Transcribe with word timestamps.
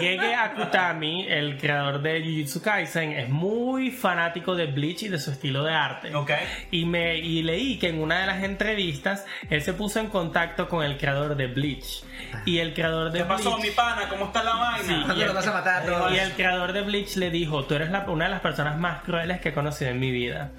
Gege 0.00 0.34
Akutami, 0.34 1.26
el 1.28 1.56
creador 1.58 2.00
de 2.02 2.20
Jujutsu 2.22 2.62
Kaisen, 2.62 3.12
es 3.12 3.28
muy 3.28 3.90
fanático 3.90 4.54
de 4.54 4.66
Bleach 4.66 5.02
y 5.04 5.08
de 5.08 5.18
su 5.18 5.30
estilo 5.30 5.62
de 5.64 5.72
arte. 5.74 6.14
Ok. 6.14 6.30
Y, 6.70 6.84
me, 6.84 7.16
y 7.18 7.42
leí 7.42 7.78
que 7.78 7.88
en 7.88 8.00
una 8.00 8.20
de 8.20 8.26
las 8.26 8.42
entrevistas 8.42 9.26
él 9.48 9.62
se 9.62 9.72
puso 9.72 10.00
en 10.00 10.08
contacto 10.08 10.68
con 10.68 10.84
el 10.84 10.96
creador 10.98 11.36
de 11.36 11.46
Bleach. 11.46 12.02
Y 12.44 12.58
el 12.58 12.74
creador 12.74 13.10
de 13.12 13.20
¿Qué 13.20 13.24
pasó, 13.24 13.56
Bleach. 13.56 13.70
mi 13.70 13.74
pana? 13.76 14.08
¿Cómo 14.08 14.26
está 14.26 14.42
la 14.42 14.54
vaina? 14.54 14.84
Sí. 14.86 15.02
¿Cuándo 15.04 15.24
los 15.26 15.34
vas 15.34 15.46
a 15.46 15.52
matar 15.52 15.82
a 15.82 15.86
todos? 15.86 16.12
Y 16.12 16.18
el 16.18 16.32
creador 16.32 16.72
de 16.72 16.82
Bleach 16.82 17.16
le 17.16 17.30
dijo, 17.30 17.64
tú 17.64 17.74
eres 17.74 17.90
la- 17.90 18.00
una 18.08 18.24
de 18.26 18.30
las 18.30 18.40
personas 18.40 18.78
más 18.78 19.02
crueles 19.02 19.40
que 19.40 19.50
he 19.50 19.52
conocido 19.52 19.90
en 19.90 19.98
mi 20.00 20.10
vida. 20.10 20.50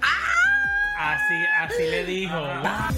Así, 0.98 1.34
así 1.60 1.82
le 1.90 2.04
dijo. 2.04 2.36
Ah. 2.64 2.90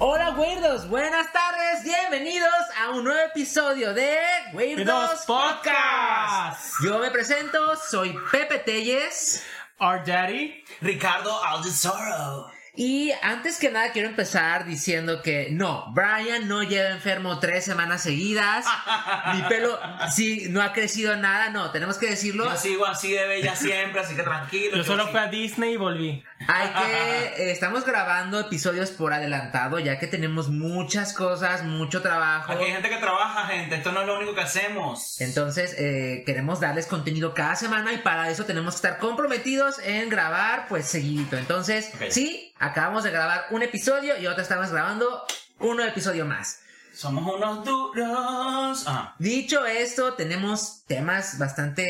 Hola, 0.00 0.30
güerdos, 0.30 0.88
buenas 0.88 1.32
tardes, 1.32 1.82
bienvenidos 1.82 2.48
a 2.80 2.90
un 2.90 3.02
nuevo 3.02 3.18
episodio 3.20 3.92
de 3.92 4.16
Güerdos 4.52 4.86
Dos 4.86 5.20
Podcast. 5.26 6.74
Yo 6.84 7.00
me 7.00 7.10
presento, 7.10 7.74
soy 7.76 8.16
Pepe 8.30 8.58
Telles. 8.60 9.44
Our 9.80 10.04
Daddy. 10.04 10.64
Ricardo 10.80 11.42
Aldesoro. 11.44 12.57
Y 12.80 13.10
antes 13.22 13.58
que 13.58 13.72
nada 13.72 13.90
quiero 13.90 14.08
empezar 14.08 14.64
diciendo 14.64 15.20
que 15.20 15.48
no, 15.50 15.86
Brian 15.94 16.46
no 16.46 16.62
lleva 16.62 16.90
enfermo 16.90 17.40
tres 17.40 17.64
semanas 17.64 18.02
seguidas. 18.04 18.66
Mi 19.34 19.42
pelo 19.48 19.76
sí 20.14 20.46
no 20.50 20.62
ha 20.62 20.72
crecido 20.72 21.16
nada, 21.16 21.50
no, 21.50 21.72
tenemos 21.72 21.98
que 21.98 22.08
decirlo. 22.08 22.44
Yo 22.48 22.56
sigo 22.56 22.86
así 22.86 23.10
de 23.10 23.26
bella 23.26 23.56
siempre, 23.56 24.00
así 24.00 24.14
que 24.14 24.22
tranquilo. 24.22 24.76
Yo 24.76 24.84
solo 24.84 25.06
sí- 25.06 25.10
fui 25.10 25.18
a 25.18 25.26
Disney 25.26 25.72
y 25.72 25.76
volví. 25.76 26.22
Hay 26.46 26.68
que 26.68 27.42
eh, 27.48 27.50
estamos 27.50 27.84
grabando 27.84 28.38
episodios 28.38 28.92
por 28.92 29.12
adelantado, 29.12 29.80
ya 29.80 29.98
que 29.98 30.06
tenemos 30.06 30.48
muchas 30.48 31.12
cosas, 31.12 31.64
mucho 31.64 32.00
trabajo. 32.00 32.52
Aquí 32.52 32.62
hay 32.62 32.70
gente 32.70 32.88
que 32.90 32.98
trabaja, 32.98 33.46
gente. 33.48 33.74
Esto 33.74 33.90
no 33.90 34.02
es 34.02 34.06
lo 34.06 34.18
único 34.18 34.36
que 34.36 34.42
hacemos. 34.42 35.20
Entonces, 35.20 35.74
eh, 35.78 36.22
queremos 36.24 36.60
darles 36.60 36.86
contenido 36.86 37.34
cada 37.34 37.56
semana 37.56 37.92
y 37.92 37.98
para 37.98 38.30
eso 38.30 38.44
tenemos 38.44 38.74
que 38.74 38.86
estar 38.86 38.98
comprometidos 38.98 39.80
en 39.80 40.08
grabar, 40.10 40.66
pues, 40.68 40.86
seguidito. 40.86 41.36
Entonces, 41.36 41.90
Ok. 41.96 42.02
sí, 42.10 42.52
acabamos 42.68 43.04
de 43.04 43.10
grabar 43.10 43.46
un 43.50 43.62
episodio 43.62 44.18
y 44.18 44.26
ahora 44.26 44.42
estamos 44.42 44.70
grabando 44.70 45.24
un 45.60 45.80
episodio 45.80 46.24
más. 46.24 46.60
Somos 46.92 47.34
unos 47.34 47.64
duros. 47.64 48.86
Ajá. 48.86 49.14
Dicho 49.18 49.64
esto, 49.66 50.14
tenemos 50.14 50.84
temas 50.86 51.38
bastante 51.38 51.84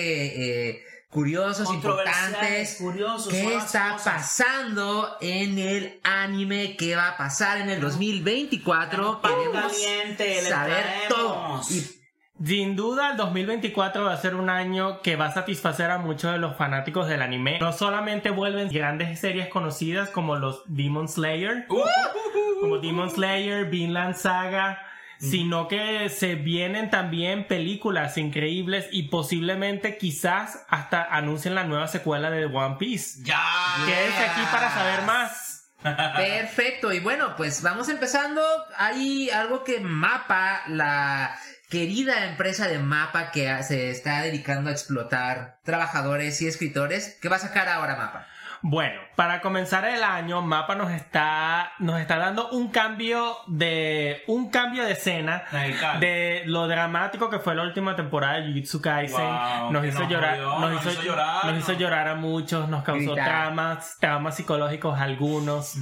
eh, 0.71 0.85
curiosos, 1.11 1.73
importantes. 1.73 2.77
curiosos, 2.77 3.33
¿Qué 3.33 3.57
está 3.57 3.93
cosas. 3.93 4.05
pasando 4.05 5.17
en 5.21 5.59
el 5.59 6.01
anime? 6.05 6.77
¿Qué 6.77 6.95
va 6.95 7.09
a 7.09 7.17
pasar 7.17 7.59
en 7.59 7.71
el 7.71 7.81
2024? 7.81 9.23
Pan 9.23 9.33
Queremos 9.33 9.73
caliente, 9.73 10.43
saber 10.43 10.85
todo. 11.09 11.63
Y 11.71 11.98
Sin 12.45 12.77
duda, 12.77 13.11
el 13.11 13.17
2024 13.17 14.05
va 14.05 14.13
a 14.13 14.17
ser 14.17 14.37
un 14.37 14.49
año 14.49 15.03
que 15.03 15.17
va 15.17 15.27
a 15.27 15.33
satisfacer 15.33 15.91
a 15.91 15.99
muchos 15.99 16.33
de 16.33 16.39
los 16.39 16.57
fanáticos 16.57 17.09
del 17.09 17.23
anime. 17.23 17.59
No 17.59 17.73
solamente 17.73 18.31
vuelven 18.31 18.69
grandes 18.69 19.19
series 19.19 19.49
conocidas 19.49 20.09
como 20.11 20.37
los 20.37 20.63
Demon 20.67 21.09
Slayer, 21.09 21.67
Uh, 21.69 21.75
uh, 21.75 21.79
uh, 21.79 22.61
como 22.61 22.79
Demon 22.79 23.11
Slayer, 23.11 23.65
Vinland 23.67 24.15
Saga, 24.15 24.79
sino 25.19 25.67
que 25.67 26.09
se 26.11 26.37
vienen 26.37 26.91
también 26.91 27.49
películas 27.49 28.17
increíbles 28.19 28.89
y 28.93 29.05
posiblemente 29.05 29.99
quizás 29.99 30.65
hasta 30.69 31.03
anuncien 31.03 31.57
la 31.57 31.65
nueva 31.65 31.89
secuela 31.89 32.31
de 32.31 32.47
One 32.47 32.77
Piece. 32.79 33.25
Ya. 33.25 33.43
Quédense 33.85 34.25
aquí 34.25 34.43
para 34.53 34.71
saber 34.71 35.03
más. 35.03 35.73
Perfecto, 36.17 36.93
y 36.93 37.01
bueno, 37.01 37.35
pues 37.37 37.63
vamos 37.63 37.89
empezando. 37.89 38.43
Hay 38.77 39.31
algo 39.31 39.65
que 39.65 39.81
Mapa, 39.81 40.63
la 40.69 41.37
querida 41.69 42.27
empresa 42.27 42.67
de 42.67 42.79
Mapa 42.79 43.31
que 43.31 43.63
se 43.63 43.91
está 43.91 44.23
dedicando 44.23 44.71
a 44.71 44.73
explotar 44.73 45.59
trabajadores 45.65 46.41
y 46.43 46.47
escritores, 46.47 47.19
¿qué 47.21 47.29
va 47.29 47.37
a 47.37 47.41
sacar 47.41 47.69
ahora 47.69 47.97
Mapa? 47.97 48.27
Bueno, 48.61 49.01
para 49.15 49.41
comenzar 49.41 49.85
el 49.85 50.03
año, 50.03 50.43
Mapa 50.43 50.75
nos 50.75 50.91
está, 50.91 51.73
nos 51.79 52.01
está 52.01 52.19
dando 52.19 52.51
un 52.51 52.71
cambio 52.71 53.37
de, 53.47 54.23
un 54.27 54.51
cambio 54.51 54.85
de 54.85 54.93
escena 54.93 55.45
Radical. 55.53 56.01
de 56.01 56.43
lo 56.47 56.67
dramático 56.67 57.31
que 57.31 57.39
fue 57.39 57.55
la 57.55 57.63
última 57.63 57.95
temporada 57.95 58.41
de 58.41 58.49
Jujutsu 58.49 58.81
Kaisen. 58.81 59.21
Wow, 59.21 59.73
nos, 59.73 59.87
hizo 59.87 60.01
nos 60.01 60.09
llorar, 60.09 60.37
jodió, 60.39 60.59
nos, 60.59 60.71
nos 60.73 60.81
hizo, 60.81 60.91
hizo 60.91 61.03
llorar, 61.03 61.45
nos 61.45 61.59
hizo 61.59 61.73
llorar 61.75 62.09
a 62.09 62.15
muchos, 62.17 62.69
nos 62.69 62.83
causó 62.83 63.13
Gritar. 63.13 63.25
traumas, 63.27 63.97
traumas 64.01 64.37
psicológicos 64.37 64.99
a 64.99 65.05
algunos. 65.05 65.77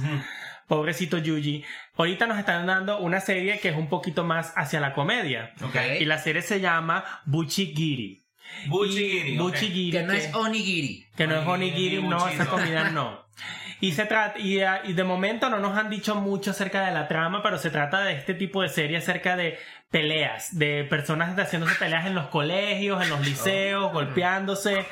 Pobrecito 0.67 1.17
Yuji. 1.17 1.63
Ahorita 1.95 2.27
nos 2.27 2.37
están 2.37 2.65
dando 2.67 2.99
una 2.99 3.19
serie 3.21 3.59
que 3.59 3.69
es 3.69 3.75
un 3.77 3.87
poquito 3.89 4.23
más 4.23 4.53
hacia 4.55 4.79
la 4.79 4.93
comedia. 4.93 5.53
Ok. 5.63 5.75
Y 5.99 6.05
la 6.05 6.17
serie 6.17 6.41
se 6.41 6.59
llama 6.59 7.03
Buchigiri. 7.25 8.21
Buchigiri, 8.67 9.33
Y 9.33 9.39
ok. 9.39 9.43
Buchigiri, 9.43 9.91
Que 9.91 10.03
no 10.03 10.13
es 10.13 10.33
Onigiri. 10.33 11.05
que 11.15 11.27
no 11.27 11.39
es 11.41 11.47
Onigiri, 11.47 11.97
onigiri, 11.97 12.07
no, 12.07 12.27
esa 12.27 12.45
comida 12.45 12.89
no. 12.91 13.25
Y 13.79 13.91
se 13.91 14.05
trata 14.05 14.39
y, 14.39 14.57
y 14.85 14.93
de 14.93 15.03
momento 15.03 15.51
no 15.51 15.59
nos 15.59 15.77
han 15.77 15.91
dicho 15.91 16.15
mucho 16.15 16.49
acerca 16.49 16.83
de 16.87 16.91
la 16.91 17.07
trama, 17.07 17.43
pero 17.43 17.59
se 17.59 17.69
trata 17.69 18.01
de 18.01 18.13
este 18.13 18.33
tipo 18.33 18.63
de 18.63 18.69
serie 18.69 18.97
acerca 18.97 19.35
de 19.37 19.59
peleas, 19.91 20.57
de 20.57 20.83
personas 20.85 21.37
haciéndose 21.37 21.75
peleas 21.75 22.07
en 22.07 22.15
los 22.15 22.25
colegios, 22.29 23.03
en 23.03 23.09
los 23.11 23.23
liceos, 23.23 23.93
golpeándose, 23.93 24.83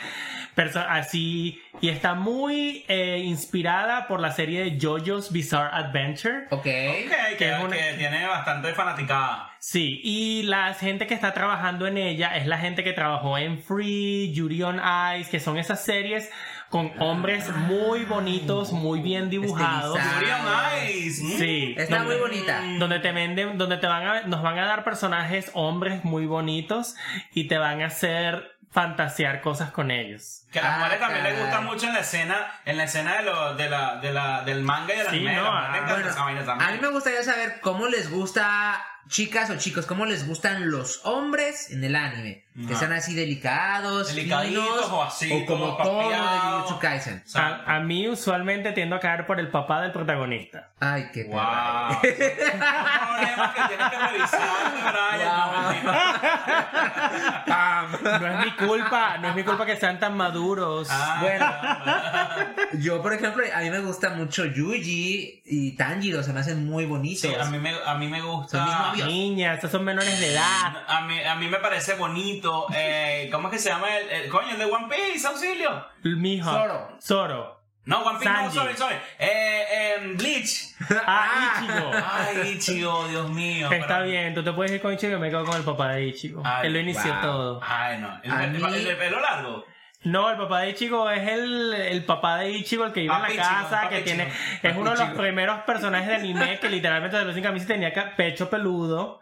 así 0.57 1.61
y 1.81 1.89
está 1.89 2.13
muy 2.13 2.85
eh, 2.87 3.21
inspirada 3.23 4.07
por 4.07 4.19
la 4.19 4.31
serie 4.31 4.63
de 4.63 4.79
JoJo's 4.79 5.31
Bizarre 5.31 5.69
Adventure. 5.73 6.45
Ok. 6.51 6.57
Ok, 6.59 6.65
que, 6.65 7.35
Que 7.37 7.51
es 7.51 7.59
una- 7.63 7.75
que 7.75 7.93
tiene 7.97 8.25
bastante 8.27 8.73
fanaticada. 8.73 9.51
Sí, 9.59 9.99
y 10.03 10.43
la 10.43 10.73
gente 10.75 11.07
que 11.07 11.13
está 11.15 11.33
trabajando 11.33 11.87
en 11.87 11.97
ella 11.97 12.37
es 12.37 12.45
la 12.45 12.57
gente 12.59 12.83
que 12.83 12.93
trabajó 12.93 13.37
en 13.37 13.61
Free, 13.61 14.31
Yuri 14.33 14.61
on 14.63 14.79
Ice, 15.19 15.29
que 15.31 15.39
son 15.39 15.57
esas 15.57 15.83
series 15.83 16.29
con 16.69 16.91
hombres 16.99 17.49
muy 17.55 18.05
bonitos, 18.05 18.71
muy 18.71 18.99
bien 18.99 19.29
dibujados. 19.29 19.97
Mm. 19.99 21.37
Sí, 21.37 21.73
Está 21.77 21.97
donde- 21.99 22.13
muy 22.15 22.21
bonita. 22.21 22.61
Donde 22.79 22.99
te 22.99 23.11
venden, 23.11 23.57
donde 23.57 23.77
te 23.77 23.87
van 23.87 24.05
a, 24.07 24.21
nos 24.23 24.41
van 24.41 24.57
a 24.59 24.65
dar 24.65 24.83
personajes 24.83 25.51
hombres 25.53 26.03
muy 26.03 26.25
bonitos 26.25 26.95
y 27.33 27.47
te 27.47 27.57
van 27.57 27.81
a 27.81 27.87
hacer 27.87 28.54
fantasear 28.75 29.39
cosas 29.41 29.71
con 29.71 29.89
ellos. 29.89 30.43
Que 30.51 30.59
a 30.59 30.63
las 30.63 30.71
Ah, 30.73 30.77
mujeres 30.79 30.99
también 30.99 31.23
les 31.23 31.39
gusta 31.39 31.51
caray. 31.51 31.65
mucho 31.65 31.87
en 31.87 31.93
la 31.93 31.99
escena, 32.01 32.35
en 32.65 32.77
la 32.77 32.83
escena 32.83 33.17
de 33.17 33.23
lo, 33.23 33.55
de 33.55 33.69
la, 33.69 33.95
de 33.95 34.11
la, 34.11 34.41
del 34.43 34.61
manga 34.61 34.93
y 34.93 34.97
del 34.97 35.07
Sí, 35.07 35.15
anime. 35.15 35.35
no, 35.37 35.51
a 35.57 35.61
las 35.69 35.71
les 35.99 36.17
ah, 36.17 36.23
Bueno, 36.23 36.51
a 36.61 36.71
mí 36.71 36.77
me 36.81 36.87
gustaría 36.89 37.23
saber 37.23 37.59
cómo 37.61 37.87
les 37.87 38.11
gusta, 38.11 38.79
chicas 39.07 39.49
o 39.49 39.57
chicos, 39.57 39.85
cómo 39.85 40.05
les 40.05 40.27
gustan 40.27 40.69
los 40.71 41.01
hombres 41.05 41.71
en 41.71 41.83
el 41.83 41.95
anime. 41.95 42.43
Que 42.67 42.73
sean 42.73 42.93
así 42.93 43.13
delicados, 43.13 44.15
Delicaditos 44.15 44.63
finos, 44.63 44.89
o 44.89 45.03
así, 45.03 45.29
o 45.29 45.45
como 45.45 45.75
todo 45.75 46.09
de. 46.09 46.15
Jujutsu 46.15 46.79
Kaisen. 46.79 47.21
A, 47.33 47.75
a 47.75 47.79
mí 47.81 48.07
usualmente 48.07 48.71
tiendo 48.71 48.95
a 48.95 49.01
caer 49.01 49.25
por 49.25 49.41
el 49.41 49.49
papá 49.49 49.81
del 49.81 49.91
protagonista. 49.91 50.69
Ay, 50.79 51.09
qué 51.13 51.25
Wow. 51.25 51.33
perra. 51.33 51.99
Problemas 52.01 53.55
que 53.55 53.61
tienes 53.67 53.89
que 53.89 53.97
revisar, 54.07 54.41
Brian. 54.71 55.83
Wow. 55.85 57.55
No, 58.19 58.27
es 58.27 58.45
mi 58.45 58.51
culpa, 58.67 59.17
no 59.17 59.29
es 59.29 59.35
mi 59.35 59.43
culpa 59.43 59.65
que 59.65 59.77
sean 59.77 59.99
tan 59.99 60.15
maduros. 60.17 60.87
Ah, 60.91 61.19
Bueno. 61.21 62.81
Yo, 62.83 63.01
por 63.01 63.13
ejemplo, 63.13 63.43
a 63.53 63.59
mí 63.59 63.69
me 63.69 63.79
gusta 63.79 64.09
mucho 64.11 64.45
Yuji 64.45 65.41
y 65.45 65.71
Tanjiro, 65.75 66.23
se 66.23 66.33
me 66.33 66.39
hacen 66.39 66.65
muy 66.65 66.85
bonitos. 66.85 67.21
Sí, 67.21 67.33
a 67.33 67.45
mí 67.45 67.57
me, 67.59 67.73
a 67.85 67.95
mí 67.95 68.07
me 68.07 68.19
Son 68.19 68.29
mis 68.29 68.49
gusta. 68.49 68.91
Novios. 68.99 69.07
Niñas, 69.07 69.55
estos 69.55 69.71
son 69.71 69.83
menores 69.83 70.19
de 70.19 70.33
edad. 70.33 70.83
A 70.87 71.01
mí, 71.01 71.21
a 71.23 71.35
mí 71.35 71.47
me 71.47 71.57
parece 71.59 71.93
bonito. 71.95 72.67
Eh, 72.73 73.29
¿Cómo 73.31 73.47
es 73.47 73.53
que 73.53 73.59
se 73.59 73.69
llama 73.69 73.95
el, 73.97 74.09
el- 74.09 74.29
coño, 74.29 74.51
el 74.51 74.57
de 74.57 74.65
One 74.65 74.87
Piece, 74.89 75.27
auxilio? 75.27 75.85
Mijo. 76.03 76.49
Zoro. 76.51 76.97
Zoro. 77.01 77.55
No, 77.85 78.01
One 78.01 78.17
Piece, 78.17 78.31
no, 78.31 78.51
sorry, 78.51 78.75
sorry. 78.75 78.95
Eh, 79.19 79.63
eh, 79.71 80.13
Bleach. 80.15 80.73
Ah, 81.05 81.61
Ichigo. 81.61 81.91
Ay, 81.93 82.49
Ichigo, 82.55 83.07
Dios 83.07 83.29
mío. 83.29 83.69
Está 83.71 83.97
pero- 83.99 84.05
bien, 84.09 84.33
tú 84.33 84.43
te 84.43 84.51
puedes 84.53 84.71
ir 84.71 84.81
con 84.81 84.93
Ichigo 84.93 85.17
y 85.17 85.19
me 85.19 85.29
quedo 85.29 85.45
con 85.45 85.55
el 85.55 85.63
papá 85.63 85.89
de 85.89 86.07
Ichigo. 86.07 86.41
Ay, 86.43 86.67
Él 86.67 86.73
lo 86.73 86.79
inició 86.79 87.11
wow. 87.13 87.21
todo. 87.21 87.61
Ay, 87.63 87.99
no. 87.99 88.19
El, 88.23 88.31
el- 88.55 88.61
mí- 88.61 88.73
el 88.75 88.85
de 88.85 88.95
pelo 88.95 89.19
largo. 89.19 89.65
No, 90.05 90.29
el 90.31 90.37
papá 90.37 90.61
de 90.61 90.69
Ichigo 90.69 91.09
es 91.09 91.27
el, 91.27 91.73
el 91.73 92.03
papá 92.05 92.37
de 92.37 92.51
Ichigo, 92.51 92.85
el 92.85 92.93
que 92.93 93.01
vive 93.01 93.13
en 93.13 93.21
la 93.21 93.29
Ichigo, 93.29 93.43
casa, 93.43 93.89
que 93.89 94.01
tiene... 94.01 94.23
Ichigo. 94.23 94.35
Es 94.63 94.77
uno 94.77 94.91
de 94.91 94.97
los 94.97 95.09
primeros 95.17 95.59
personajes 95.63 96.07
de 96.07 96.15
anime 96.15 96.59
que 96.59 96.69
literalmente 96.69 97.17
de 97.17 97.25
los 97.25 97.33
sin 97.33 97.43
camisa 97.43 97.67
tenía 97.67 98.15
pecho 98.15 98.49
peludo. 98.49 99.21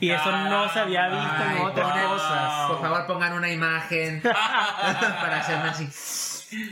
Y 0.00 0.10
eso 0.10 0.30
no 0.30 0.68
se 0.72 0.80
había 0.80 1.08
visto 1.08 1.34
Ay, 1.36 1.56
en 1.58 1.62
otras 1.66 1.86
ponen- 1.88 2.06
cosas. 2.08 2.68
Por 2.70 2.80
favor, 2.80 3.06
pongan 3.06 3.32
una 3.34 3.50
imagen 3.50 4.22
para 4.22 5.40
hacerme 5.40 5.68
así. 5.70 5.88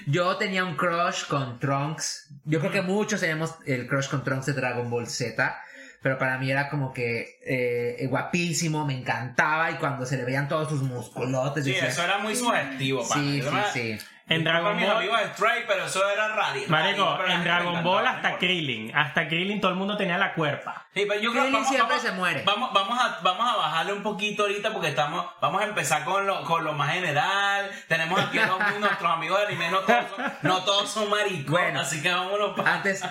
Yo 0.07 0.37
tenía 0.37 0.65
un 0.65 0.75
crush 0.77 1.25
con 1.27 1.59
Trunks. 1.59 2.29
Yo 2.45 2.59
creo 2.61 2.73
que 2.73 2.83
muchos 2.83 3.21
tenemos 3.21 3.55
el 3.67 3.87
crush 3.87 4.09
con 4.09 4.25
Trunks 4.25 4.47
de 4.47 4.53
Dragon 4.55 4.89
Ball 4.91 5.07
Z. 5.07 5.63
Pero 6.01 6.17
para 6.19 6.39
mí 6.39 6.51
era 6.51 6.69
como 6.69 6.93
que 6.93 7.39
eh, 7.45 8.07
guapísimo, 8.09 8.87
me 8.87 8.97
encantaba. 8.97 9.71
Y 9.71 9.75
cuando 9.75 10.07
se 10.07 10.17
le 10.17 10.25
veían 10.25 10.49
todos 10.49 10.69
sus 10.69 10.83
musculotes, 10.83 11.65
Sí, 11.65 11.73
decía, 11.73 11.89
eso 11.89 12.05
era 12.05 12.19
muy 12.19 12.37
sugestivo, 12.37 13.07
pana. 13.09 13.23
sí, 13.23 13.43
sí, 13.43 13.97
sí. 13.99 14.07
En 14.31 14.45
Dragon 14.45 14.77
mis 14.77 14.87
Ball- 14.87 14.97
amigos 14.99 15.21
de 15.21 15.27
Stray, 15.29 15.65
pero 15.67 15.87
eso 15.87 16.09
era 16.11 16.29
radio. 16.29 16.63
Marico, 16.69 17.03
radio, 17.05 17.17
pero 17.17 17.29
la 17.29 17.35
en 17.35 17.45
Dragon 17.45 17.83
Ball 17.83 18.05
no 18.05 18.11
hasta 18.11 18.19
importa. 18.29 18.39
Krillin. 18.39 18.97
Hasta 18.97 19.27
Krillin 19.29 19.61
todo 19.61 19.71
el 19.71 19.77
mundo 19.79 19.97
tenía 19.97 20.19
la 20.19 20.35
cuerpa. 20.35 20.87
Sí, 20.93 21.05
pero 21.09 21.21
yo 21.21 21.31
creo 21.31 21.43
Krillin 21.45 21.53
vamos- 21.55 21.69
siempre 21.69 21.97
vamos- 21.97 22.03
se 22.11 22.13
muere. 22.13 22.43
Vamos, 22.45 22.73
vamos, 22.75 22.99
a, 22.99 23.19
vamos 23.23 23.53
a 23.53 23.57
bajarle 23.57 23.93
un 23.95 24.03
poquito 24.03 24.43
ahorita 24.43 24.73
porque 24.73 24.89
estamos, 24.89 25.25
vamos 25.41 25.63
a 25.63 25.65
empezar 25.65 26.05
con 26.05 26.27
lo, 26.27 26.43
con 26.45 26.63
lo 26.63 26.73
más 26.75 26.93
general. 26.93 27.71
Tenemos 27.89 28.21
aquí 28.21 28.39
nuestros 28.81 29.11
amigos 29.11 29.39
de 29.41 29.47
anime, 29.47 29.71
no 29.71 29.79
todos 29.81 30.05
son, 30.15 30.33
no 30.43 30.65
todos 30.65 30.91
son 30.91 31.11
maricos, 31.11 31.51
Bueno. 31.51 31.81
así 31.81 32.03
que 32.03 32.11
vámonos 32.13 32.55
pa- 32.57 32.75
Antes, 32.75 33.03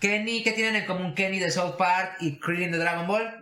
Kenny, 0.00 0.42
¿qué 0.44 0.52
tienen 0.52 0.76
en 0.76 0.86
común 0.86 1.14
Kenny 1.14 1.38
de 1.38 1.50
South 1.50 1.76
Park 1.76 2.16
y 2.20 2.38
Krillin 2.38 2.70
de 2.72 2.78
Dragon 2.78 3.06
Ball? 3.06 3.38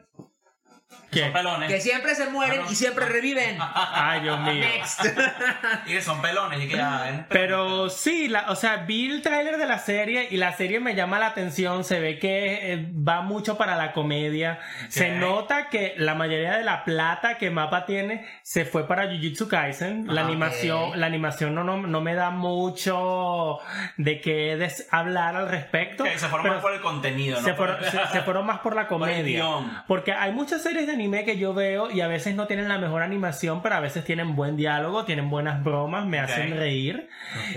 ¿Qué? 1.10 1.22
Son 1.24 1.32
pelones. 1.32 1.68
Que 1.68 1.80
siempre 1.80 2.14
se 2.14 2.28
mueren 2.28 2.62
y 2.70 2.74
siempre 2.74 3.06
reviven. 3.06 3.58
Ay, 3.60 4.20
Dios 4.20 4.38
mío. 4.40 4.54
Next. 4.64 5.04
Y 5.86 5.92
que 5.92 6.02
son 6.02 6.20
pelones 6.22 6.60
y 6.62 6.68
que 6.68 6.76
ya 6.76 7.02
ven. 7.04 7.26
Pero 7.28 7.88
sí, 7.90 8.28
la, 8.28 8.50
o 8.50 8.56
sea, 8.56 8.76
vi 8.78 9.10
el 9.10 9.22
tráiler 9.22 9.56
de 9.56 9.66
la 9.66 9.78
serie 9.78 10.28
y 10.30 10.36
la 10.36 10.52
serie 10.52 10.78
me 10.80 10.94
llama 10.94 11.18
la 11.18 11.26
atención. 11.28 11.82
Se 11.84 11.98
ve 12.00 12.18
que 12.18 12.72
eh, 12.72 12.92
va 12.96 13.22
mucho 13.22 13.56
para 13.58 13.76
la 13.76 13.92
comedia. 13.92 14.60
Se 14.88 15.12
Ok. 15.12 15.16
nota 15.18 15.68
que 15.68 15.94
la 15.96 16.14
mayoría 16.14 16.56
de 16.56 16.64
la 16.64 16.84
plata 16.84 17.38
que 17.38 17.50
Mapa 17.50 17.86
tiene 17.86 18.26
se 18.42 18.64
fue 18.64 18.86
para 18.86 19.06
Jujutsu 19.08 19.48
Kaisen. 19.48 20.06
La 20.14 20.20
Ah, 20.22 20.24
animación, 20.26 20.90
ok. 20.90 20.96
la 20.96 21.06
animación 21.06 21.54
no, 21.54 21.64
no, 21.64 21.76
no 21.78 22.00
me 22.00 22.14
da 22.14 22.30
mucho 22.30 23.58
de 23.96 24.20
qué 24.20 24.56
des- 24.56 24.86
hablar 24.90 25.36
al 25.36 25.48
respecto. 25.48 26.04
Que 26.04 26.18
se 26.18 26.28
fueron 26.28 26.48
más 26.48 26.62
por 26.62 26.72
el 26.74 26.80
contenido, 26.80 27.40
¿no? 27.40 27.44
se, 27.44 27.54
Por- 27.54 27.78
fueron, 27.78 27.84
se- 28.08 28.12
se 28.12 28.22
fueron 28.22 28.46
más 28.46 28.60
por 28.60 28.74
la 28.74 28.82
Por 28.88 28.98
comedia. 29.00 29.22
guion. 29.40 29.82
Porque 29.86 30.12
hay 30.12 30.32
muchas 30.32 30.62
series 30.62 30.86
de 30.86 30.96
anime 31.00 31.24
que 31.24 31.38
yo 31.38 31.54
veo 31.54 31.90
y 31.90 32.02
a 32.02 32.08
veces 32.08 32.34
no 32.34 32.46
tienen 32.46 32.68
la 32.68 32.78
mejor 32.78 33.02
animación, 33.02 33.62
pero 33.62 33.74
a 33.76 33.80
veces 33.80 34.04
tienen 34.04 34.36
buen 34.36 34.56
diálogo, 34.56 35.04
tienen 35.04 35.30
buenas 35.30 35.64
bromas, 35.64 36.06
me 36.06 36.18
hacen 36.18 36.56
reír 36.56 37.08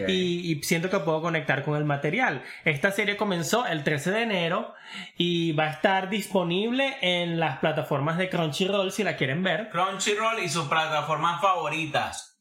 y, 0.08 0.52
y 0.52 0.64
siento 0.64 0.90
que 0.90 1.00
puedo 1.00 1.22
conectar 1.22 1.64
con 1.64 1.76
el 1.76 1.84
material. 1.84 2.42
Esta 2.64 2.92
serie 2.92 3.18
comenzó 3.18 3.66
el 3.66 3.84
13 3.84 4.12
de 4.12 4.22
enero 4.22 4.74
y 5.18 5.52
va 5.52 5.66
a 5.66 5.72
estar 5.72 6.10
disponible 6.10 6.96
en 7.02 7.40
las 7.40 7.60
plataformas 7.60 8.18
de 8.18 8.30
Crunchyroll 8.30 8.92
si 8.92 9.04
la 9.04 9.18
quieren 9.18 9.44
ver. 9.44 9.70
Crunchyroll 9.70 10.42
y 10.42 10.48
sus 10.48 10.68
plataformas 10.68 11.42
favoritas. 11.42 12.40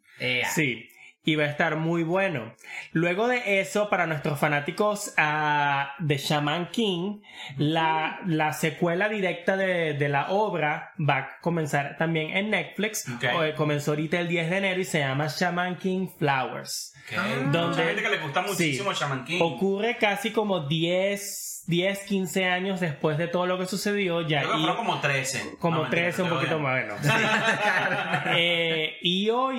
Sí. 0.55 0.88
Y 1.24 1.36
va 1.36 1.44
a 1.44 1.48
estar 1.48 1.76
muy 1.76 2.02
bueno. 2.02 2.52
Luego 2.92 3.28
de 3.28 3.60
eso, 3.60 3.88
para 3.88 4.06
nuestros 4.06 4.40
fanáticos 4.40 5.14
ah, 5.16 5.92
de 6.00 6.16
Shaman 6.19 6.70
King, 6.72 7.20
la, 7.58 8.19
la 8.26 8.52
secuela 8.52 9.08
directa 9.08 9.56
de, 9.56 9.94
de 9.94 10.08
la 10.08 10.30
obra 10.30 10.92
va 10.98 11.16
a 11.19 11.38
comenzar 11.40 11.96
también 11.96 12.36
en 12.36 12.50
Netflix. 12.50 13.08
Ok. 13.08 13.24
O, 13.36 13.44
eh, 13.44 13.54
comenzó 13.54 13.92
ahorita 13.92 14.19
el 14.19 14.26
10 14.26 14.50
de 14.50 14.56
enero 14.56 14.80
y 14.80 14.84
se 14.84 14.98
llama 14.98 15.28
Shaman 15.28 15.76
King 15.76 16.08
Flowers. 16.19 16.92
Que 17.08 17.16
Ah. 17.16 17.24
Donde- 17.52 17.69
mucha 17.69 17.84
gente 17.84 18.02
que 18.02 18.08
le 18.10 18.19
gusta 18.19 18.42
muchísimo 18.42 18.92
Sí. 18.92 19.00
Shaman 19.00 19.24
King. 19.24 19.40
Ocurre 19.42 19.96
casi 19.98 20.32
como 20.32 20.66
10, 20.66 21.51
10, 21.67 22.00
15 22.00 22.47
años 22.47 22.81
después 22.81 23.19
de 23.19 23.29
todo 23.29 23.47
lo 23.47 23.59
que 23.59 23.67
sucedió. 23.67 24.20
Ya, 24.23 24.41
Creo 24.41 24.53
que 24.53 24.59
y- 24.59 24.61
fueron 24.62 24.76
como 24.76 25.00
13. 25.00 25.56
como 25.61 25.76
No, 25.76 25.82
mentira, 25.82 26.03
13, 26.05 26.23
un 26.23 26.29
poquito 26.31 26.59
más, 26.59 26.73
bueno. 26.85 26.94
eh, 28.37 28.97
y- 29.03 29.23
Io 29.26 29.53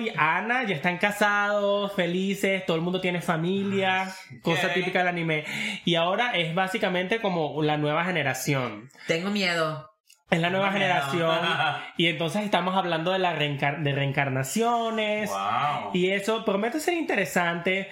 y 0.00 0.12
Ana 0.16 0.64
ya 0.64 0.74
están 0.74 0.98
casados, 0.98 1.92
felices, 1.94 2.64
todo 2.66 2.76
el 2.76 2.82
mundo 2.82 3.00
tiene 3.00 3.20
familia, 3.20 4.12
cosa 4.42 4.72
típica 4.72 5.00
del 5.00 5.08
anime. 5.08 5.44
Y 5.84 5.94
ahora 5.96 6.32
es 6.32 6.54
básicamente 6.54 7.20
como 7.20 7.62
la 7.62 7.76
nueva 7.76 8.04
generación. 8.04 8.90
Tengo 9.06 9.30
miedo. 9.30 9.88
Es 10.30 10.40
la 10.40 10.48
nueva 10.50 10.70
generación. 10.72 11.38
Y 11.96 12.06
entonces 12.06 12.42
estamos 12.44 12.76
hablando 12.76 13.10
de, 13.10 13.18
la 13.18 13.34
reencar- 13.36 13.82
de 13.82 13.92
reencarnaciones. 13.92 15.28
Wow. 15.28 15.90
Y 15.92 16.10
eso 16.10 16.44
promete 16.44 16.80
ser 16.80 16.94
interesante. 16.94 17.88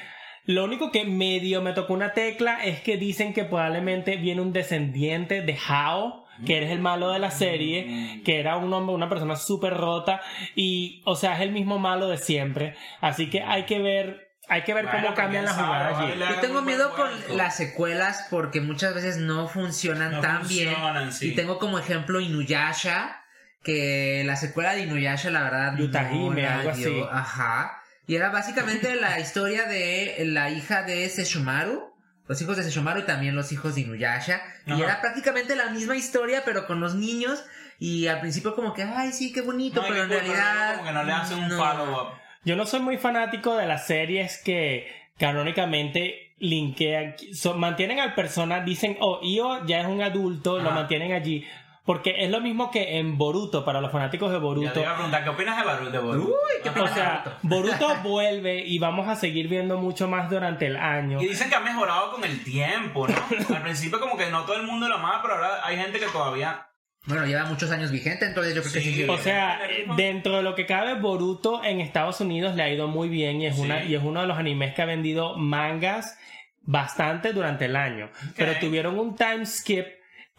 Lo 0.49 0.65
único 0.65 0.91
que 0.91 1.05
medio 1.05 1.61
me 1.61 1.75
tocó 1.75 1.93
una 1.93 2.15
tecla 2.15 2.65
es 2.65 2.81
que 2.81 2.97
dicen 2.97 3.35
que 3.35 3.45
probablemente 3.45 4.17
viene 4.17 4.41
un 4.41 4.55
descendiente 4.55 5.43
de 5.43 5.59
Hao, 5.69 6.25
que 6.47 6.57
eres 6.57 6.71
el 6.71 6.81
malo 6.81 7.11
de 7.11 7.19
la 7.19 7.31
serie, 7.31 8.23
que 8.25 8.41
era 8.41 8.57
un 8.57 8.73
hombre, 8.73 8.95
una 8.95 9.11
persona 9.11 9.37
súper 9.37 9.75
rota, 9.75 10.23
y, 10.55 11.03
o 11.05 11.17
sea, 11.17 11.35
es 11.35 11.43
el 11.43 11.53
mismo 11.53 11.79
malo 11.79 12.09
de 12.09 12.17
siempre. 12.17 12.75
Así 13.03 13.29
que 13.29 13.43
hay 13.43 13.65
que 13.65 13.79
ver, 13.79 14.31
hay 14.49 14.63
que 14.63 14.73
ver 14.73 14.85
Bueno, 14.85 15.01
cómo 15.01 15.15
pues, 15.15 15.21
cambian 15.21 15.45
las 15.45 15.55
jugadas 15.55 15.99
allí. 15.99 16.13
Yo 16.19 16.41
tengo 16.41 16.63
miedo 16.63 16.95
con 16.95 17.11
las 17.37 17.55
secuelas 17.57 18.27
porque 18.31 18.63
muchas 18.63 18.95
veces 18.95 19.19
no 19.19 19.49
funcionan 19.49 20.13
No 20.13 20.21
tan 20.21 20.49
bien. 20.49 20.71
funcionan, 20.71 21.13
sí. 21.13 21.33
Y 21.33 21.35
tengo 21.35 21.59
como 21.59 21.79
ejemplo 21.79 22.21
Inuyasha, 22.21 23.21
que 23.63 24.23
la 24.25 24.37
secuela 24.37 24.73
de 24.73 24.85
Inuyasha, 24.85 25.29
la 25.31 25.43
verdad, 25.43 25.77
Yutahime, 25.77 26.41
no 26.43 26.49
la 26.49 26.55
algo 26.61 26.73
dio. 26.73 26.89
así. 26.89 27.05
Ajá. 27.13 27.78
Y 28.09 28.17
era 28.17 28.31
básicamente 28.31 28.97
la 28.97 29.21
historia 29.21 29.67
de 29.67 30.17
la 30.25 30.51
hija 30.51 30.83
de 30.83 31.07
Sesshomaru, 31.11 31.93
los 32.27 32.41
hijos 32.41 32.57
de 32.57 32.63
Sesshomaru 32.63 33.01
y 33.01 33.03
también 33.03 33.37
los 33.37 33.53
hijos 33.53 33.75
de 33.75 33.83
Inuyasha. 33.83 34.41
Y 34.65 34.73
Ajá. 34.73 34.83
era 34.83 35.01
prácticamente 35.03 35.55
la 35.55 35.69
misma 35.69 35.95
historia, 35.95 36.43
pero 36.43 36.67
con 36.67 36.81
los 36.81 36.95
niños. 36.95 37.45
Y 37.79 38.07
al 38.07 38.21
principio 38.21 38.55
como 38.55 38.73
que, 38.73 38.83
ay, 38.83 39.13
sí, 39.13 39.31
qué 39.31 39.43
bonito, 39.43 39.83
No, 39.83 39.89
pero 39.89 40.05
en 40.05 40.09
realidad... 40.09 40.77
Como 40.77 40.89
que 40.89 40.95
no 40.95 41.05
le 41.05 41.13
hacen 41.13 41.39
un 41.39 41.49
no. 41.49 41.59
follow-up. 41.59 42.15
Yo 42.45 42.57
no 42.57 42.65
soy 42.65 42.81
muy 42.81 42.97
fanático 42.97 43.55
de 43.57 43.67
las 43.67 43.87
series 43.87 44.39
que 44.39 44.89
canónicamente 45.19 46.35
linkean, 46.39 47.15
mantienen 47.57 48.01
al 48.01 48.15
persona, 48.15 48.61
dicen, 48.61 48.97
oh, 49.01 49.21
Io 49.23 49.67
ya 49.67 49.81
es 49.81 49.87
un 49.87 50.01
adulto, 50.01 50.59
lo 50.59 50.71
mantienen 50.71 51.13
allí. 51.13 51.45
Porque 51.89 52.17
es 52.19 52.31
lo 52.31 52.43
mismo 52.43 52.71
que 52.71 52.99
en 52.99 53.17
Boruto, 53.17 53.65
para 53.65 53.81
los 53.81 53.91
fanáticos 53.91 54.29
de 54.31 54.37
Ya 54.37 54.43
Boruto. 54.43 54.73
te 54.73 54.81
iba 54.81 54.91
a 54.91 54.95
preguntar, 54.95 55.25
¿qué 55.25 55.31
opinas 55.31 55.57
de 55.91 55.99
Boruto? 55.99 56.29
Uy, 56.29 56.63
qué 56.63 56.69
O 56.69 56.73
opinas 56.73 56.95
de 56.95 57.01
sea, 57.01 57.39
Boruto 57.43 57.97
vuelve 58.03 58.59
y 58.63 58.79
vamos 58.79 59.09
a 59.09 59.17
seguir 59.17 59.49
viendo 59.49 59.79
mucho 59.79 60.07
más 60.07 60.29
durante 60.29 60.67
el 60.67 60.77
año. 60.77 61.19
Y 61.19 61.29
dicen 61.29 61.49
que 61.49 61.55
ha 61.57 61.61
mejorado 61.61 62.13
con 62.13 62.23
el 62.25 62.45
tiempo, 62.45 63.09
¿no? 63.09 63.15
Al 63.57 63.63
principio 63.63 63.99
como 64.01 64.19
que 64.19 64.29
no 64.31 64.43
todo 64.43 64.57
el 64.57 64.65
mundo 64.65 64.87
lo 64.87 64.97
amaba, 64.97 65.23
pero 65.23 65.37
ahora 65.37 65.65
hay 65.65 65.79
gente 65.79 65.99
que 65.99 66.05
todavía... 66.09 66.67
Bueno, 67.07 67.25
lleva 67.25 67.47
muchos 67.47 67.71
años 67.71 67.91
vigente, 67.91 68.27
entonces 68.27 68.55
yo 68.55 68.61
creo 68.61 68.75
que 68.75 68.81
sí. 68.83 68.93
Sí. 68.93 69.03
sí. 69.05 69.09
O 69.09 69.17
sea, 69.17 69.57
¿Tiene 69.59 69.75
ritmo? 69.79 69.95
dentro 69.97 70.37
de 70.37 70.43
lo 70.43 70.55
que 70.55 70.67
cabe, 70.67 70.93
Boruto 71.01 71.65
en 71.65 71.81
Estados 71.81 72.21
Unidos 72.21 72.55
le 72.55 72.65
ha 72.65 72.69
ido 72.69 72.87
muy 72.87 73.09
bien 73.09 73.41
y 73.41 73.47
es, 73.47 73.57
Sí. 73.57 73.63
una, 73.63 73.83
y 73.83 73.95
es 73.95 74.03
uno 74.03 74.21
de 74.21 74.27
los 74.27 74.37
animes 74.37 74.75
que 74.75 74.83
ha 74.83 74.85
vendido 74.85 75.39
mangas 75.39 76.19
bastante 76.61 77.33
durante 77.33 77.65
el 77.65 77.77
año. 77.77 78.11
Pero 78.37 78.53
tuvieron 78.61 78.99
un 78.99 79.17
time 79.17 79.47
skip 79.47 79.87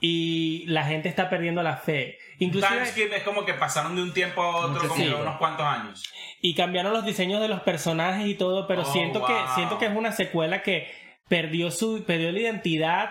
y 0.01 0.65
la 0.67 0.83
gente 0.85 1.09
está 1.09 1.29
perdiendo 1.29 1.61
la 1.63 1.77
fe. 1.77 2.17
Inclusive, 2.39 3.15
es 3.17 3.23
como 3.23 3.43
que 3.45 3.53
pasaron 3.53 3.95
de 3.95 4.01
un 4.03 4.13
tiempo 4.13 4.41
a 4.41 4.65
otro 4.67 4.87
como 4.87 5.03
unos 5.21 5.37
cuantos 5.37 5.65
años. 5.65 6.03
y 6.41 6.55
cambiaron 6.55 6.93
los 6.93 7.05
diseños 7.05 7.41
de 7.41 7.49
los 7.49 7.61
personajes 7.61 8.25
y 8.27 8.35
todo, 8.35 8.65
pero 8.67 8.81
Oh, 8.83 8.85
siento 8.85 9.25
que 9.25 9.33
siento 9.55 9.77
que 9.77 9.87
es 9.87 9.95
una 9.95 10.11
secuela 10.13 10.61
que 10.61 10.87
perdió 11.27 11.69
su 11.71 12.03
perdió 12.05 12.31
la 12.31 12.39
identidad 12.39 13.09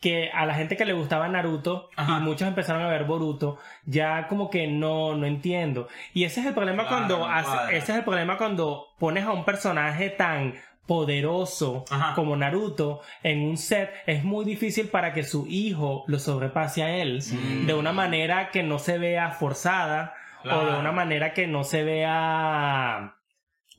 que 0.00 0.30
a 0.34 0.44
la 0.44 0.54
gente 0.54 0.76
que 0.76 0.84
le 0.84 0.92
gustaba 0.92 1.28
Naruto 1.28 1.88
Ajá. 1.96 2.18
y 2.18 2.20
muchos 2.22 2.48
empezaron 2.48 2.82
a 2.82 2.88
ver 2.88 3.04
Boruto 3.04 3.58
ya 3.86 4.26
como 4.28 4.50
que 4.50 4.66
no 4.66 5.14
no 5.14 5.24
entiendo 5.26 5.88
y 6.12 6.24
ese 6.24 6.40
es 6.40 6.46
el 6.46 6.52
problema 6.54 6.86
Claro, 6.88 7.06
cuando 7.06 7.26
hace- 7.26 7.76
ese 7.76 7.92
es 7.92 7.98
el 7.98 8.04
problema 8.04 8.36
cuando 8.36 8.88
pones 8.98 9.24
a 9.24 9.30
un 9.32 9.44
personaje 9.44 10.10
tan 10.10 10.54
poderoso 10.86 11.84
Ajá. 11.90 12.14
como 12.14 12.36
Naruto 12.36 13.00
en 13.22 13.42
un 13.42 13.56
set 13.56 13.90
es 14.06 14.24
muy 14.24 14.44
difícil 14.44 14.88
para 14.88 15.12
que 15.12 15.22
su 15.22 15.46
hijo 15.48 16.04
lo 16.06 16.18
sobrepase 16.18 16.82
a 16.82 16.96
él 16.96 17.22
de 17.66 17.74
una 17.74 17.92
manera 17.92 18.50
que 18.50 18.62
no 18.62 18.78
se 18.78 18.98
vea 18.98 19.30
forzada 19.30 20.14
o 20.44 20.64
de 20.64 20.78
una 20.78 20.92
manera 20.92 21.32
que 21.32 21.46
no 21.46 21.64
se 21.64 21.84
vea 21.84 23.14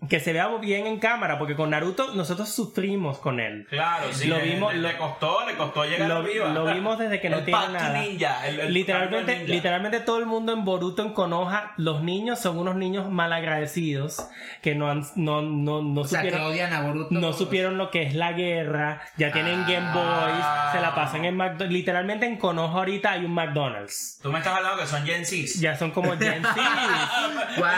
que 0.09 0.19
se 0.19 0.33
vea 0.33 0.47
bien 0.57 0.87
en 0.87 0.99
cámara 0.99 1.37
porque 1.39 1.55
con 1.55 1.69
Naruto 1.69 2.13
nosotros 2.13 2.49
sufrimos 2.49 3.17
con 3.19 3.39
él 3.39 3.65
Claro, 3.69 4.07
sí. 4.11 4.27
Lo 4.27 4.37
le, 4.37 4.43
vimos- 4.43 4.73
le, 4.73 4.81
lo- 4.81 4.87
le 4.89 4.97
costó, 4.97 5.45
le 5.45 5.55
costó 5.55 5.85
llegar 5.85 6.07
lo, 6.09 6.15
arriba. 6.17 6.49
lo 6.49 6.65
vimos 6.73 6.97
desde 6.99 7.19
que 7.21 7.29
no 7.29 7.37
el 7.39 7.45
tiene 7.45 7.67
nada 7.69 7.99
Ninja, 8.01 8.47
el- 8.47 8.59
el 8.59 8.73
literalmente 8.73 9.37
Ninja. 9.37 9.53
literalmente 9.53 9.99
todo 9.99 10.17
el 10.19 10.25
mundo 10.25 10.53
en 10.53 10.65
Boruto 10.65 11.01
en 11.01 11.13
Konoha 11.13 11.73
los 11.77 12.01
niños 12.03 12.39
son 12.39 12.57
unos 12.57 12.75
niños 12.75 13.09
malagradecidos 13.09 14.27
que 14.61 14.75
no 14.75 14.89
han, 14.89 15.03
no 15.15 15.41
no 15.41 15.81
no 15.81 16.01
O 16.01 16.07
sea, 16.07 16.21
que 16.21 16.29
supieron 16.29 16.47
odian 16.51 16.73
a 16.73 16.81
Boruto. 16.81 17.07
no 17.11 17.33
supieron 17.33 17.77
lo 17.77 17.91
que 17.91 18.03
es 18.03 18.15
la 18.15 18.33
guerra, 18.33 19.01
ya 19.17 19.31
tienen 19.31 19.61
Ah. 19.63 19.67
Game 19.67 19.93
Boys, 19.93 20.71
se 20.73 20.81
la 20.81 20.93
pasan 20.95 21.25
en 21.25 21.35
McDonald's. 21.37 21.71
Literalmente 21.73 22.25
en 22.25 22.37
Konoha 22.37 22.73
ahorita 22.79 23.11
hay 23.11 23.25
un 23.25 23.33
McDonald's. 23.33 24.19
Tú 24.21 24.31
me 24.31 24.39
estás 24.39 24.55
hablando 24.57 24.81
que 24.81 24.87
son 24.87 25.05
Gen 25.05 25.25
Zs. 25.25 25.59
Ya 25.59 25.75
son 25.77 25.91
como 25.91 26.11
Gen 26.17 26.43
Z. 26.55 26.55
Guau, 27.57 27.73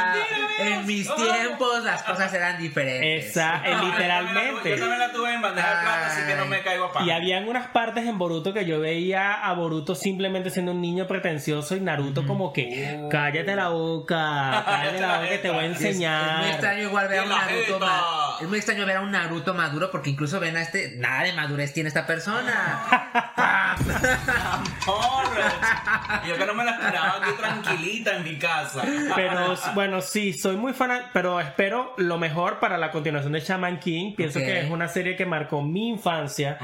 en 0.60 0.86
mis 0.86 1.14
tiempos 1.16 1.84
las 1.84 2.04
cosas 2.04 2.17
eran 2.34 2.58
diferentes. 2.58 3.28
Esa, 3.30 3.58
eh, 3.66 3.72
No, 3.74 3.84
Yo 3.84 3.90
también, 3.90 4.08
la 4.08 4.20
tuve, 4.20 4.30
literalmente. 4.32 4.70
yo 4.70 4.78
también 4.80 5.00
la 5.00 5.12
tuve 5.12 5.34
en 5.34 5.42
bandeja 5.42 5.70
de 5.70 5.82
plata, 5.82 6.08
así 6.08 6.22
que 6.28 6.36
no 6.36 6.46
me 6.46 6.62
caigo 6.62 6.86
a 6.86 6.94
pan. 6.94 7.06
Y 7.06 7.12
habían 7.12 7.48
unas 7.48 7.68
partes 7.68 8.06
en 8.06 8.18
Boruto 8.18 8.54
que 8.54 8.66
yo 8.66 8.80
veía 8.80 9.34
a 9.34 9.54
Boruto 9.54 9.96
simplemente 9.96 10.50
siendo 10.50 10.72
un 10.72 10.82
niño 10.82 11.08
pretencioso 11.08 11.76
y 11.76 11.80
Naruto 11.80 12.26
como 12.26 12.52
que 12.54 13.08
cállate 13.12 13.56
la 13.56 13.70
boca, 13.70 14.64
cállate 14.66 15.00
la 15.02 15.18
boca 15.18 15.30
que 15.30 15.38
te 15.38 15.50
voy 15.50 15.60
a 15.60 15.68
Es- 15.68 15.72
Es, 15.74 15.80
muy 15.82 15.88
enseñar. 15.90 16.46
extraño 16.48 16.84
igual 16.84 17.08
ver 17.08 17.20
a 17.20 17.24
un 17.24 17.30
Naruto 17.30 17.56
jeta. 17.74 17.80
ma- 17.80 18.04
es 18.42 18.48
muy 18.48 18.58
extraño 18.58 18.86
ver 18.86 18.98
a 18.98 19.02
un 19.02 19.12
Naruto 19.12 19.54
maduro 19.54 19.90
porque 19.92 20.10
incluso 20.10 20.40
ven 20.40 20.56
a 20.58 20.62
este. 20.62 20.96
Nada 20.98 21.24
de 21.24 21.34
madurez 21.34 21.74
tiene 21.74 21.88
esta 21.90 22.06
persona. 22.06 22.84
Yo 26.28 26.38
que 26.38 26.46
no 26.46 26.54
me 26.54 26.64
la 26.64 26.72
esperaba 26.72 27.18
aquí 27.22 27.32
tranquilita 27.38 28.18
en 28.18 28.24
mi 28.24 28.38
casa. 28.38 28.82
Pero 29.16 29.56
bueno, 29.74 30.02
sí, 30.02 30.34
soy 30.34 30.56
muy 30.56 30.74
fan, 30.74 30.92
pero 31.14 31.40
espero 31.40 31.94
lo 31.98 32.18
mejor 32.18 32.60
para 32.60 32.78
la 32.78 32.92
continuación 32.92 33.34
de 33.34 33.40
Shaman 33.40 33.80
King. 33.80 34.16
Pienso 34.16 34.40
que 34.40 34.60
es 34.60 34.70
una 34.70 34.88
serie 34.88 35.16
que 35.16 35.26
marcó 35.26 35.62
mi 35.62 35.90
infancia 35.90 36.58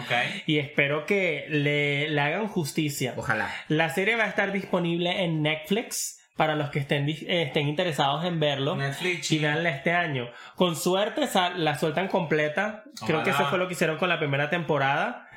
y 0.45 0.57
espero 0.57 1.05
que 1.05 1.45
le, 1.49 2.09
le 2.09 2.21
hagan 2.21 2.47
justicia. 2.47 3.13
Ojalá. 3.17 3.49
La 3.67 3.89
serie 3.89 4.15
va 4.15 4.23
a 4.23 4.27
estar 4.27 4.51
disponible 4.51 5.23
en 5.23 5.41
Netflix 5.41 6.19
para 6.35 6.55
los 6.55 6.71
que 6.71 6.79
estén, 6.79 7.07
eh, 7.07 7.43
estén 7.43 7.67
interesados 7.67 8.25
en 8.25 8.39
verlo. 8.39 8.75
Netflix, 8.75 9.31
y 9.31 9.39
veanla 9.39 9.69
este 9.69 9.91
año. 9.91 10.29
Con 10.55 10.75
suerte 10.75 11.29
la 11.57 11.77
sueltan 11.77 12.07
completa. 12.07 12.83
Creo 13.05 13.23
que 13.23 13.29
eso 13.29 13.45
fue 13.45 13.59
lo 13.59 13.67
que 13.67 13.73
hicieron 13.73 13.97
con 13.97 14.09
la 14.09 14.17
primera 14.17 14.49
temporada. 14.49 15.29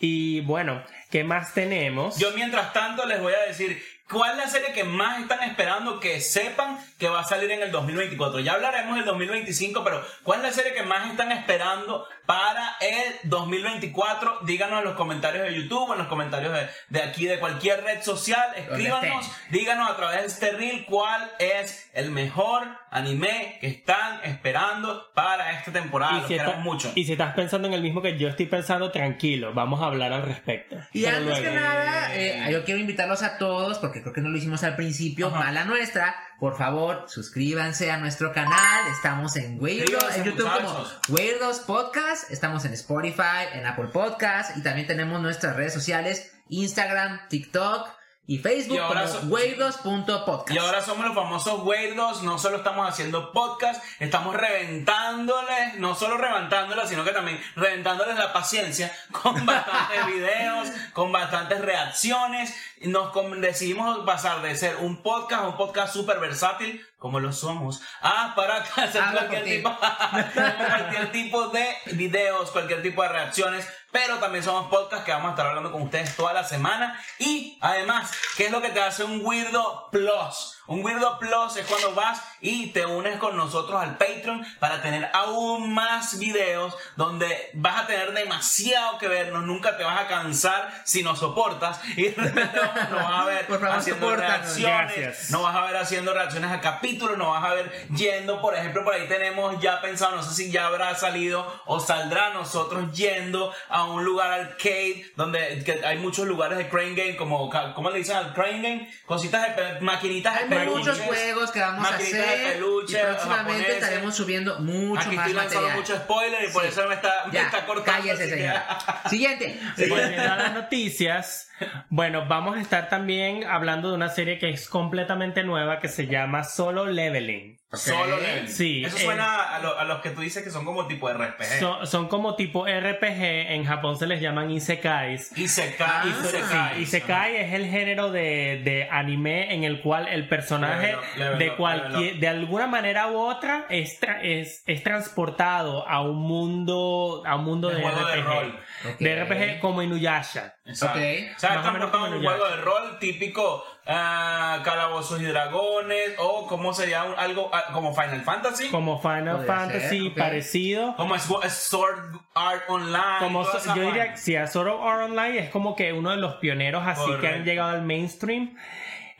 Y 0.00 0.40
bueno, 0.42 0.82
¿qué 1.10 1.24
más 1.24 1.54
tenemos? 1.54 2.18
Yo 2.18 2.32
mientras 2.34 2.72
tanto 2.72 3.06
les 3.06 3.20
voy 3.20 3.32
a 3.32 3.48
decir 3.48 3.82
cuál 4.12 4.32
es 4.32 4.36
la 4.36 4.48
serie 4.48 4.72
que 4.72 4.84
más 4.84 5.20
están 5.20 5.42
esperando 5.42 5.98
que 5.98 6.20
sepan 6.20 6.78
que 6.98 7.08
va 7.08 7.20
a 7.20 7.24
salir 7.24 7.50
en 7.50 7.62
el 7.62 7.72
2024. 7.72 8.40
Ya 8.40 8.52
hablaremos 8.52 8.96
del 8.96 9.04
2025, 9.06 9.82
pero 9.82 10.04
¿cuál 10.22 10.40
es 10.40 10.44
la 10.44 10.52
serie 10.52 10.74
que 10.74 10.82
más 10.82 11.10
están 11.10 11.32
esperando 11.32 12.06
para 12.26 12.76
el 12.80 13.20
2024? 13.24 14.40
Díganos 14.42 14.80
en 14.80 14.84
los 14.84 14.96
comentarios 14.96 15.44
de 15.44 15.54
YouTube, 15.54 15.92
en 15.92 15.98
los 15.98 16.08
comentarios 16.08 16.52
de, 16.52 16.68
de 16.90 17.02
aquí, 17.02 17.26
de 17.26 17.40
cualquier 17.40 17.82
red 17.82 18.02
social. 18.02 18.52
Escríbanos, 18.54 19.30
díganos 19.50 19.90
a 19.90 19.96
través 19.96 20.20
de 20.20 20.26
este 20.26 20.50
reel 20.52 20.84
cuál 20.84 21.32
es 21.38 21.90
el 21.94 22.10
mejor 22.10 22.81
anime 22.92 23.56
que 23.60 23.66
están 23.68 24.20
esperando 24.22 25.10
para 25.14 25.52
esta 25.58 25.72
temporada. 25.72 26.12
Los 26.18 26.22
si 26.22 26.28
queremos 26.28 26.52
está- 26.52 26.62
mucho. 26.64 26.92
y 26.94 27.04
si 27.04 27.12
estás 27.12 27.34
pensando 27.34 27.66
en 27.66 27.74
el 27.74 27.82
mismo 27.82 28.02
que 28.02 28.18
yo 28.18 28.28
estoy 28.28 28.46
pensando, 28.46 28.90
tranquilo, 28.90 29.52
vamos 29.54 29.80
a 29.82 29.86
hablar 29.86 30.12
al 30.12 30.22
respecto. 30.22 30.76
Y 30.92 31.02
Pero 31.04 31.16
antes 31.16 31.38
luego. 31.40 31.42
que 31.54 31.60
nada, 31.60 32.14
eh, 32.14 32.48
yo 32.52 32.64
quiero 32.64 32.78
invitarlos 32.80 33.22
a 33.22 33.38
todos, 33.38 33.78
porque 33.78 34.02
creo 34.02 34.12
que 34.12 34.20
no 34.20 34.28
lo 34.28 34.36
hicimos 34.36 34.62
al 34.62 34.76
principio, 34.76 35.28
Ajá. 35.28 35.38
mala 35.38 35.64
nuestra. 35.64 36.14
Por 36.38 36.56
favor, 36.58 37.04
suscríbanse 37.08 37.90
a 37.90 37.96
nuestro 37.98 38.32
canal. 38.32 38.86
Estamos 38.96 39.36
en 39.36 39.62
Weirdos, 39.62 40.16
en 40.16 40.24
YouTube 40.24 40.44
muchachos. 40.50 41.00
como 41.06 41.16
Weirdos 41.18 41.60
Podcast. 41.60 42.30
Estamos 42.30 42.64
en 42.64 42.72
Spotify, 42.74 43.46
en 43.54 43.64
Apple 43.66 43.88
Podcast. 43.92 44.56
Y 44.56 44.62
también 44.62 44.86
tenemos 44.86 45.22
nuestras 45.22 45.54
redes 45.56 45.72
sociales, 45.72 46.32
Instagram, 46.48 47.20
TikTok 47.28 47.88
y 48.24 48.38
Facebook 48.38 48.76
Y 48.76 48.78
ahora 48.78 49.06
como 49.06 49.20
so- 49.20 49.26
weirdos.podcast. 49.26 50.50
Y 50.52 50.58
ahora 50.58 50.80
somos 50.84 51.06
los 51.06 51.14
famosos 51.14 51.62
weirdos, 51.64 52.22
no 52.22 52.38
solo 52.38 52.58
estamos 52.58 52.88
haciendo 52.88 53.32
podcast, 53.32 53.82
estamos 53.98 54.36
reventándoles, 54.36 55.74
no 55.78 55.94
solo 55.94 56.16
reventándoles, 56.18 56.88
sino 56.88 57.04
que 57.04 57.10
también 57.10 57.40
reventándoles 57.56 58.16
la 58.16 58.32
paciencia 58.32 58.92
con 59.12 59.44
bastantes 59.44 60.06
videos, 60.06 60.68
con 60.92 61.10
bastantes 61.10 61.60
reacciones. 61.60 62.54
Nos 62.82 63.12
decidimos 63.40 63.98
pasar 64.04 64.42
de 64.42 64.56
ser 64.56 64.76
un 64.76 65.02
podcast 65.02 65.42
a 65.44 65.48
un 65.48 65.56
podcast 65.56 65.92
súper 65.92 66.18
versátil, 66.20 66.84
como 66.98 67.18
lo 67.20 67.32
somos, 67.32 67.80
a 68.00 68.34
para 68.36 68.56
hacer 68.76 69.02
cualquier 69.12 69.44
tipo, 69.44 69.76
cualquier 70.68 71.12
tipo 71.12 71.48
de 71.48 71.66
videos, 71.92 72.50
cualquier 72.50 72.82
tipo 72.82 73.02
de 73.02 73.08
reacciones, 73.08 73.68
pero 73.92 74.16
también 74.18 74.42
somos 74.42 74.68
podcast 74.68 75.04
que 75.04 75.12
vamos 75.12 75.28
a 75.28 75.30
estar 75.32 75.46
hablando 75.46 75.70
con 75.70 75.82
ustedes 75.82 76.16
toda 76.16 76.32
la 76.32 76.44
semana. 76.44 76.98
Y 77.18 77.58
además, 77.60 78.10
¿qué 78.38 78.46
es 78.46 78.50
lo 78.50 78.62
que 78.62 78.70
te 78.70 78.80
hace 78.80 79.04
un 79.04 79.20
Weirdo 79.22 79.90
Plus? 79.92 80.61
Un 80.72 80.82
Weirdo 80.82 81.18
Plus 81.18 81.54
es 81.58 81.66
cuando 81.66 81.94
vas 81.94 82.22
y 82.40 82.68
te 82.68 82.86
unes 82.86 83.18
con 83.18 83.36
nosotros 83.36 83.78
al 83.78 83.98
Patreon 83.98 84.42
para 84.58 84.80
tener 84.80 85.10
aún 85.12 85.74
más 85.74 86.18
videos 86.18 86.74
donde 86.96 87.50
vas 87.52 87.82
a 87.82 87.86
tener 87.86 88.14
demasiado 88.14 88.96
que 88.96 89.06
vernos, 89.06 89.44
nunca 89.44 89.76
te 89.76 89.84
vas 89.84 90.00
a 90.00 90.06
cansar 90.06 90.72
si 90.84 91.02
nos 91.02 91.18
soportas 91.18 91.78
y 91.96 92.04
de 92.04 92.14
repente 92.14 92.58
nos 92.90 93.02
vas 93.02 93.20
a 93.20 93.24
ver 93.26 93.46
Por 93.46 93.60
favor, 93.60 93.76
haciendo 93.76 94.16
reacciones, 94.16 94.96
Gracias. 94.96 95.30
no 95.30 95.42
vas 95.42 95.54
a 95.54 95.60
ver 95.66 95.76
haciendo 95.76 96.14
reacciones 96.14 96.50
a 96.50 96.62
capítulos, 96.62 97.18
no 97.18 97.32
vas 97.32 97.44
a 97.44 97.52
ver 97.52 97.70
yendo, 97.94 98.40
por 98.40 98.54
ejemplo, 98.54 98.82
por 98.82 98.94
ahí 98.94 99.06
tenemos 99.08 99.60
ya 99.60 99.82
pensado, 99.82 100.16
no 100.16 100.22
sé 100.22 100.34
si 100.34 100.50
ya 100.50 100.68
habrá 100.68 100.94
salido 100.94 101.62
o 101.66 101.80
saldrá 101.80 102.30
nosotros 102.30 102.96
yendo 102.96 103.52
a 103.68 103.84
un 103.84 104.04
lugar 104.04 104.32
arcade 104.32 105.04
donde 105.16 105.82
hay 105.84 105.98
muchos 105.98 106.26
lugares 106.26 106.56
de 106.56 106.70
Crane 106.70 106.94
Game, 106.94 107.16
como, 107.16 107.50
¿cómo 107.74 107.90
le 107.90 107.98
dicen 107.98 108.16
al 108.16 108.32
Crane 108.32 108.62
Game? 108.62 108.90
Cositas 109.04 109.54
de 109.54 109.80
maquinitas 109.82 110.48
de. 110.48 110.61
Muchos 110.66 111.00
juegos 111.00 111.50
que 111.50 111.60
vamos 111.60 111.90
a 111.90 111.96
hacer. 111.96 112.52
peluche, 112.54 112.98
y 112.98 113.02
próximamente 113.02 113.52
japoneses. 113.52 113.74
estaremos 113.74 114.14
subiendo 114.16 114.58
mucho 114.60 115.00
Aquí 115.06 115.16
más 115.16 115.26
estoy 115.26 115.34
lanzando 115.42 115.68
material. 115.68 115.76
mucho 115.78 115.96
spoiler 115.96 116.44
y 116.48 116.52
por 116.52 116.62
Sí. 116.62 116.68
eso 116.68 116.88
me 116.88 116.94
está, 116.94 117.12
me 117.26 117.32
Ya, 117.32 117.42
está 117.42 117.66
cortando. 117.66 117.92
cállese, 118.02 118.22
así 118.24 118.32
que- 118.32 118.38
señora. 118.38 118.78
Siguiente. 119.08 119.60
Volviendo 119.88 120.32
a 120.32 120.36
las 120.36 120.52
noticias, 120.54 121.48
bueno, 121.88 122.26
vamos 122.28 122.56
a 122.56 122.60
estar 122.60 122.88
también 122.88 123.44
hablando 123.44 123.88
de 123.90 123.94
una 123.94 124.08
serie 124.08 124.38
que 124.38 124.50
es 124.50 124.68
completamente 124.68 125.42
nueva 125.44 125.80
que 125.80 125.88
se 125.88 126.06
llama 126.06 126.44
Solo 126.44 126.86
Leveling. 126.86 127.61
Solo 127.72 128.18
level. 128.18 128.48
Sí, 128.48 128.84
Eso 128.84 128.96
eh, 128.98 129.00
suena 129.00 129.54
a, 129.54 129.58
lo- 129.60 129.78
a 129.78 129.84
los 129.84 130.00
que 130.02 130.10
tú 130.10 130.20
dices 130.20 130.42
que 130.42 130.50
son 130.50 130.64
como 130.64 130.86
tipo 130.86 131.08
RPG. 131.10 131.58
Son, 131.58 131.86
son 131.86 132.08
como 132.08 132.34
tipo 132.36 132.66
RPG, 132.66 133.22
en 133.52 133.64
Japón 133.64 133.98
se 133.98 134.06
les 134.06 134.20
llaman 134.20 134.50
isekais. 134.50 135.36
y 135.38 135.48
se 135.48 135.74
cae, 135.76 135.88
Ah, 135.88 136.04
y 136.06 136.12
se 136.26 136.42
Sí. 136.42 136.82
Isekai 136.82 137.36
es 137.36 137.52
el 137.54 137.66
género 137.66 138.10
de, 138.10 138.60
de 138.62 138.88
anime 138.90 139.54
en 139.54 139.64
el 139.64 139.80
cual 139.80 140.06
el 140.08 140.28
personaje 140.28 140.88
Level 140.88 140.98
up, 140.98 141.18
level 141.18 141.38
de 141.38 141.56
cualquier 141.56 142.16
de 142.16 142.28
alguna 142.28 142.66
manera 142.66 143.08
u 143.10 143.16
otra 143.18 143.64
es, 143.70 144.00
tra- 144.00 144.20
es, 144.22 144.62
es 144.66 144.82
transportado 144.82 145.88
a 145.88 146.02
un 146.02 146.16
mundo 146.16 147.22
a 147.26 147.36
un 147.36 147.44
mundo 147.44 147.68
De 147.68 147.76
de, 147.76 147.82
juego 147.82 148.06
de 148.06 148.16
RPG. 148.16 148.24
rol. 148.26 148.58
Ok. 148.92 148.98
De 148.98 149.24
RPG 149.24 149.60
como 149.60 149.82
Inuyasha. 149.82 150.54
Exacto. 150.66 150.98
Ok. 150.98 151.04
O 151.36 151.40
sea, 151.40 151.50
Más 151.54 151.66
o 151.66 151.72
menos 151.72 151.90
transportado 151.90 152.06
en 152.06 152.12
un 152.14 152.24
juego 152.24 152.48
de 152.48 152.56
rol 152.56 152.98
típico 152.98 153.64
ah, 153.86 154.60
Calabozos 154.64 155.20
y 155.20 155.24
Dragones 155.24 156.12
o 156.18 156.46
como 156.46 156.72
sería 156.72 157.04
un- 157.04 157.14
algo 157.18 157.50
ah, 157.52 157.64
como 157.72 157.94
Final 157.94 158.22
Fantasy. 158.22 158.68
Como 158.70 159.00
Final 159.00 159.36
Podría 159.38 159.54
Fantasy, 159.54 159.98
ser, 160.00 160.12
ok. 160.12 160.18
parecido. 160.18 160.96
Como 160.96 161.14
es, 161.14 161.28
es 161.44 161.52
Sword 161.52 162.16
Art 162.34 162.62
Online. 162.68 163.18
Como 163.20 163.44
so- 163.44 163.74
yo 163.74 163.82
diría 163.82 164.12
que 164.12 164.16
si 164.18 164.36
a 164.36 164.46
Sword 164.46 164.68
Art 164.82 165.02
Online 165.10 165.38
es 165.38 165.50
como 165.50 165.74
que 165.76 165.92
uno 165.92 166.10
de 166.10 166.16
los 166.18 166.34
pioneros 166.34 166.82
así 166.86 167.10
que 167.20 167.28
han 167.28 167.44
llegado 167.44 167.70
al 167.70 167.82
mainstream. 167.82 168.56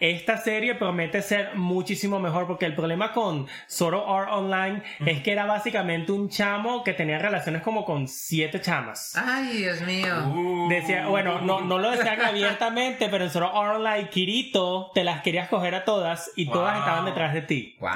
Esta 0.02 0.36
serie 0.36 0.74
promete 0.74 1.22
ser 1.22 1.54
muchísimo 1.54 2.18
mejor 2.18 2.48
porque 2.48 2.66
el 2.66 2.74
problema 2.74 3.12
con 3.12 3.46
Sword 3.68 4.02
Art 4.04 4.32
Online 4.32 4.82
es 5.06 5.22
que 5.22 5.30
era 5.30 5.46
básicamente 5.46 6.10
un 6.10 6.28
chamo 6.28 6.82
que 6.82 6.92
tenía 6.92 7.20
relaciones 7.20 7.62
como 7.62 7.84
con 7.84 8.08
siete 8.08 8.60
chamas. 8.60 9.12
Ay, 9.14 9.58
Dios 9.58 9.80
mío. 9.82 10.12
Uh. 10.26 10.68
Decía, 10.68 11.06
bueno, 11.06 11.40
no, 11.40 11.60
no 11.60 11.78
lo 11.78 11.92
decían 11.92 12.20
abiertamente, 12.24 13.08
pero 13.10 13.22
en 13.22 13.30
Sword 13.30 13.44
Art 13.54 13.76
Online, 13.76 14.08
Kirito, 14.08 14.90
te 14.92 15.04
las 15.04 15.22
querías 15.22 15.48
coger 15.48 15.76
a 15.76 15.84
todas 15.84 16.32
y 16.34 16.50
todas 16.50 16.78
estaban 16.80 17.04
detrás 17.04 17.32
de 17.32 17.42
ti. 17.42 17.76
Wow. 17.78 17.90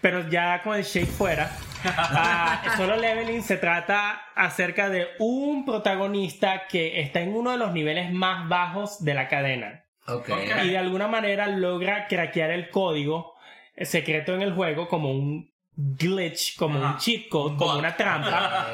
Pero 0.00 0.28
ya 0.28 0.62
con 0.62 0.76
el 0.76 0.84
shake 0.84 1.10
fuera, 1.10 1.50
ah, 1.84 2.62
Solo 2.76 2.94
Leveling 2.94 3.42
se 3.42 3.56
trata 3.56 4.26
acerca 4.36 4.88
de 4.90 5.08
un 5.18 5.64
protagonista 5.64 6.68
que 6.68 7.00
está 7.00 7.20
en 7.20 7.34
uno 7.34 7.50
de 7.50 7.56
los 7.56 7.72
niveles 7.72 8.12
más 8.12 8.48
bajos 8.48 9.04
de 9.04 9.14
la 9.14 9.26
cadena. 9.26 9.83
Ok. 10.06 10.28
Ok. 10.30 10.64
Y 10.64 10.68
de 10.70 10.78
alguna 10.78 11.08
manera 11.08 11.46
logra 11.48 12.06
craquear 12.08 12.50
el 12.50 12.70
código 12.70 13.34
secreto 13.82 14.34
en 14.34 14.42
el 14.42 14.52
juego 14.54 14.88
como 14.88 15.10
un 15.10 15.50
glitch, 15.76 16.56
como 16.56 16.78
Ajá. 16.78 16.92
un 16.92 16.98
cheat 16.98 17.28
code, 17.28 17.52
Un 17.52 17.56
como 17.56 17.78
una 17.78 17.96
trampa. 17.96 18.68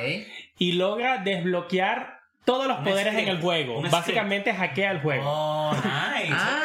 Y 0.59 0.73
logra 0.73 1.19
desbloquear 1.19 2.19
todos 2.45 2.67
los 2.67 2.79
Un 2.79 2.85
poderes 2.85 3.15
en 3.15 3.29
el 3.29 3.41
juego. 3.41 3.79
un 3.79 3.91
Básicamente 3.91 4.53
hackea 4.53 4.91
el 4.91 5.01
juego. 5.01 5.23
Oh, 5.27 5.73
nice. 5.75 6.33
Ah. 6.33 6.63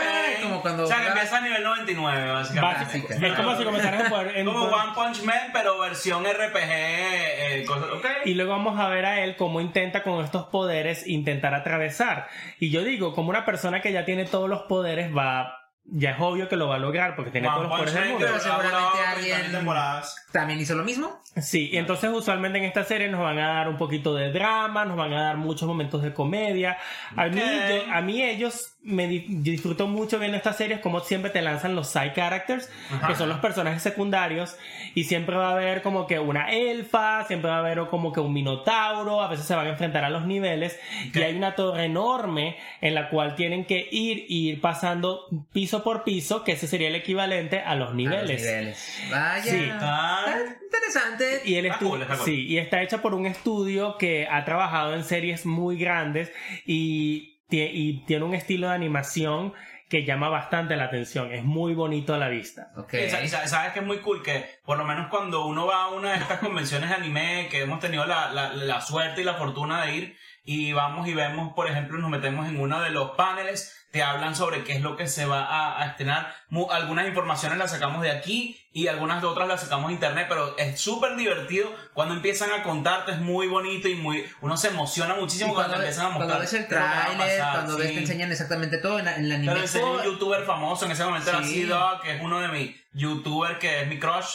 Como 0.56 0.62
cuando 0.62 0.84
O 0.84 0.88
sea, 0.88 1.02
que 1.02 1.08
empieza 1.08 1.38
a 1.38 1.42
nivel 1.42 1.64
99, 1.64 2.32
básicamente. 2.32 2.84
Básica. 2.86 3.28
Es 3.28 3.34
como 3.34 3.56
si 3.58 3.64
comenzaras 3.64 4.06
a 4.06 4.10
poder... 4.10 4.38
en- 4.38 4.46
Como 4.46 4.64
One 4.64 4.92
Punch 4.96 5.24
Man, 5.24 5.38
pero 5.54 5.80
versión 5.80 6.24
RPG. 6.26 6.56
eh, 6.70 7.64
cosas- 7.68 7.90
ok. 7.92 8.06
Y 8.26 8.34
luego 8.34 8.52
vamos 8.52 8.80
a 8.80 8.90
ver 8.90 9.06
a 9.06 9.20
él 9.24 9.36
cómo 9.36 9.62
intenta 9.62 10.04
con 10.04 10.24
estos 10.24 10.46
poderes 10.48 11.08
intentar 11.08 11.54
atravesar. 11.54 12.28
Y 12.60 12.70
yo 12.72 12.84
digo, 12.84 13.14
como 13.14 13.30
una 13.30 13.46
persona 13.46 13.82
que 13.82 13.92
ya 13.92 14.06
tiene 14.06 14.26
todos 14.26 14.50
los 14.50 14.64
poderes 14.64 15.16
va... 15.16 15.62
Ya 15.88 16.10
es 16.12 16.18
obvio 16.20 16.50
que 16.50 16.56
lo 16.56 16.68
va 16.68 16.78
a 16.78 16.80
lograr 16.80 17.16
porque 17.16 17.30
tiene 17.30 17.48
One 17.48 17.58
todos 17.58 17.70
los 17.70 17.78
poderes 17.78 17.94
del 17.94 18.04
mundo. 18.10 18.26
que 18.26 18.32
Pero 18.32 18.44
duraba 18.44 18.64
seguramente 18.64 18.98
30.000 19.06 19.36
alguien- 19.36 19.52
temporadas. 19.52 20.26
¿También 20.32 20.60
hizo 20.60 20.74
lo 20.74 20.84
mismo? 20.84 21.22
Sí, 21.38 21.70
y 21.72 21.78
entonces 21.78 22.10
usualmente 22.12 22.58
en 22.58 22.64
esta 22.64 22.84
serie 22.84 23.08
nos 23.08 23.22
van 23.22 23.38
a 23.38 23.50
dar 23.54 23.70
un 23.70 23.78
poquito 23.78 24.16
de 24.16 24.32
drama, 24.32 24.84
nos 24.86 24.98
van 24.98 25.14
a 25.14 25.22
dar 25.26 25.38
muchos 25.38 25.68
momentos 25.68 26.02
de 26.02 26.12
comedia. 26.12 26.78
A, 27.16 27.26
mí, 27.28 27.40
Ok. 27.40 27.70
yo- 27.88 27.94
a 27.94 28.02
mí 28.02 28.24
ellos 28.24 28.75
me 28.86 29.08
di- 29.08 29.26
disfruto 29.28 29.88
mucho 29.88 30.20
viendo 30.20 30.38
estas 30.38 30.58
series 30.58 30.80
como 30.80 31.00
siempre 31.00 31.32
te 31.32 31.42
lanzan 31.42 31.76
los 31.76 31.90
side 31.90 32.14
characters, 32.14 32.70
Ajá. 32.92 33.08
que 33.08 33.16
son 33.16 33.30
los 33.30 33.40
personajes 33.40 33.82
secundarios, 33.82 34.56
y 34.94 35.06
siempre 35.06 35.36
va 35.36 35.50
a 35.50 35.52
haber 35.54 35.82
como 35.82 36.06
que 36.08 36.20
una 36.20 36.52
elfa, 36.52 37.26
siempre 37.26 37.50
va 37.50 37.58
a 37.58 37.60
haber 37.60 37.80
como 37.90 38.14
que 38.14 38.20
un 38.20 38.32
minotauro, 38.32 39.22
a 39.24 39.28
veces 39.28 39.46
se 39.48 39.56
van 39.56 39.66
a 39.66 39.72
enfrentar 39.72 40.04
a 40.04 40.10
los 40.10 40.26
niveles, 40.28 40.80
y 41.14 41.20
hay 41.22 41.36
una 41.36 41.56
torre 41.56 41.86
enorme 41.86 42.58
en 42.82 42.94
la 42.96 43.10
cual 43.10 43.36
tienen 43.36 43.66
que 43.66 43.88
ir 43.92 44.26
y 44.30 44.50
ir 44.50 44.62
pasando 44.62 45.28
piso 45.52 45.84
por 45.84 46.04
piso, 46.04 46.44
que 46.44 46.52
ese 46.54 46.68
sería 46.68 46.88
el 46.90 46.96
equivalente 46.96 47.60
a 47.62 47.74
los 47.76 47.86
A 47.88 47.90
los 47.90 47.96
niveles. 47.96 48.42
niveles. 48.42 49.00
Vaya. 49.12 49.44
Sí. 49.44 49.70
Ah. 49.72 50.26
Interesante. 50.64 51.42
Y 51.46 51.56
el 51.56 51.66
Está 51.68 51.80
estu- 51.80 51.90
cool, 51.90 52.02
está 52.02 52.16
cool. 52.18 52.26
sí, 52.26 52.46
y 52.48 52.58
está 52.58 52.82
hecha 52.82 53.02
por 53.02 53.14
un 53.14 53.26
estudio 53.26 53.98
que 53.98 54.28
ha 54.30 54.44
trabajado 54.46 54.94
en 54.96 55.04
series 55.04 55.46
muy 55.46 55.78
grandes 55.78 56.32
y, 56.66 57.35
y 57.50 58.06
tiene 58.06 58.26
un 58.26 58.34
estilo 58.34 58.68
de 58.70 58.76
animación 58.76 59.54
que 59.88 60.04
llama 60.04 60.30
bastante 60.30 60.76
la 60.76 60.86
atención. 60.86 61.32
Es 61.32 61.44
muy 61.44 61.76
bonito 61.76 62.16
a 62.16 62.18
la 62.18 62.28
vista. 62.28 62.72
Ok. 62.76 62.96
Y 62.96 63.10
sa- 63.30 63.48
sabes 63.48 63.72
que 63.74 63.80
es 63.80 63.86
muy 63.86 64.00
cool 64.00 64.24
que 64.24 64.46
por 64.66 64.78
lo 64.80 64.84
menos 64.84 65.08
cuando 65.10 65.46
uno 65.46 65.68
va 65.68 65.84
a 65.84 65.88
una 65.90 66.12
de 66.14 66.18
estas 66.18 66.40
convenciones 66.40 66.90
de 66.90 66.96
anime 66.96 67.48
que 67.52 67.62
hemos 67.62 67.80
tenido 67.80 68.06
la, 68.08 68.32
la- 68.32 68.54
la 68.54 68.82
suerte 68.82 69.22
y 69.22 69.24
la 69.24 69.36
fortuna 69.36 69.86
de 69.86 69.96
ir 69.96 70.18
y 70.44 70.74
vamos 70.74 71.08
y 71.08 71.14
vemos 71.14 71.54
por 71.54 71.68
ejemplo 71.70 71.98
nos 72.00 72.10
metemos 72.10 72.48
en 72.50 72.60
uno 72.60 72.82
de 72.82 72.90
los 72.90 73.12
paneles 73.12 73.85
te 73.96 74.04
hablan 74.04 74.36
sobre 74.36 74.66
qué 74.66 74.74
es 74.74 74.82
lo 74.82 74.98
que 74.98 75.08
se 75.08 75.26
va 75.26 75.46
a, 75.46 75.82
a 75.82 75.86
estrenar 75.88 76.36
Mu- 76.50 76.70
algunas 76.70 77.08
informaciones 77.08 77.58
las 77.58 77.72
sacamos 77.72 78.02
de 78.02 78.12
aquí 78.12 78.60
y 78.74 78.88
algunas 78.88 79.22
de 79.22 79.28
otras 79.28 79.48
las 79.48 79.62
sacamos 79.62 79.88
de 79.88 79.94
internet 79.94 80.26
pero 80.28 80.58
es 80.58 80.82
súper 80.82 81.16
divertido 81.16 81.74
cuando 81.94 82.14
empiezan 82.14 82.52
a 82.52 82.62
contarte 82.62 83.14
es 83.14 83.20
muy 83.20 83.48
bonito 83.48 83.88
y 83.88 83.96
muy 83.96 84.26
uno 84.42 84.58
se 84.58 84.68
emociona 84.68 85.16
muchísimo 85.16 85.54
cuando, 85.54 85.76
cuando, 85.76 85.86
empiezan 85.88 86.08
a 86.08 86.10
mostrar 86.10 86.28
cuando 86.28 86.42
ves 86.42 86.54
el 86.54 86.66
pasar, 86.66 87.52
cuando 87.54 87.78
ves 87.78 87.88
sí. 87.88 87.94
te 87.94 88.00
enseñan 88.02 88.32
exactamente 88.34 88.78
todo 88.80 89.00
en 89.00 89.06
la, 89.06 89.16
en 89.16 89.30
la 89.30 89.36
anime 89.36 89.54
Pero 89.54 89.64
enseñó 89.64 89.92
un 89.94 90.04
youtuber 90.04 90.44
famoso 90.44 90.86
en 90.86 90.92
ese 90.92 91.06
momento 91.06 91.30
era 91.30 91.42
Sí. 91.42 91.62
C-Dog, 91.64 92.02
que 92.02 92.16
es 92.18 92.22
uno 92.22 92.42
de 92.42 92.48
mis 92.50 92.76
youtubers 92.92 93.58
que 93.60 93.82
es 93.84 93.88
mi 93.88 93.98
crush. 93.98 94.26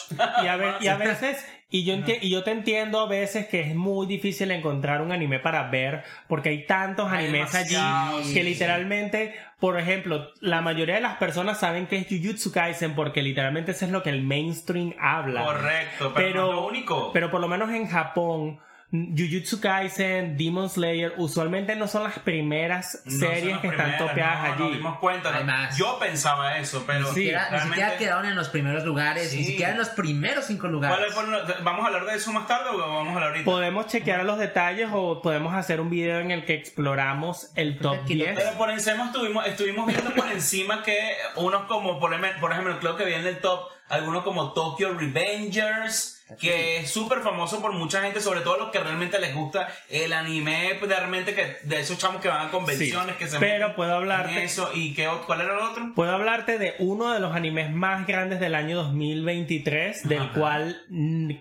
Y 0.43 0.47
a, 0.47 0.55
ve- 0.55 0.75
y 0.79 0.87
a 0.87 0.97
veces, 0.97 1.45
y 1.73 1.85
yo, 1.85 1.95
y 2.21 2.29
yo 2.29 2.43
te 2.43 2.51
entiendo 2.51 2.99
a 2.99 3.07
veces 3.07 3.47
que 3.47 3.61
es 3.61 3.73
muy 3.75 4.05
difícil 4.05 4.51
encontrar 4.51 5.01
un 5.01 5.13
anime 5.13 5.39
para 5.39 5.69
ver, 5.69 6.03
porque 6.27 6.49
hay 6.49 6.65
tantos 6.65 7.09
Hay 7.09 7.27
animes 7.27 7.55
allí 7.55 8.33
que 8.33 8.43
literalmente, 8.43 9.33
por 9.57 9.79
ejemplo, 9.79 10.31
la 10.41 10.61
mayoría 10.61 10.95
de 10.95 11.01
las 11.01 11.15
personas 11.15 11.59
saben 11.61 11.87
que 11.87 11.95
es 11.97 12.07
Jujutsu 12.09 12.51
Kaisen 12.51 12.93
porque 12.93 13.21
literalmente 13.21 13.71
eso 13.71 13.85
es 13.85 13.91
lo 13.91 14.03
que 14.03 14.09
el 14.09 14.21
mainstream 14.21 14.93
habla. 14.99 15.45
Correcto, 15.45 16.11
pero, 16.13 16.27
Pero- 16.27 16.41
no 16.41 16.49
es 16.49 16.55
lo 16.55 16.67
único. 16.67 17.11
Pero 17.13 17.31
por 17.31 17.39
lo 17.39 17.47
menos 17.47 17.69
en 17.71 17.87
Japón, 17.87 18.59
Jujutsu 18.91 19.61
Kaisen, 19.61 20.35
Demon 20.37 20.69
Slayer, 20.69 21.13
usualmente 21.17 21.77
no 21.77 21.87
son 21.87 22.03
las 22.03 22.19
primeras 22.19 23.01
No 23.05 23.19
series 23.19 23.51
las 23.53 23.61
que 23.61 23.67
están 23.69 23.97
topeadas 23.97 24.47
no, 24.49 24.53
allí. 24.53 24.63
Nos 24.63 24.73
dimos 24.73 24.99
cuenta. 24.99 25.33
Hay 25.33 25.45
¿no? 25.45 25.51
más. 25.53 25.77
Yo 25.77 25.97
pensaba 25.97 26.57
eso, 26.57 26.83
pero 26.85 26.99
ni, 26.99 27.05
Sí, 27.05 27.13
siquiera, 27.13 27.43
ni 27.45 27.49
realmente- 27.51 27.75
siquiera 27.77 27.97
quedaron 27.97 28.25
en 28.25 28.35
los 28.35 28.49
primeros 28.49 28.83
lugares, 28.83 29.31
ni 29.33 29.39
Sí. 29.39 29.51
siquiera 29.51 29.71
en 29.71 29.77
los 29.77 29.89
primeros 29.89 30.45
cinco 30.45 30.67
lugares. 30.67 30.97
¿Cuáles 30.97 31.13
fueron 31.13 31.31
los- 31.31 31.63
¿Vamos 31.63 31.83
a 31.85 31.87
hablar 31.87 32.05
de 32.05 32.15
eso 32.15 32.33
más 32.33 32.47
tarde 32.47 32.69
o 32.69 32.77
vamos 32.77 33.07
a 33.07 33.11
hablar 33.13 33.29
ahorita? 33.29 33.45
Podemos 33.45 33.87
chequear 33.87 34.25
los 34.25 34.37
detalles 34.37 34.89
o 34.91 35.21
podemos 35.21 35.53
hacer 35.55 35.79
un 35.79 35.89
video 35.89 36.19
en 36.19 36.31
el 36.31 36.43
que 36.43 36.55
exploramos 36.55 37.51
el 37.55 37.79
top 37.79 37.97
Aquí 38.03 38.15
lo 38.15 38.25
10. 38.25 38.35
Pero 38.37 38.57
por 38.57 38.71
encima 38.71 39.05
estuvimos, 39.05 39.47
estuvimos 39.47 39.87
viendo 39.87 40.11
por 40.13 40.29
encima 40.31 40.83
que 40.83 40.97
unos 41.37 41.63
como, 41.63 41.97
por 41.97 42.13
ejemplo, 42.13 42.41
por 42.41 42.51
ejemplo, 42.51 42.77
creo 42.79 42.97
que 42.97 43.05
viene 43.05 43.29
el 43.29 43.39
top, 43.39 43.69
algunos 43.87 44.23
como 44.23 44.51
Tokyo 44.53 44.93
Revengers, 44.97 46.20
que 46.39 46.77
es 46.77 46.89
súper 46.91 47.19
famoso 47.19 47.61
por 47.61 47.73
mucha 47.73 48.01
gente, 48.01 48.21
sobre 48.21 48.41
todo 48.41 48.57
los 48.57 48.69
que 48.71 48.79
realmente 48.79 49.19
les 49.19 49.33
gusta 49.35 49.67
el 49.89 50.13
anime, 50.13 50.75
pues, 50.79 50.89
realmente 50.89 51.33
que 51.33 51.57
de 51.63 51.79
esos 51.79 51.97
chamos 51.97 52.21
que 52.21 52.27
van 52.27 52.47
a 52.47 52.51
convenciones, 52.51 53.15
Sí, 53.15 53.19
que 53.19 53.27
se 53.27 53.39
pero 53.39 53.75
puedo 53.75 53.95
hablarte- 53.95 54.31
en 54.33 54.37
eso. 54.39 54.69
¿Y 54.73 54.93
qué, 54.93 55.09
cuál 55.25 55.41
era 55.41 55.53
el 55.53 55.59
otro? 55.59 55.91
Puedo 55.95 56.11
hablarte 56.11 56.57
de 56.57 56.75
uno 56.79 57.11
de 57.13 57.19
los 57.19 57.35
animes 57.35 57.71
más 57.71 58.05
grandes 58.07 58.39
del 58.39 58.55
año 58.55 58.77
2023, 58.77 60.07
del 60.07 60.21
Ajá. 60.21 60.33
cual 60.33 60.81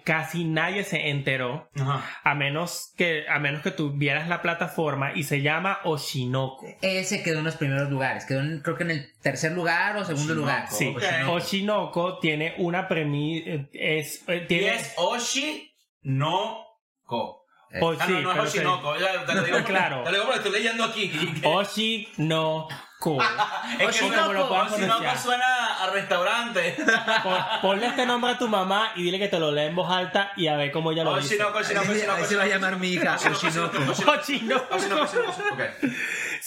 casi 0.05 0.45
nadie 0.45 0.85
se 0.85 1.11
enteró, 1.11 1.69
Ajá. 1.79 2.05
a 2.25 2.35
menos 2.35 2.93
que 2.97 3.25
a 3.29 3.39
menos 3.39 3.63
que 3.63 3.71
tuvieras 3.71 4.29
la 4.29 4.43
plataforma 4.43 5.13
y 5.15 5.25
se 5.25 5.43
llama 5.43 5.79
Oshinoko. 5.85 6.67
Ese 6.83 7.23
quedó 7.23 7.39
en 7.41 7.45
los 7.45 7.57
primeros 7.57 7.91
lugares. 7.91 8.25
Quedó 8.25 8.41
en- 8.41 8.61
creo 8.61 8.77
que 8.77 8.85
en 8.85 8.91
el 8.91 9.13
tercer 9.23 9.53
lugar 9.53 9.97
o 9.97 10.05
segundo 10.05 10.33
Oshinoko. 10.33 10.41
lugar. 10.41 10.69
Sí, 10.71 10.95
Ok. 10.97 11.29
Oshinoko 11.31 12.19
tiene 12.19 12.55
una 12.59 12.89
premisa 12.89 13.51
es 13.73 14.23
eh, 14.29 14.41
Y 14.45 14.47
tiene 14.47 14.75
es 14.77 14.95
Oshi 14.97 15.73
no 16.03 16.65
Ko. 17.05 17.45
o- 17.81 17.93
Ah, 17.99 18.07
sí, 18.07 18.13
no, 18.13 18.35
no 18.35 18.43
es. 18.45 18.49
Oshinoko. 18.55 18.97
Ya, 18.99 19.25
te 19.27 19.35
lo 19.35 19.43
digo 19.43 19.57
porque- 19.59 19.73
Claro. 19.73 20.03
Te 20.05 20.11
lo 20.11 20.17
digo 20.19 20.25
porque 20.25 20.39
estoy 20.39 20.53
leyendo 20.53 20.85
aquí. 20.85 21.13
Oshinoko. 21.45 22.69
Es 23.73 23.79
que 23.79 23.87
Oshinoko, 23.87 24.33
lo 24.35 24.45
Oshinoko 24.53 25.17
suena 25.23 25.83
a 25.83 25.91
restaurante. 25.91 26.77
Pon- 27.23 27.45
Ponle 27.63 27.87
este 27.87 28.05
nombre 28.05 28.33
a 28.33 28.39
tu 28.39 28.47
mamá 28.49 28.93
y 28.95 29.05
dile 29.05 29.19
que 29.19 29.29
te 29.29 29.39
lo 29.39 29.51
lea 29.53 29.65
en 29.67 29.75
voz 29.75 29.91
alta 29.91 30.33
y 30.37 30.49
a 30.49 30.57
ver 30.57 30.71
cómo 30.71 30.93
ella 30.93 31.05
lo 31.05 31.17
dice. 31.17 31.35
Oshinoko, 31.37 31.59
Oshinoko, 31.61 31.93
Oshinoko. 31.93 32.23
así 32.25 32.35
va 32.35 32.43
a 32.43 32.47
llamar 32.47 32.77
mi 32.77 32.89
hija, 32.89 33.15
Oshinoko. 33.15 33.47
Oshinoko. 33.47 34.75
Oshinoko, 34.75 34.75
Oshinoko. 34.75 35.03
Ok. 35.53 35.61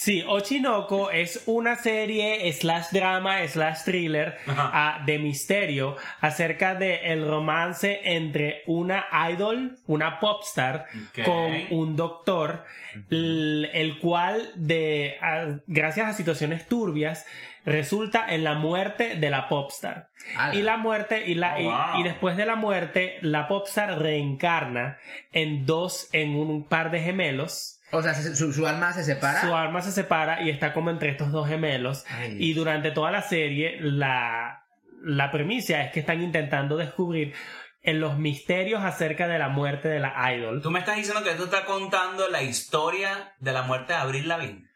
Sí, 0.04 0.22
Ochinoko 0.28 1.10
es 1.10 1.44
una 1.46 1.76
serie 1.76 2.52
slash 2.52 2.88
drama 2.92 3.38
slash 3.48 3.84
thriller 3.86 4.36
ah, 4.46 5.02
de 5.06 5.18
misterio 5.18 5.96
acerca 6.20 6.74
de 6.74 6.96
el 7.12 7.26
romance 7.26 8.00
entre 8.04 8.60
una 8.66 9.06
idol, 9.32 9.78
una 9.86 10.20
popstar, 10.20 10.84
con 11.24 11.52
un 11.70 11.96
doctor, 11.96 12.64
el, 13.10 13.70
el 13.72 13.98
cual 13.98 14.50
de 14.56 15.16
ah, 15.22 15.56
gracias 15.66 16.06
a 16.08 16.12
situaciones 16.12 16.68
turbias 16.68 17.24
resulta 17.64 18.26
en 18.28 18.44
la 18.44 18.52
muerte 18.56 19.14
de 19.16 19.30
la 19.30 19.48
popstar. 19.48 20.08
Ala. 20.36 20.54
Y 20.54 20.60
la 20.60 20.76
muerte, 20.76 21.24
y, 21.26 21.34
la, 21.34 21.56
Oh, 21.58 21.96
y- 21.96 22.00
y 22.00 22.02
después 22.02 22.36
de 22.36 22.44
la 22.44 22.56
muerte, 22.56 23.16
la 23.22 23.48
popstar 23.48 23.98
reencarna 23.98 24.98
en 25.32 25.64
dos, 25.64 26.10
en 26.12 26.36
un 26.36 26.68
par 26.68 26.90
de 26.90 27.00
gemelos. 27.00 27.73
O 27.94 28.02
sea, 28.02 28.14
se- 28.14 28.34
su, 28.36 28.52
su 28.52 28.66
alma 28.66 28.92
se 28.92 29.04
separa. 29.04 29.40
Su 29.40 29.54
alma 29.54 29.80
se 29.82 29.92
separa 29.92 30.42
y 30.42 30.50
está 30.50 30.72
como 30.72 30.90
entre 30.90 31.10
estos 31.10 31.30
dos 31.32 31.48
gemelos. 31.48 32.04
Ay, 32.10 32.36
Y 32.38 32.52
durante 32.54 32.90
toda 32.90 33.10
la 33.10 33.22
serie, 33.22 33.78
la, 33.80 34.64
la 35.02 35.30
premisa 35.30 35.82
es 35.82 35.92
que 35.92 36.00
están 36.00 36.22
intentando 36.22 36.76
descubrir 36.76 37.34
en 37.82 38.00
los 38.00 38.16
misterios 38.18 38.82
acerca 38.82 39.28
de 39.28 39.38
la 39.38 39.48
muerte 39.48 39.88
de 39.88 40.00
la 40.00 40.32
idol. 40.34 40.62
Tú 40.62 40.70
me 40.70 40.78
estás 40.78 40.96
diciendo 40.96 41.22
que 41.22 41.34
tú 41.34 41.44
estás 41.44 41.62
contando 41.64 42.28
la 42.28 42.42
historia 42.42 43.34
de 43.40 43.52
la 43.52 43.62
muerte 43.62 43.92
de 43.92 43.98
Abril 43.98 44.26
Lavigne. 44.28 44.68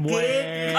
Bueno, 0.00 0.26
¿qué 0.28 0.72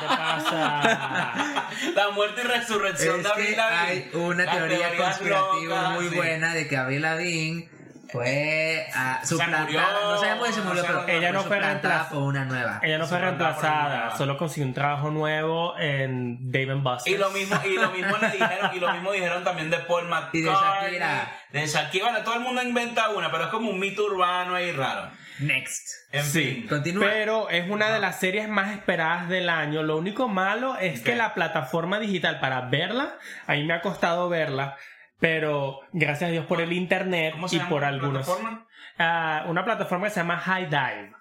te 0.00 0.06
pasa? 0.06 1.68
La 1.94 2.10
muerte 2.10 2.40
y 2.42 2.46
resurrección 2.46 3.16
Es 3.18 3.22
de 3.24 3.28
Abril 3.30 3.56
Lavigne. 3.56 3.90
hay 3.90 4.10
una 4.14 4.50
teoría 4.50 4.96
conspirativa 4.96 5.76
locas, 5.82 5.90
muy 5.94 6.08
sí. 6.08 6.16
buena 6.16 6.54
de 6.54 6.66
que 6.68 6.76
Avril 6.76 7.02
Lavigne 7.02 7.68
fue 8.16 8.86
ah, 8.94 9.20
suplantada. 9.24 9.64
murió, 9.64 9.80
no 9.80 10.18
sabemos 10.18 10.48
si 10.48 10.54
se 10.54 10.60
murió, 10.62 10.82
no 10.82 10.88
pero. 11.06 11.08
Ella 11.08 11.32
no 11.32 11.42
fue 11.44 11.60
reemplazada. 11.60 12.08
por 12.10 12.22
una 12.22 12.44
nueva. 12.44 12.80
Ella 12.82 12.98
no 12.98 13.06
fue 13.06 13.18
reemplazada, 13.18 14.16
solo 14.16 14.36
consiguió 14.36 14.66
un 14.66 14.74
trabajo 14.74 15.10
nuevo 15.10 15.78
en 15.78 16.50
Dave 16.50 16.74
Buster's. 16.74 17.06
Y 17.16 17.18
lo 17.18 17.30
mismo, 17.30 17.56
y 17.64 17.74
lo 17.76 17.90
mismo 17.90 18.16
le 18.18 18.28
dijeron, 18.30 18.70
y 18.74 18.80
lo 18.80 18.92
mismo 18.92 19.12
dijeron 19.12 19.44
también 19.44 19.70
de 19.70 19.78
Paul 19.78 20.08
McCartney. 20.08 20.26
Y 20.40 20.42
de 20.42 20.50
Shakira. 20.50 21.32
De 21.52 21.66
Shakira, 21.66 22.04
bueno, 22.06 22.24
todo 22.24 22.34
el 22.34 22.40
mundo 22.40 22.62
inventa 22.62 23.10
una, 23.10 23.30
pero 23.30 23.44
es 23.44 23.50
como 23.50 23.70
un 23.70 23.78
mito 23.78 24.04
urbano 24.04 24.54
ahí 24.54 24.72
raro. 24.72 25.10
Next. 25.38 25.86
En 26.12 26.24
Sí, 26.24 26.44
fin. 26.44 26.66
Continúa. 26.68 27.06
pero 27.10 27.50
es 27.50 27.68
una 27.68 27.90
de 27.90 28.00
las 28.00 28.18
series 28.18 28.48
más 28.48 28.72
esperadas 28.74 29.28
del 29.28 29.50
año. 29.50 29.82
Lo 29.82 29.98
único 29.98 30.28
malo 30.28 30.76
es 30.78 31.00
que 31.02 31.12
Ok. 31.12 31.18
la 31.18 31.34
plataforma 31.34 31.98
digital 32.00 32.40
para 32.40 32.62
verla, 32.62 33.16
a 33.46 33.52
mí 33.52 33.64
me 33.64 33.74
ha 33.74 33.82
costado 33.82 34.28
verla, 34.30 34.76
pero 35.18 35.80
gracias 35.92 36.28
a 36.28 36.32
Dios 36.32 36.46
por 36.46 36.60
el 36.60 36.72
internet 36.72 37.32
¿Cómo 37.34 37.48
se 37.48 37.56
y 37.56 37.58
llama 37.58 37.70
por 37.70 37.82
la 37.82 37.88
algunos. 37.88 38.24
plataforma? 38.26 38.66
Ah, 38.98 39.44
una 39.48 39.64
plataforma 39.64 40.06
que 40.06 40.10
se 40.14 40.20
llama 40.20 40.38
High 40.38 40.66
Dive. 40.68 41.12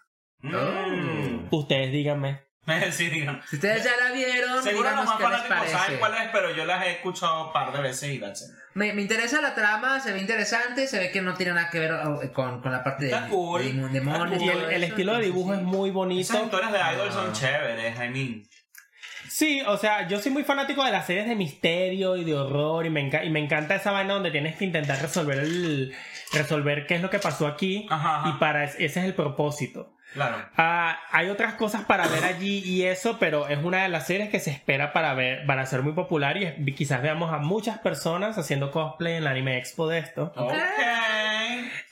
Mm. 0.42 1.48
Ustedes 1.52 1.92
díganme. 1.92 2.46
sí. 2.92 3.10
Si 3.48 3.56
ustedes 3.58 3.84
ya 3.84 3.92
la 4.04 4.12
vieron, 4.12 4.64
Seguro 4.64 4.90
los 4.90 5.06
más 5.06 5.20
fanáticos 5.20 5.70
saben 5.70 6.00
cuál 6.00 6.14
es, 6.16 6.30
pero 6.32 6.50
yo 6.56 6.66
las 6.66 6.84
he 6.86 6.92
escuchado 6.94 7.48
un 7.48 7.54
par 7.54 7.72
de 7.72 7.80
veces 7.82 8.10
y 8.10 8.16
it. 8.16 8.24
Me, 8.74 8.92
me 8.94 9.04
interesa 9.04 9.40
la 9.40 9.54
trama, 9.54 10.00
se 10.00 10.12
ve 10.14 10.20
interesante, 10.20 10.88
se 10.88 10.98
ve 11.00 11.12
que 11.12 11.22
no 11.22 11.36
tiene 11.36 11.54
nada 11.54 11.70
que 11.70 11.80
ver 11.80 11.94
oh, 11.94 12.20
con, 12.34 12.62
con 12.62 12.72
la 12.72 12.84
parte 12.84 13.06
de, 13.06 13.12
Está 13.12 13.28
cool. 13.30 13.62
de 13.64 13.90
demonios. 14.00 14.42
Y 14.42 14.50
el, 14.50 14.84
estilo 14.84 15.14
de 15.18 15.26
dibujo 15.26 15.54
sí. 15.54 15.60
es 15.60 15.64
muy 15.64 15.90
Esas 15.90 15.96
bonito. 15.96 16.44
historias 16.44 16.72
de 16.72 16.80
idol 16.80 17.08
Ah. 17.10 17.14
son 17.14 17.34
chéveres, 17.34 17.96
I 17.98 18.10
mean. 18.10 18.44
Sí, 19.38 19.62
o 19.68 19.76
sea, 19.76 20.08
yo 20.08 20.18
soy 20.22 20.32
muy 20.32 20.46
fanático 20.46 20.82
de 20.86 20.94
las 20.94 21.08
series 21.08 21.28
de 21.28 21.36
misterio 21.36 22.16
y 22.16 22.24
de 22.24 22.34
horror 22.36 22.86
y 22.86 22.90
me, 22.90 23.02
enca- 23.02 23.26
y 23.26 23.30
me 23.30 23.42
encanta 23.42 23.76
esa 23.76 23.92
vaina 23.92 24.14
donde 24.14 24.32
tienes 24.32 24.56
que 24.56 24.64
intentar 24.64 24.98
resolver 25.02 25.40
el 25.40 25.94
resolver 26.32 26.88
qué 26.88 26.96
es 26.96 27.02
lo 27.02 27.10
que 27.10 27.20
pasó 27.20 27.46
aquí 27.46 27.86
Ajá, 27.90 28.20
ajá. 28.22 28.30
y 28.30 28.40
para 28.40 28.64
es- 28.64 28.76
ese 28.76 29.02
es 29.02 29.06
el 29.06 29.14
propósito. 29.14 29.92
Claro. 30.14 30.38
Ah, 30.56 30.98
hay 31.12 31.28
otras 31.28 31.56
cosas 31.56 31.84
para 31.84 32.08
ver 32.08 32.24
allí 32.24 32.60
y 32.66 32.84
eso, 32.84 33.18
pero 33.20 33.50
es 33.50 33.62
una 33.62 33.84
de 33.84 33.90
las 33.90 34.08
series 34.08 34.30
que 34.30 34.40
se 34.40 34.52
espera 34.52 34.94
para 34.94 35.14
ver, 35.16 35.46
para 35.46 35.66
ser 35.66 35.82
muy 35.82 35.92
popular 35.92 36.38
y 36.38 36.72
quizás 36.74 37.02
veamos 37.02 37.34
a 37.34 37.40
muchas 37.40 37.80
personas 37.80 38.38
haciendo 38.38 38.72
cosplay 38.72 39.16
en 39.16 39.26
la 39.26 39.32
Anime 39.32 39.58
Expo 39.58 39.90
de 39.90 39.98
esto. 40.00 40.32
Ok. 40.38 40.54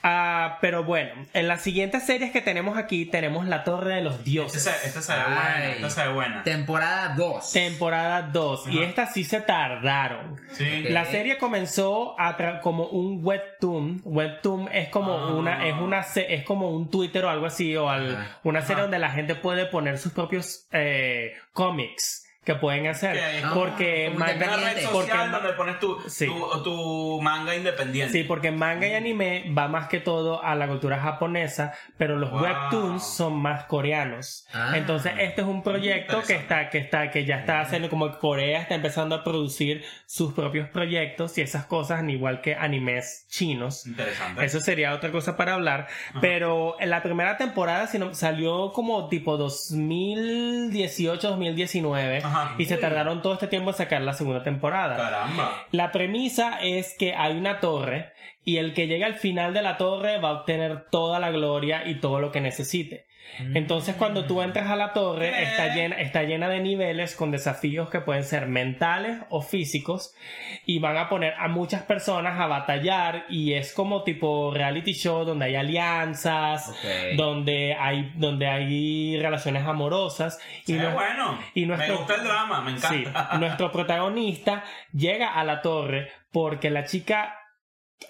Ah, 0.06 0.58
pero 0.60 0.84
bueno, 0.84 1.12
en 1.34 1.48
las 1.48 1.62
siguientes 1.62 2.04
series 2.04 2.32
que 2.32 2.42
tenemos 2.42 2.78
aquí 2.78 3.06
tenemos 3.06 3.46
La 3.48 3.63
Torre 3.63 3.96
de 3.96 4.02
los 4.02 4.16
Esta 4.16 4.24
Dioses. 4.26 4.63
se, 4.63 4.88
esta 4.88 5.02
se 5.02 5.13
ve 5.13 5.24
buena, 5.24 5.66
esta 5.72 5.89
se 5.89 6.08
ve 6.08 6.13
buena. 6.13 6.44
Temporada 6.44 7.13
2. 7.16 7.52
Temporada 7.54 8.22
2. 8.24 8.68
Y 8.68 8.84
esta 8.84 9.08
sí 9.08 9.24
se 9.24 9.39
tardaron. 9.39 10.36
Sí. 10.52 10.84
La 10.89 11.06
serie 11.06 11.38
comenzó 11.38 12.20
a 12.20 12.36
como 12.62 12.86
un 12.88 13.20
webtoon. 13.24 14.02
Webtoon 14.04 14.68
es 14.74 14.89
como 14.89 15.13
Ah. 15.13 15.34
una 15.36 15.68
es 15.68 15.76
una 15.80 16.02
es 16.02 16.44
como 16.44 16.70
un 16.72 16.89
Twitter 16.92 17.24
o 17.24 17.30
algo 17.30 17.46
así 17.46 17.76
o 17.78 17.89
al- 17.89 18.18
una 18.44 18.62
serie 18.62 18.82
donde 18.82 19.00
la 19.00 19.10
gente 19.12 19.36
puede 19.36 19.66
poner 19.68 19.98
sus 19.98 20.12
propios 20.12 20.68
eh, 20.74 21.34
cómics 21.54 22.26
que 22.44 22.56
pueden 22.56 22.88
hacer. 22.88 23.18
Porque 23.54 24.10
como 24.14 24.26
manga, 24.26 24.48
Una 24.48 24.58
red 24.58 24.84
porque 24.92 25.08
social 25.12 25.30
ma- 25.32 25.38
donde 25.40 25.54
pones 25.54 25.80
tu, 25.80 25.98
Sí. 26.08 26.26
tu, 26.26 26.64
tu 26.64 27.22
manga 27.22 27.56
independiente. 27.56 28.12
Sí, 28.12 28.24
porque 28.26 28.52
manga 28.52 28.86
y 28.88 28.94
anime 28.94 29.46
va 29.58 29.68
más 29.70 29.88
que 29.88 30.00
todo 30.02 30.44
a 30.44 30.54
la 30.56 30.68
cultura 30.68 31.00
japonesa, 31.00 31.74
pero 31.98 32.18
los 32.18 32.32
Wow. 32.32 32.42
webtoons 32.42 33.02
son 33.16 33.38
más 33.38 33.64
coreanos. 33.66 34.46
Ah. 34.54 34.74
Entonces, 34.76 35.14
este 35.20 35.42
es 35.42 35.48
un 35.48 35.64
proyecto 35.64 36.22
que 36.24 36.34
Interesante. 36.34 36.44
está, 36.44 36.70
que 36.70 36.78
está, 36.80 37.12
que 37.12 37.24
ya 37.26 37.38
está 37.40 37.62
haciendo 37.62 37.90
como 37.90 38.12
Corea 38.20 38.60
está 38.62 38.76
empezando 38.76 39.16
a 39.16 39.24
producir 39.24 39.86
sus 40.06 40.34
propios 40.34 40.68
proyectos 40.70 41.38
y 41.38 41.42
esas 41.42 41.66
cosas, 41.66 42.00
al 42.02 42.10
igual 42.10 42.42
que 42.42 42.56
animes 42.56 43.26
chinos. 43.30 43.86
Interesante. 43.88 44.44
Eso 44.44 44.60
sería 44.60 44.94
otra 44.94 45.12
cosa 45.12 45.38
para 45.38 45.54
hablar. 45.54 45.88
Pero 46.20 46.76
en 46.82 46.90
la 46.90 47.02
primera 47.02 47.38
temporada 47.38 47.88
si 47.88 47.98
no- 48.00 48.14
salió 48.14 48.74
como 48.74 49.08
tipo 49.08 49.38
2018-2019 49.38 52.18
Ajá. 52.24 52.33
Y 52.58 52.65
se 52.65 52.78
tardaron 52.78 53.22
todo 53.22 53.34
este 53.34 53.48
tiempo 53.48 53.69
en 53.69 53.76
sacar 53.76 54.02
la 54.02 54.13
segunda 54.13 54.43
temporada. 54.43 54.96
Caramba. 54.96 55.65
La 55.72 55.91
premisa 55.91 56.60
es 56.62 56.96
que 56.98 57.13
hay 57.15 57.38
una 57.38 57.60
torre 57.60 58.13
y 58.46 58.58
el 58.58 58.74
que 58.74 58.88
llegue 58.88 59.06
al 59.06 59.15
final 59.15 59.54
de 59.54 59.62
la 59.62 59.78
torre 59.78 60.19
va 60.19 60.30
a 60.30 60.34
obtener 60.34 60.86
toda 60.89 61.19
la 61.19 61.32
gloria 61.32 61.88
y 61.88 61.96
todo 62.00 62.19
lo 62.19 62.32
que 62.32 62.41
necesite. 62.41 63.06
Entonces 63.39 63.96
cuando 63.96 64.26
tú 64.26 64.41
entras 64.41 64.69
a 64.69 64.76
la 64.76 64.93
torre 64.93 65.32
¿Qué? 65.32 65.43
está 65.43 65.74
llena, 65.74 65.96
está 66.00 66.24
llena 66.24 66.50
de 66.50 66.60
niveles 66.60 67.15
con 67.15 67.32
desafíos 67.32 67.89
que 67.89 68.00
pueden 68.00 68.24
ser 68.24 68.48
mentales 68.48 69.17
o 69.30 69.41
físicos 69.41 70.13
y 70.65 70.80
van 70.80 70.98
a 70.98 71.10
poner 71.10 71.34
a 71.39 71.48
muchas 71.48 71.82
personas 71.84 72.39
a 72.39 72.48
batallar 72.48 73.26
y 73.30 73.54
es 73.54 73.74
como 73.74 74.04
tipo 74.04 74.52
reality 74.54 74.93
show 74.93 75.26
donde 75.26 75.46
hay 75.46 75.56
alianzas, 75.56 76.74
donde 77.17 77.74
hay 77.80 78.12
donde 78.15 78.48
hay 78.48 79.19
relaciones 79.19 79.65
amorosas 79.65 80.39
y 80.67 80.74
no- 80.74 80.91
bueno. 80.91 81.39
y 81.54 81.65
nuestro- 81.65 81.93
Me 81.93 81.98
gusta 82.00 82.15
el 82.15 82.24
drama, 82.24 82.62
me 82.62 82.78
Sí, 82.80 83.04
encanta. 83.04 83.30
nuestro 83.39 83.72
protagonista 83.72 84.63
llega 84.93 85.34
a 85.34 85.43
la 85.43 85.62
torre 85.62 86.12
porque 86.32 86.69
la 86.69 86.84
chica 86.86 87.39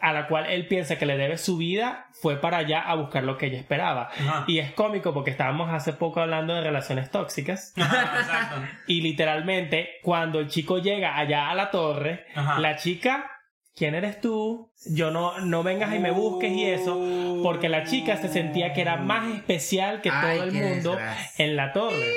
a 0.02 0.14
la 0.14 0.28
cual 0.28 0.46
él 0.50 0.68
piensa 0.68 0.98
que 0.98 1.06
le 1.06 1.18
debe 1.18 1.38
su 1.38 1.58
vida 1.58 2.08
fue 2.12 2.40
para 2.40 2.58
allá 2.58 2.82
a 2.82 2.96
buscar 2.96 3.24
lo 3.24 3.38
que 3.38 3.48
ella 3.48 3.60
esperaba. 3.60 4.10
Ajá. 4.12 4.46
Y 4.48 4.60
es 4.60 4.72
cómico 4.74 5.14
porque 5.14 5.32
estábamos 5.32 5.72
hace 5.74 5.94
poco 5.94 6.22
hablando 6.22 6.54
de 6.54 6.62
relaciones 6.62 7.12
tóxicas 7.12 7.74
Ajá, 7.78 8.02
exacto. 8.20 8.56
y 8.88 9.02
literalmente 9.02 9.90
cuando 10.04 10.40
el 10.40 10.48
chico 10.48 10.78
llega 10.80 11.18
allá 11.18 11.50
a 11.50 11.56
la 11.56 11.72
torre, 11.72 12.26
Ajá. 12.36 12.60
la 12.60 12.76
chica, 12.78 13.30
¿quién 13.76 13.96
eres 13.96 14.22
tú? 14.22 14.72
Yo 14.86 15.12
no, 15.12 15.40
no 15.40 15.64
vengas 15.64 15.94
y 15.96 16.00
me 16.00 16.12
busques 16.12 16.52
y 16.52 16.66
eso, 16.66 17.40
porque 17.44 17.70
la 17.70 17.84
chica 17.86 18.18
se 18.18 18.28
sentía 18.30 18.74
que 18.74 18.82
era 18.82 18.98
más 18.98 19.34
especial 19.36 20.02
que 20.02 20.10
Ay, 20.12 20.38
todo 20.38 20.48
el 20.48 20.54
mundo 20.54 20.92
desgracia. 20.92 21.46
en 21.46 21.56
la 21.56 21.72
torre. 21.74 22.14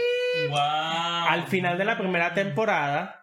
Wow. 0.51 0.59
Al 0.59 1.47
final 1.49 1.79
de 1.79 1.85
la 1.85 1.97
primera 1.97 2.35
temporada, 2.35 3.23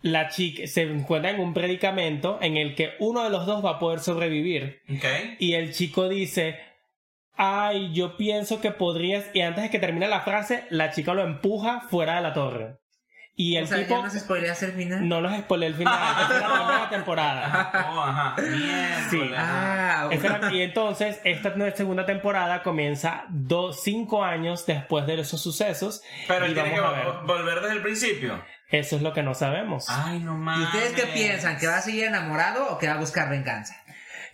la 0.00 0.28
chica 0.28 0.66
se 0.66 0.82
encuentra 0.82 1.30
en 1.30 1.40
un 1.40 1.54
predicamento 1.54 2.38
en 2.40 2.56
el 2.56 2.74
que 2.74 2.94
uno 3.00 3.24
de 3.24 3.30
los 3.30 3.46
dos 3.46 3.64
va 3.64 3.72
a 3.72 3.78
poder 3.78 4.00
sobrevivir. 4.00 4.82
Ok. 4.88 5.04
Y 5.38 5.54
el 5.54 5.72
chico 5.72 6.08
dice, 6.08 6.58
ay, 7.34 7.92
yo 7.92 8.16
pienso 8.16 8.60
que 8.60 8.70
podrías... 8.70 9.24
Y 9.34 9.40
antes 9.40 9.64
de 9.64 9.70
que 9.70 9.78
termine 9.78 10.08
la 10.08 10.20
frase, 10.20 10.64
la 10.70 10.90
chica 10.90 11.14
lo 11.14 11.22
empuja 11.22 11.80
fuera 11.88 12.16
de 12.16 12.22
la 12.22 12.32
torre. 12.32 12.78
Y 13.34 13.56
el 13.56 13.64
o 13.64 13.66
sea, 13.68 13.78
tipo... 13.78 13.90
¿ya 13.90 14.02
no 14.02 14.10
se 14.10 14.18
spoileas 14.18 14.62
el 14.64 14.72
final? 14.72 15.08
No 15.08 15.20
los 15.20 15.32
spoilé 15.32 15.66
el 15.66 15.74
final, 15.74 15.94
esa 15.94 16.34
es 16.34 16.40
la 16.40 16.48
primera 16.54 16.90
temporada. 16.90 17.70
Oh, 17.92 18.00
ajá. 18.00 18.34
Miércoles. 18.36 19.06
Sí. 19.10 19.30
Ah, 19.36 20.10
y 20.52 20.60
entonces, 20.60 21.20
esta 21.22 21.54
segunda 21.76 22.04
temporada 22.04 22.64
comienza 22.64 23.26
dos, 23.28 23.80
cinco 23.84 24.24
años 24.24 24.66
después 24.66 25.06
de 25.06 25.20
esos 25.20 25.40
sucesos. 25.40 26.02
Pero 26.26 26.46
y 26.46 26.48
él 26.48 26.54
tiene 26.54 26.74
que 26.74 26.80
volver 26.80 27.60
desde 27.60 27.76
el 27.76 27.82
principio. 27.82 28.42
Eso 28.70 28.96
es 28.96 29.02
lo 29.02 29.12
que 29.12 29.22
no 29.22 29.34
sabemos. 29.34 29.86
Ay, 29.88 30.18
no 30.20 30.34
¿Y 30.34 30.38
mames. 30.38 30.66
ustedes 30.68 30.92
qué 30.92 31.06
piensan? 31.12 31.56
¿Que 31.58 31.66
va 31.66 31.76
a 31.78 31.82
seguir 31.82 32.04
enamorado 32.04 32.68
o 32.70 32.78
que 32.78 32.86
va 32.88 32.94
a 32.94 32.98
buscar 32.98 33.30
venganza? 33.30 33.74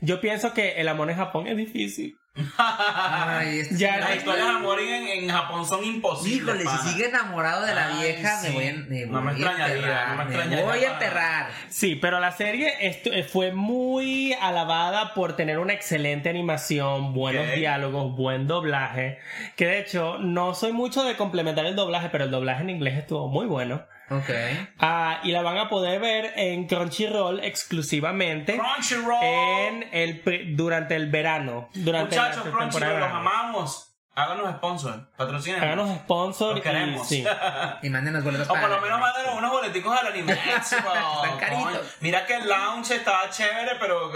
Yo 0.00 0.20
pienso 0.20 0.52
que 0.52 0.72
el 0.80 0.88
amor 0.88 1.08
en 1.10 1.16
Japón 1.16 1.46
es 1.46 1.56
difícil. 1.56 2.18
Ay, 2.58 3.62
Ya, 3.76 3.98
Las 3.98 4.16
historias 4.16 4.46
de 4.48 4.54
amor 4.54 4.80
en, 4.80 5.06
en 5.06 5.30
Japón 5.30 5.64
son 5.64 5.84
imposibles. 5.84 6.42
Híjole, 6.56 6.64
pana. 6.64 6.78
si 6.82 6.88
sigue 6.88 7.08
enamorado 7.08 7.64
de 7.64 7.74
la 7.74 7.86
Ay, 7.88 8.02
vieja, 8.02 8.36
sí. 8.38 8.48
me 8.48 8.54
voy 8.54 8.66
a, 8.66 8.72
me 8.72 9.06
No 9.06 9.20
me 9.22 9.32
voy 9.32 9.40
extrañaría, 9.42 9.74
enterrar. 9.76 10.16
no 10.16 10.24
me 10.24 10.56
me 10.56 10.62
voy 10.64 10.84
a 10.84 10.92
enterrar. 10.94 11.46
Sí, 11.68 11.94
pero 11.94 12.18
la 12.18 12.32
serie 12.32 13.24
fue 13.30 13.52
muy 13.52 14.32
alabada 14.40 15.14
por 15.14 15.36
tener 15.36 15.60
una 15.60 15.74
excelente 15.74 16.28
animación, 16.28 17.14
buenos 17.14 17.54
diálogos, 17.54 18.16
buen 18.16 18.48
doblaje. 18.48 19.18
Que 19.56 19.66
de 19.66 19.78
hecho, 19.78 20.18
no 20.18 20.54
soy 20.54 20.72
mucho 20.72 21.04
de 21.04 21.16
complementar 21.16 21.66
el 21.66 21.76
doblaje, 21.76 22.08
pero 22.10 22.24
el 22.24 22.32
doblaje 22.32 22.62
en 22.62 22.70
inglés 22.70 22.98
estuvo 22.98 23.28
muy 23.28 23.46
bueno. 23.46 23.84
Ok. 24.10 24.30
Ah, 24.78 25.20
y 25.22 25.32
la 25.32 25.42
van 25.42 25.58
a 25.58 25.68
poder 25.68 26.00
ver 26.00 26.32
en 26.36 26.66
Crunchyroll 26.66 27.40
exclusivamente 27.42 28.56
Crunchyroll. 28.58 29.22
en 29.24 29.88
el 29.92 30.56
durante 30.56 30.94
el 30.96 31.10
verano. 31.10 31.68
Durante 31.74 32.16
Muchachos, 32.16 32.44
la 32.46 32.52
Crunchyroll, 32.52 33.00
los 33.00 33.10
amamos. 33.10 33.90
Háganos 34.16 34.48
sponsor. 34.58 35.10
Patrocinen. 35.16 35.60
Háganos 35.60 35.90
sponsor 35.98 36.50
Los 36.50 36.58
y 36.58 36.62
queremos. 36.62 37.08
sí. 37.08 37.24
Y 37.82 37.90
manden 37.90 38.14
los 38.14 38.22
boletos 38.22 38.48
O 38.48 38.54
por 38.54 38.70
lo 38.70 38.80
menos 38.80 39.00
mándenos 39.00 39.34
unos 39.36 39.50
boleticos 39.50 39.98
al 40.00 40.06
anime. 40.06 40.32
Están 40.56 41.36
caritos. 41.40 41.96
Mira 42.00 42.24
que 42.24 42.36
el 42.36 42.48
lounge 42.48 42.94
estaba 42.94 43.28
chévere, 43.30 43.72
pero 43.80 44.12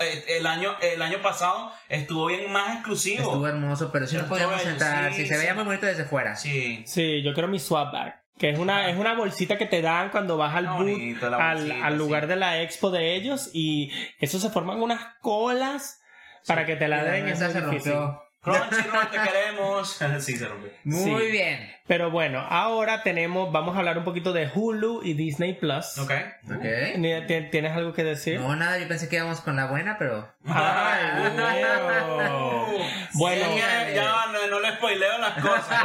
eh, 0.00 0.24
el 0.38 0.46
año, 0.46 0.74
el 0.80 1.02
año 1.02 1.18
pasado 1.20 1.70
estuvo 1.90 2.26
bien 2.26 2.50
más 2.50 2.76
exclusivo. 2.76 3.24
Estuvo 3.24 3.46
hermoso, 3.46 3.92
pero 3.92 4.06
si 4.06 4.14
no 4.14 4.22
Estuvo 4.22 4.36
podíamos 4.38 4.64
entrar. 4.64 5.12
sí, 5.12 5.22
si 5.22 5.28
se 5.28 5.34
sí. 5.34 5.40
veía 5.40 5.52
muy 5.52 5.64
bonito 5.64 5.84
desde 5.84 6.06
fuera. 6.06 6.34
Sí. 6.34 6.82
Sí, 6.86 7.22
yo 7.22 7.34
quiero 7.34 7.48
mi 7.48 7.58
swap 7.58 7.92
bag. 7.92 8.21
Que 8.42 8.50
es 8.50 8.58
una, 8.58 8.90
es 8.90 8.98
una 8.98 9.14
bolsita 9.14 9.56
que 9.56 9.66
te 9.66 9.82
dan 9.82 10.10
cuando 10.10 10.36
vas 10.36 10.56
al 10.56 10.66
boot, 10.66 10.78
bonito 10.78 11.32
al, 11.32 11.96
lugar 11.96 12.24
sí. 12.24 12.28
de 12.30 12.34
la 12.34 12.60
expo 12.60 12.90
de 12.90 13.14
ellos 13.14 13.50
y 13.52 13.92
eso 14.18 14.40
se 14.40 14.50
forman 14.50 14.82
unas 14.82 15.00
colas 15.20 16.02
para 16.48 16.66
que 16.66 16.74
te 16.74 16.88
la 16.88 17.04
den. 17.04 17.28
Es 17.28 17.38
mesa 17.38 17.44
muy 17.44 17.52
se 17.52 17.70
difícil. 17.70 17.92
rompió. 17.92 18.22
Crunchyroll, 18.42 19.08
te 19.10 19.18
queremos. 19.20 19.98
sí, 20.20 20.36
se 20.36 20.46
rompió. 20.48 20.70
Muy 20.84 21.24
Sí. 21.26 21.30
bien. 21.30 21.72
Pero 21.86 22.10
bueno, 22.10 22.40
ahora 22.48 23.02
tenemos, 23.02 23.52
vamos 23.52 23.74
a 23.76 23.80
hablar 23.80 23.98
un 23.98 24.04
poquito 24.04 24.32
de 24.32 24.48
Hulu 24.52 25.02
y 25.04 25.14
Disney 25.14 25.54
Plus. 25.54 25.98
Ok. 25.98 26.10
Ok. 26.46 26.64
Ni- 26.96 27.26
ti- 27.26 27.48
¿Tienes 27.50 27.76
algo 27.76 27.92
que 27.92 28.02
decir? 28.04 28.40
No, 28.40 28.54
nada, 28.56 28.78
yo 28.78 28.88
pensé 28.88 29.08
que 29.08 29.16
íbamos 29.16 29.40
con 29.42 29.56
la 29.56 29.66
buena, 29.66 29.96
pero. 29.98 30.28
Ay, 30.46 31.30
bueno. 31.36 32.66
Bueno. 33.14 33.44
Sí, 33.52 33.58
ya, 33.58 33.90
ya 33.90 34.04
no, 34.32 34.46
no 34.48 34.60
le 34.60 34.72
spoileo 34.76 35.18
las 35.18 35.34
cosas. 35.34 35.82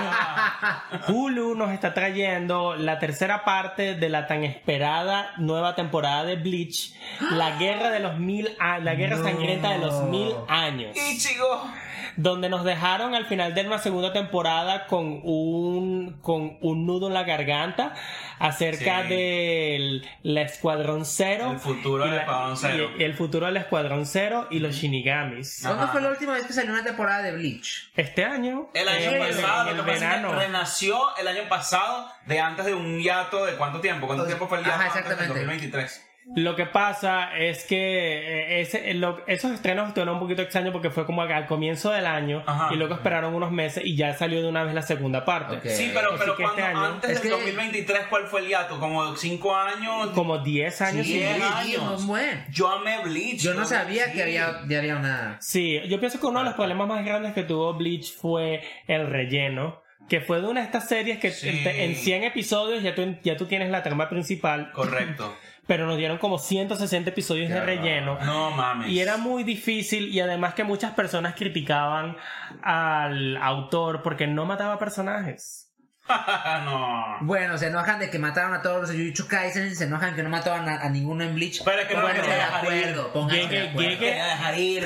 Hulu 1.09 1.55
nos 1.55 1.71
está 1.71 1.93
trayendo 1.93 2.75
la 2.75 2.99
tercera 2.99 3.43
parte 3.43 3.95
de 3.95 4.09
la 4.09 4.27
tan 4.27 4.43
esperada 4.43 5.33
nueva 5.37 5.75
temporada 5.75 6.23
de 6.23 6.37
Bleach, 6.37 6.93
la 7.31 7.57
guerra 7.57 7.89
de 7.89 7.99
los 7.99 8.17
mil, 8.17 8.55
la 8.59 8.95
guerra 8.95 9.17
No. 9.17 9.23
sangrienta 9.23 9.69
de 9.71 9.79
los 9.79 10.03
mil 10.03 10.33
años, 10.47 10.95
Ichigo. 10.95 11.69
Donde 12.17 12.49
nos 12.49 12.63
dejaron 12.65 13.15
al 13.15 13.25
final 13.27 13.53
de 13.53 13.65
una 13.65 13.77
segunda 13.77 14.11
temporada 14.11 14.85
con 14.87 15.21
un 15.23 16.17
con 16.21 16.57
un 16.61 16.85
nudo 16.85 17.07
en 17.07 17.13
la 17.13 17.23
garganta 17.23 17.93
acerca 18.39 19.03
Sí. 19.03 19.09
del 19.09 20.07
la 20.23 20.41
Escuadrón 20.41 21.05
Cero, 21.05 21.51
El 21.51 21.59
futuro 21.59 22.05
del 22.05 22.15
Escuadrón 22.19 22.57
Cero. 22.57 22.89
y- 22.97 23.01
y 23.01 23.05
el 23.05 23.13
futuro 23.13 23.45
del 23.45 23.57
Escuadrón 23.57 24.05
Cero 24.05 24.47
y 24.51 24.59
los 24.59 24.75
Shinigamis. 24.75 25.65
Ajá. 25.65 25.75
¿Cuándo 25.75 25.91
fue 25.91 26.01
la 26.01 26.09
última 26.09 26.33
vez 26.33 26.45
que 26.45 26.53
salió 26.53 26.71
una 26.73 26.83
temporada 26.83 27.21
de 27.21 27.31
Bleach? 27.33 27.91
Este 27.95 28.25
año, 28.25 28.69
El 28.73 28.87
año 28.87 29.11
en 29.11 29.19
pasado, 29.35 29.69
el 29.71 29.75
que 29.77 29.81
verano. 29.83 30.33
renació 30.33 30.99
el 31.17 31.27
año 31.27 31.43
pasado 31.49 32.07
de 32.25 32.39
antes 32.39 32.65
de 32.65 32.73
un 32.73 32.99
hiato 32.99 33.45
de 33.45 33.53
cuánto 33.55 33.79
tiempo. 33.79 34.07
¿Cuánto 34.07 34.25
tiempo 34.25 34.47
fue 34.47 34.57
el 34.59 34.63
hiato 34.65 34.75
Ajá, 34.75 34.85
antes 34.87 35.03
del 35.03 35.13
exactamente. 35.13 35.39
2023? 35.45 36.06
Lo 36.35 36.55
que 36.57 36.65
pasa 36.65 37.35
es 37.37 37.65
que 37.65 37.77
eh, 37.77 38.61
ese- 38.61 38.93
lo- 38.95 39.25
esos 39.27 39.51
estrenos 39.53 39.87
estuvieron 39.87 40.15
un 40.15 40.19
poquito 40.19 40.41
extraños 40.41 40.73
porque 40.73 40.89
fue 40.89 41.05
como 41.05 41.21
al 41.21 41.45
comienzo 41.47 41.89
del 41.91 42.05
año 42.05 42.43
Ajá. 42.45 42.73
y 42.73 42.75
luego 42.75 42.95
esperaron 42.95 43.33
unos 43.33 43.51
meses 43.51 43.83
y 43.85 43.95
ya 43.95 44.13
salió 44.13 44.41
de 44.41 44.47
una 44.49 44.63
vez 44.65 44.73
la 44.73 44.81
segunda 44.81 45.23
parte. 45.23 45.69
Sí, 45.69 45.89
pero, 45.93 46.09
pero 46.17 46.35
que 46.35 46.43
este 46.43 46.55
cuando, 46.61 46.79
año- 46.81 46.93
antes 46.95 47.11
Es 47.11 47.21
del 47.21 47.31
que- 47.31 47.37
2023, 47.37 48.07
¿cuál 48.09 48.27
fue 48.27 48.41
el 48.41 48.47
hiato? 48.49 48.77
¿Como 48.77 49.15
5 49.15 49.55
años? 49.55 50.07
Como 50.13 50.39
10 50.39 50.81
años. 50.81 51.05
Sí, 51.05 51.13
sin 51.13 51.21
diez 51.21 51.35
Bleach. 51.37 51.51
años. 51.55 52.01
muy 52.03 52.19
buen. 52.19 52.45
Yo 52.51 52.69
amé 52.69 52.99
Bleach. 53.05 53.39
Yo 53.41 53.53
no 53.53 53.65
sabía 53.65 54.05
sí. 54.07 54.11
que 54.13 54.23
había, 54.23 54.61
ya 54.67 54.79
había 54.79 54.95
una. 54.97 55.37
Sí, 55.39 55.79
yo 55.87 55.99
pienso 55.99 56.19
que 56.19 56.25
uno 56.27 56.39
de 56.39 56.45
los 56.45 56.55
problemas 56.55 56.87
más 56.89 57.05
grandes 57.05 57.33
que 57.33 57.43
tuvo 57.43 57.73
Bleach 57.73 58.13
fue 58.15 58.61
el 58.87 59.07
relleno. 59.07 59.81
Que 60.09 60.21
fue 60.21 60.39
de 60.39 60.47
una 60.47 60.61
de 60.61 60.65
estas 60.67 60.87
series 60.87 61.19
que 61.19 61.31
Sí. 61.31 61.49
en 61.65 61.95
100 61.95 62.23
episodios 62.23 62.81
ya 62.81 62.95
tú, 62.95 63.17
ya 63.23 63.35
tú 63.35 63.45
tienes 63.45 63.69
la 63.71 63.83
trama 63.83 64.07
principal, 64.07 64.71
Correcto. 64.71 65.35
pero 65.67 65.85
nos 65.85 65.97
dieron 65.97 66.17
como 66.17 66.39
160 66.39 67.09
episodios 67.09 67.49
de 67.49 67.61
relleno. 67.61 68.17
No 68.25 68.51
mames. 68.51 68.89
Y 68.89 68.99
era 68.99 69.17
muy 69.17 69.43
difícil 69.43 70.07
y 70.07 70.19
además 70.21 70.53
que 70.53 70.63
muchas 70.63 70.93
personas 70.93 71.35
criticaban 71.35 72.15
al 72.63 73.37
autor 73.37 74.01
porque 74.01 74.25
no 74.25 74.45
mataba 74.45 74.79
personajes. 74.79 75.66
no. 76.65 77.17
Bueno, 77.21 77.57
se 77.57 77.67
enojan 77.67 77.99
de 77.99 78.09
que 78.09 78.19
mataron 78.19 78.53
a 78.53 78.61
todos 78.61 78.81
los 78.81 78.91
Jujutsu 78.91 79.27
Kaisen, 79.27 79.75
se 79.75 79.85
enojan 79.85 80.15
que 80.15 80.23
no 80.23 80.29
mataron 80.29 80.67
a, 80.69 80.81
a 80.81 80.89
ninguno 80.89 81.23
en 81.23 81.35
Bleach. 81.35 81.61
Pero 81.63 81.81
es 81.81 81.87
que 81.87 81.93
no 81.95 82.01
Pónganse 82.01 82.21
quería 82.21 82.35
de 82.37 82.43
acuerdo, 82.43 83.13
pónganse 83.13 83.37
de 83.37 83.47
Llegue- 83.47 83.69
acuerdo. 83.69 83.89
llegue- 83.89 83.97
Quería 83.99 84.25
dejar 84.25 84.59
ir. 84.59 84.85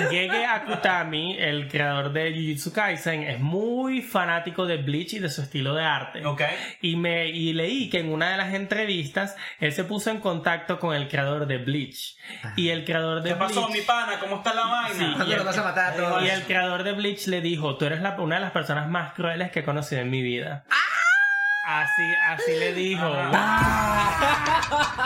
Akutami, 0.52 1.38
el 1.38 1.68
creador 1.68 2.12
de 2.14 2.32
Jujutsu 2.34 2.74
Kaisen, 2.74 3.24
es 3.24 3.40
muy 3.40 4.02
fanático 4.02 4.66
de 4.66 4.78
Bleach 4.78 5.14
y 5.14 5.20
de 5.20 5.30
su 5.30 5.42
estilo 5.42 5.74
de 5.74 5.84
arte. 5.84 6.26
Ok. 6.26 6.42
Y, 6.82 6.96
me, 6.96 7.28
y 7.28 7.54
leí 7.54 7.90
que 7.90 8.00
en 8.00 8.12
una 8.12 8.32
de 8.32 8.38
las 8.38 8.54
entrevistas 8.54 9.36
él 9.60 9.72
se 9.74 9.84
puso 9.84 10.10
en 10.12 10.20
contacto 10.20 10.80
con 10.80 10.96
el 10.96 11.08
creador 11.08 11.48
de 11.48 11.58
Bleach. 11.58 12.16
Y 12.56 12.70
el 12.70 12.86
creador 12.86 13.22
de 13.22 13.30
¿Qué 13.32 13.36
pasó, 13.36 13.68
Bleach. 13.68 13.80
mi 13.82 13.86
pana? 13.86 14.20
¿Cómo 14.20 14.38
está 14.38 14.54
la 14.54 14.66
vaina? 14.66 14.96
Sí, 14.98 15.14
¿Cuándo 15.16 15.36
y 15.36 15.46
vas 15.46 15.58
a 15.58 15.64
matar 15.64 15.94
a 15.94 15.96
todos? 15.96 16.24
Y 16.24 16.30
el 16.30 16.44
creador 16.44 16.84
de 16.84 16.94
Bleach 16.94 17.28
le 17.28 17.42
dijo, 17.42 17.78
tú 17.78 17.86
eres 17.86 18.02
la- 18.02 18.12
una 18.20 18.36
de 18.36 18.42
las 18.42 18.52
personas 18.52 18.88
más 18.90 19.14
crueles 19.14 19.52
que 19.52 19.60
he 19.60 19.64
conocido 19.64 20.02
en 20.02 20.10
mi 20.10 20.22
vida. 20.22 20.64
Así, 21.64 22.14
así 22.28 22.52
le 22.60 22.74
dijo. 22.74 23.06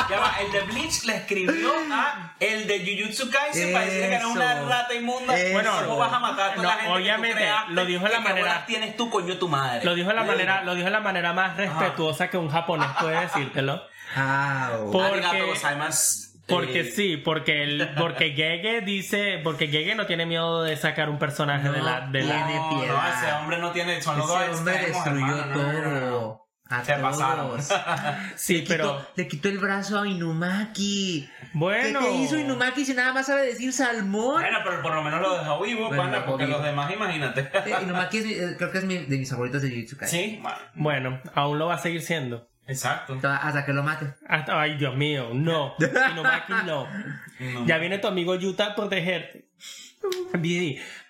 Ya 0.09 0.19
va, 0.19 0.35
el 0.39 0.51
de 0.51 0.61
Bleach 0.61 1.03
le 1.05 1.15
escribió 1.17 1.71
a 1.91 2.33
el 2.39 2.67
de 2.67 2.79
Jujutsu 2.79 3.29
Kaisen 3.31 3.73
para 3.73 3.85
decirle 3.85 4.09
que 4.09 4.15
era 4.15 4.27
una 4.27 4.61
rata 4.61 4.93
inmunda. 4.93 5.35
Eso. 5.35 5.53
Bueno, 5.53 5.71
¿cómo 5.85 5.97
vas 5.97 6.13
a 6.13 6.19
matar 6.19 6.51
a 6.51 6.55
toda 6.55 6.63
No, 6.63 6.69
la 6.69 6.75
gente 6.75 6.83
que 6.85 6.87
tú 6.89 6.95
obviamente, 6.95 7.37
creaste 7.37 7.73
lo 7.73 7.85
dijo 7.85 8.05
de 8.05 8.11
la 8.11 8.19
manera- 8.19 8.65
tienes 8.67 8.95
tú, 8.97 9.09
coño, 9.09 9.37
tu 9.37 9.47
madre. 9.49 9.83
Lo 9.83 9.95
dijo 9.95 10.09
de 10.09 10.15
la 10.15 10.23
manera, 10.23 10.63
lo 10.63 10.75
dijo 10.75 10.85
de 10.85 10.91
la 10.91 10.99
manera 10.99 11.33
más 11.33 11.57
respetuosa 11.57 12.29
que 12.29 12.37
un 12.37 12.49
japonés 12.49 12.87
puede 12.99 13.19
decírtelo. 13.21 13.81
Porque-. 14.91 15.19
Porque 16.47 16.81
Eh, 16.81 16.91
sí, 16.95 17.17
porque 17.17 17.63
el, 17.63 17.89
porque 17.97 18.29
Gege 18.35 18.81
dice, 18.81 19.39
porque 19.43 19.67
Gege 19.67 19.95
no 19.95 20.05
tiene 20.05 20.27
miedo 20.27 20.61
de 20.61 20.77
sacar 20.77 21.09
un 21.09 21.17
personaje 21.17 21.69
de 21.71 21.81
la, 21.81 22.01
de 22.01 22.21
la- 22.21 22.45
tiene 22.45 22.57
No, 22.59 23.01
no, 23.01 23.07
ese 23.07 23.31
hombre 23.33 23.57
no 23.57 23.71
tiene. 23.71 23.99
Son 24.03 24.15
los 24.19 24.27
dos 24.27 24.39
Ese 24.43 24.51
hombre 24.53 24.73
extremos, 24.75 25.03
destruyó 25.05 25.37
hermano, 25.39 25.55
no, 25.63 25.73
no, 25.73 25.81
no, 25.81 25.99
no. 26.01 26.09
todo. 26.11 26.44
A 26.67 26.83
Se 26.83 26.95
pasaron. 26.95 27.59
sí, 28.35 28.61
le, 28.61 28.67
pero 28.67 28.83
quitó, 28.97 29.07
le 29.15 29.27
quitó 29.27 29.49
el 29.49 29.59
brazo 29.59 29.99
a 30.01 30.07
Inumaki. 30.07 31.29
bueno. 31.53 31.99
¿Qué 31.99 32.05
te 32.07 32.11
hizo 32.15 32.37
Inumaki 32.39 32.83
si 32.85 32.93
nada 32.95 33.13
más 33.13 33.27
sabe 33.27 33.45
decir 33.45 33.71
salmón? 33.71 34.41
Bueno, 34.41 34.57
pero 34.63 34.81
por 34.81 34.95
lo 34.95 35.03
menos 35.03 35.21
lo 35.21 35.37
dejó 35.37 35.61
vivo, 35.61 35.87
Bueno, 35.89 36.25
porque 36.25 36.45
vivo. 36.45 36.57
los 36.57 36.65
demás, 36.65 36.91
imagínate. 36.91 37.41
Eh, 37.53 37.75
Inumaki 37.83 38.17
es 38.17 38.25
mi- 38.25 38.33
eh, 38.33 38.55
creo 38.57 38.71
que 38.71 38.77
es 38.79 38.83
mi- 38.85 39.05
de 39.05 39.17
mis 39.17 39.29
favoritos 39.29 39.61
de 39.61 39.69
Jujutsu 39.69 39.95
Kaisen. 39.97 40.19
Sí, 40.19 40.39
bueno, 40.41 40.57
Bueno, 40.73 41.21
aún 41.35 41.59
lo 41.59 41.67
va 41.67 41.75
a 41.75 41.79
seguir 41.79 42.01
siendo. 42.01 42.49
exacto. 42.65 43.19
Hasta 43.23 43.63
que 43.63 43.71
lo 43.73 43.83
mate. 43.83 44.15
Hasta, 44.27 44.59
ay, 44.59 44.75
Dios 44.77 44.95
mío, 44.95 45.29
no. 45.33 45.75
Inumaki 46.11 46.53
no. 46.65 46.87
No. 47.39 47.65
Ya 47.67 47.77
viene 47.77 47.99
tu 47.99 48.07
amigo 48.07 48.33
Yuta 48.35 48.67
a 48.67 48.75
protegerte. 48.75 49.49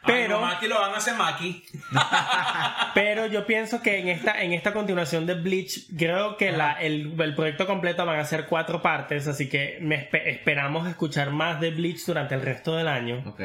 Bien. 0.07 0.19
Pero 0.27 0.39
Maki 0.41 0.67
lo 0.67 0.79
van 0.79 0.93
a 0.93 0.97
hacer 0.97 1.15
Maki. 1.15 1.63
pero 2.93 3.25
yo 3.27 3.45
pienso 3.45 3.81
que 3.81 3.99
en 3.99 4.07
esta, 4.09 4.41
en 4.41 4.53
esta 4.53 4.73
continuación 4.73 5.25
de 5.25 5.33
Bleach, 5.35 5.87
creo 5.97 6.37
que 6.37 6.51
la, 6.51 6.73
el, 6.73 7.13
el 7.19 7.35
proyecto 7.35 7.65
completo 7.67 8.05
van 8.05 8.19
a 8.19 8.25
ser 8.25 8.45
cuatro 8.45 8.81
partes, 8.81 9.27
así 9.27 9.49
que 9.49 9.77
me 9.81 10.09
esperamos 10.25 10.87
escuchar 10.87 11.31
más 11.31 11.59
de 11.59 11.71
Bleach 11.71 12.05
durante 12.05 12.35
el 12.35 12.41
resto 12.41 12.75
del 12.75 12.87
año. 12.87 13.23
Ok. 13.25 13.41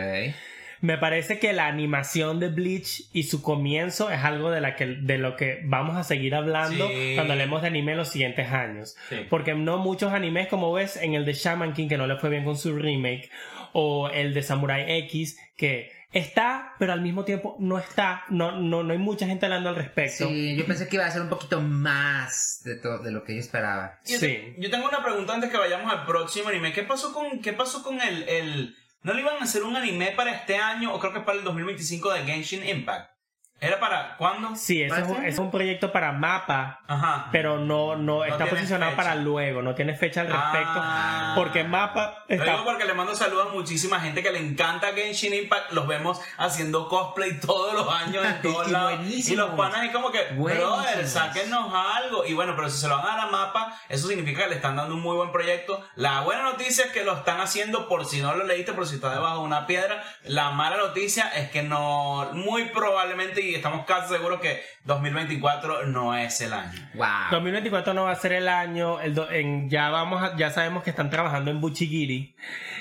Me 0.83 0.97
parece 0.97 1.39
que 1.39 1.53
la 1.53 1.67
animación 1.67 2.41
de 2.41 2.49
Bleach 2.49 3.03
y 3.13 3.25
su 3.25 3.43
comienzo 3.43 4.11
es 4.11 4.25
algo 4.25 4.51
de, 4.51 4.63
la 4.63 4.77
que, 4.77 4.87
de 4.87 5.19
lo 5.19 5.37
que 5.37 5.61
vamos 5.65 5.95
a 5.99 6.05
seguir 6.05 6.35
hablando 6.35 6.89
Sí. 6.89 7.13
cuando 7.17 7.35
hablemos 7.35 7.61
de 7.61 7.69
anime 7.69 7.93
en 7.93 7.99
los 7.99 8.09
siguientes 8.09 8.51
años. 8.51 8.97
Sí. 9.11 9.17
Porque 9.29 9.55
no 9.55 9.77
muchos 9.77 10.11
animes, 10.15 10.49
como 10.49 10.73
ves 10.73 10.97
en 10.97 11.13
el 11.13 11.27
de 11.27 11.35
Shaman 11.35 11.75
King, 11.75 11.89
que 11.89 11.99
no 11.99 12.07
le 12.07 12.17
fue 12.17 12.31
bien 12.31 12.45
con 12.45 12.57
su 12.57 12.75
remake, 12.75 13.29
o 13.75 14.09
el 14.09 14.33
de 14.33 14.43
Samurai 14.43 14.85
X, 15.05 15.39
que 15.59 15.93
está, 16.13 16.75
pero 16.79 16.93
al 16.93 17.01
mismo 17.01 17.25
tiempo 17.25 17.57
no 17.61 17.79
está. 17.79 18.25
No, 18.29 18.53
no, 18.53 18.83
no 18.83 18.93
hay 18.93 18.99
mucha 18.99 19.27
gente 19.27 19.47
hablando 19.47 19.69
al 19.69 19.77
respecto. 19.77 20.27
Sí, 20.29 20.57
yo 20.57 20.67
pensé 20.67 20.89
que 20.89 20.97
iba 20.97 21.07
a 21.07 21.11
ser 21.11 21.23
un 21.23 21.29
poquito 21.29 21.61
más 21.61 22.61
de, 22.65 22.77
to- 22.77 22.99
de 22.99 23.11
lo 23.13 23.25
que 23.25 23.35
yo 23.35 23.41
esperaba. 23.41 23.99
Yo, 24.07 24.19
Sí. 24.19 24.27
te- 24.27 24.57
yo 24.59 24.71
tengo 24.71 24.89
una 24.89 25.03
pregunta 25.03 25.35
antes 25.35 25.51
que 25.51 25.57
vayamos 25.59 25.93
al 25.93 26.05
próximo 26.07 26.49
anime. 26.49 26.73
¿Qué 26.73 26.83
pasó 26.83 27.13
con, 27.13 27.41
qué 27.41 27.53
pasó 27.53 27.83
con 27.83 28.01
el, 28.01 28.23
el... 28.29 28.77
¿No 29.03 29.15
le 29.15 29.23
iban 29.23 29.37
a 29.41 29.45
hacer 29.45 29.63
un 29.63 29.77
anime 29.77 30.13
para 30.17 30.33
este 30.35 30.57
año 30.57 30.93
o 30.95 30.99
creo 31.01 31.13
que 31.13 31.21
para 31.21 31.39
el 31.39 31.45
2025 31.45 32.13
de 32.13 32.23
Genshin 32.25 32.69
Impact? 32.69 33.11
¿Era 33.61 33.79
para 33.79 34.17
cuándo? 34.17 34.57
Sí, 34.57 34.83
ese 34.83 35.01
es, 35.03 35.07
un, 35.07 35.25
es 35.25 35.39
un 35.39 35.51
proyecto 35.51 35.93
para 35.93 36.13
mapa, 36.13 36.81
Ajá. 36.89 37.29
pero 37.31 37.59
no, 37.59 37.95
no, 37.95 38.25
está 38.25 38.39
tiene 38.39 38.51
posicionado 38.53 38.93
fecha. 38.93 39.03
para 39.03 39.15
luego, 39.17 39.61
no 39.61 39.75
tiene 39.75 39.95
fecha 39.95 40.23
al 40.23 40.29
respecto. 40.29 40.81
Ah. 40.83 41.35
Porque 41.37 41.63
mapa 41.63 42.25
Lo 42.29 42.35
está 42.37 42.53
digo 42.53 42.65
porque 42.65 42.87
le 42.87 42.95
mando 42.95 43.15
saludos 43.15 43.49
a 43.51 43.53
muchísima 43.53 44.01
gente 44.01 44.23
que 44.23 44.31
le 44.33 44.39
encanta 44.39 44.95
Genshin 44.95 45.35
Impact. 45.35 45.73
Los 45.73 45.87
vemos 45.87 46.21
haciendo 46.39 46.89
cosplay 46.89 47.39
todos 47.39 47.75
los 47.75 47.87
años 47.93 48.25
en 48.25 48.41
todos 48.43 48.69
Y 48.69 48.71
lados. 48.71 48.93
Y 48.93 48.97
buenísimos. 48.97 49.49
los 49.49 49.57
panas 49.59 49.85
es 49.85 49.93
como 49.93 50.11
que, 50.11 50.23
brother, 50.39 51.07
sáquennos 51.07 51.71
algo. 51.75 52.25
Y 52.25 52.33
bueno, 52.33 52.55
pero 52.57 52.71
si 52.71 52.79
se 52.81 52.89
lo 52.89 52.97
van 52.97 53.07
a 53.07 53.11
dar 53.17 53.21
a 53.21 53.31
mapa, 53.31 53.79
eso 53.91 54.09
significa 54.09 54.45
que 54.45 54.49
le 54.51 54.57
están 54.57 54.77
dando 54.77 54.95
un 54.95 55.03
muy 55.03 55.17
buen 55.17 55.33
proyecto. 55.33 55.85
La 55.97 56.23
buena 56.23 56.45
noticia 56.45 56.87
es 56.87 56.93
que 56.93 57.05
lo 57.05 57.13
están 57.15 57.41
haciendo 57.41 57.89
por 57.89 58.07
si 58.07 58.23
no 58.23 58.35
lo 58.35 58.45
leíste, 58.47 58.73
por 58.73 58.87
si 58.87 58.95
está 58.95 59.13
debajo 59.13 59.41
de 59.41 59.45
una 59.45 59.67
piedra. 59.67 60.03
La 60.25 60.51
mala 60.51 60.79
noticia 60.79 61.29
es 61.37 61.51
que 61.51 61.63
no, 61.63 62.31
muy 62.33 62.65
probablemente, 62.71 63.50
y 63.51 63.55
estamos 63.55 63.85
casi 63.87 64.15
seguros 64.15 64.41
que 64.41 64.63
2024 64.85 65.87
no 65.87 66.17
es 66.17 66.41
el 66.41 66.53
año. 66.53 66.79
Wow. 66.95 67.07
2024 67.33 67.95
no 67.95 68.05
va 68.05 68.13
a 68.13 68.15
ser 68.17 68.33
el 68.33 68.49
año, 68.49 69.01
el 69.01 69.15
do- 69.15 69.31
en, 69.31 69.69
ya 69.71 69.91
vamos 69.91 70.23
a- 70.23 70.37
ya 70.37 70.51
sabemos 70.51 70.83
que 70.83 70.91
están 70.91 71.11
trabajando 71.11 71.51
en 71.51 71.61
Buchigiri 71.61 72.35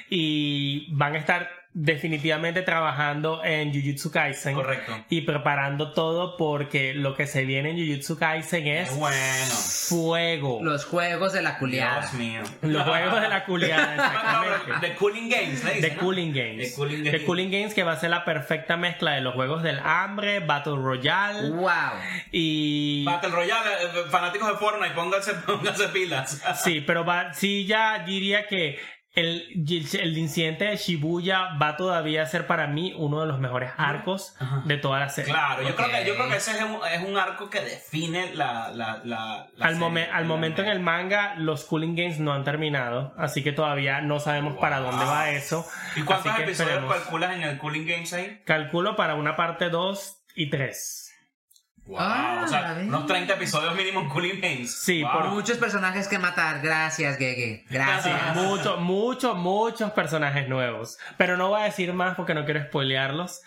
y 0.10 0.94
van 0.96 1.16
a 1.16 1.18
estar 1.20 1.50
definitivamente 1.72 2.64
trabajando 2.64 3.44
en 3.44 3.72
Jujutsu 3.72 4.12
Kaisen 4.12 4.56
Correcto. 4.56 5.06
y 5.10 5.22
preparando 5.22 5.92
todo 5.94 6.36
porque 6.36 6.94
lo 6.96 7.16
que 7.16 7.28
se 7.28 7.46
viene 7.46 7.70
en 7.72 7.78
Jujutsu 7.78 8.18
Kaisen 8.18 8.68
es 8.68 8.96
bueno. 8.96 9.16
fuego. 9.88 10.60
Los 10.62 10.86
juegos 10.86 11.32
de 11.34 11.42
la 11.42 11.58
culiada. 11.60 12.02
Dios 12.02 12.14
mío. 12.14 12.42
Los 12.64 12.84
juegos 12.84 13.22
de 13.22 13.30
la 13.30 13.46
culiada, 13.46 13.96
exactamente. 13.96 14.88
The 14.88 14.96
Cooling 14.96 15.30
Games, 15.30 15.64
le 15.64 15.70
The 15.70 15.76
dicen, 15.78 15.96
¿no? 15.96 16.00
Cooling 16.04 16.34
Games. 16.34 16.70
The 16.70 16.76
Cooling 16.76 17.04
The 17.04 17.12
Games. 17.12 17.26
Cooling 17.26 17.52
Games 17.52 17.74
que 17.74 17.84
va 17.84 17.92
a 17.94 18.00
ser 18.00 18.10
la 18.10 18.26
perfecta 18.26 18.76
mezcla 18.76 19.12
de 19.12 19.22
los 19.22 19.36
juegos 19.36 19.64
del 19.64 19.80
hambre, 19.84 20.40
Battle 20.40 20.76
Royale 20.76 21.50
Wow. 21.52 21.70
y... 22.32 23.04
Battle 23.06 23.30
Royale, 23.30 23.70
eh, 23.84 23.88
fanáticos 24.10 24.48
de 24.50 24.56
Fortnite, 24.58 24.94
pónganse, 24.96 25.34
pónganse 25.46 25.88
pilas. 25.90 26.42
Sí, 26.64 26.82
pero 26.82 27.06
va, 27.06 27.34
sí 27.34 27.66
ya 27.66 28.00
diría 28.00 28.48
que 28.48 28.80
el, 29.16 29.44
el 30.00 30.18
incidente 30.18 30.66
de 30.66 30.78
Shibuya 30.78 31.56
va 31.62 31.76
todavía 31.78 32.22
a 32.22 32.26
ser 32.28 32.46
para 32.48 32.68
mí 32.68 32.94
uno 32.96 33.22
de 33.22 33.28
los 33.28 33.40
mejores 33.40 33.72
arcos 33.76 34.36
de 34.66 34.78
toda 34.78 35.00
la 35.00 35.10
serie. 35.10 35.32
Claro, 35.34 35.64
yo, 35.64 35.76
creo 35.76 35.90
que, 35.90 36.06
yo 36.06 36.16
creo 36.16 36.30
que 36.30 36.38
ese 36.38 36.52
es 36.52 36.62
un, 36.64 36.80
es 36.92 37.04
un 37.04 37.18
arco 37.18 37.50
que 37.50 37.60
define 37.62 38.34
la, 38.36 38.70
la, 38.70 39.02
la, 39.04 39.48
la 39.56 39.66
Al, 39.66 39.74
serie, 39.74 39.88
momen- 39.90 40.10
al 40.12 40.26
momento 40.26 40.62
en 40.62 40.70
el 40.70 40.80
manga, 40.80 41.36
los 41.36 41.66
Cooling 41.66 41.96
Games 41.96 42.20
no 42.20 42.34
han 42.34 42.44
terminado, 42.44 43.14
así 43.18 43.44
que 43.44 43.52
todavía 43.52 44.00
no 44.02 44.20
sabemos 44.20 44.58
para 44.58 44.80
dónde 44.80 45.04
va 45.06 45.32
eso. 45.32 45.66
¿Y 45.96 46.02
cuántos 46.04 46.28
episodios 46.40 46.60
esperemos. 46.60 46.94
calculas 46.96 47.36
en 47.36 47.44
el 47.44 47.58
Cooling 47.58 47.88
Games 47.88 48.14
ahí? 48.14 48.42
Calculo 48.46 48.96
para 48.96 49.16
una 49.16 49.36
parte 49.36 49.70
2 49.70 50.22
y 50.36 50.50
3. 50.52 51.09
Wow, 51.90 51.98
Ah, 52.00 52.42
o 52.46 52.48
sea, 52.48 52.74
bien. 52.76 52.88
unos 52.90 53.08
30 53.08 53.34
episodios 53.34 53.76
mínimo 53.76 54.02
en 54.02 54.10
Cooling 54.10 54.40
Games. 54.40 54.80
Sí, 54.80 55.02
Wow. 55.02 55.12
por 55.12 55.28
Muchos 55.30 55.58
personajes 55.58 56.08
que 56.08 56.20
matar. 56.20 56.62
Gracias, 56.62 57.18
Gege. 57.18 57.66
Gracias. 57.70 58.36
Muchos, 58.36 58.80
muchos, 58.80 59.36
muchos 59.36 59.92
personajes 59.92 60.48
nuevos. 60.48 61.00
Pero 61.18 61.36
no 61.36 61.50
voy 61.50 61.62
a 61.62 61.64
decir 61.66 61.92
más 61.94 62.16
porque 62.16 62.36
no 62.36 62.46
quiero 62.46 62.62
spoilearlos. 62.64 63.42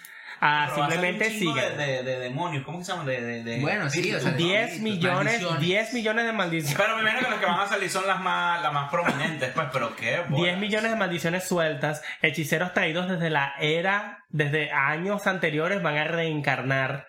Ah, 0.45 0.73
Pero 0.75 0.89
simplemente 0.89 1.31
sigan. 1.31 1.77
De, 1.77 1.87
de, 1.87 2.03
de 2.03 2.19
demonios, 2.19 2.65
¿cómo 2.65 2.79
que 2.81 2.85
se 2.85 2.91
llaman? 2.91 3.07
De, 3.07 3.21
de, 3.23 3.45
de- 3.45 3.61
Bueno, 3.61 3.89
sí, 3.89 4.13
o 4.13 4.19
sea, 4.19 4.33
10 4.33 4.81
millones, 4.81 5.25
maldiciones. 5.41 5.61
10 5.61 5.95
millones 5.95 6.27
de 6.27 6.33
maldiciones. 6.33 6.77
Pero 6.77 6.97
me 6.97 7.03
imagino 7.03 7.21
que 7.27 7.31
las 7.31 7.39
que 7.39 7.47
van 7.47 7.61
a 7.61 7.67
salir 7.69 7.89
son 7.89 8.07
las 8.09 8.21
más, 8.21 8.61
las 8.61 8.73
más 8.73 8.91
prominentes, 8.91 9.51
pues, 9.55 9.69
pero 9.73 9.95
qué. 9.95 10.21
bola. 10.29 10.43
10 10.45 10.59
millones 10.59 10.91
de 10.91 10.97
maldiciones 10.97 11.45
sueltas, 11.45 12.03
hechiceros 12.23 12.75
traídos 12.75 13.09
desde 13.09 13.31
la 13.31 13.55
era, 13.61 14.25
desde 14.31 14.73
años 14.73 15.29
anteriores 15.29 15.81
van 15.81 15.97
a 15.97 16.05
reencarnar. 16.05 17.07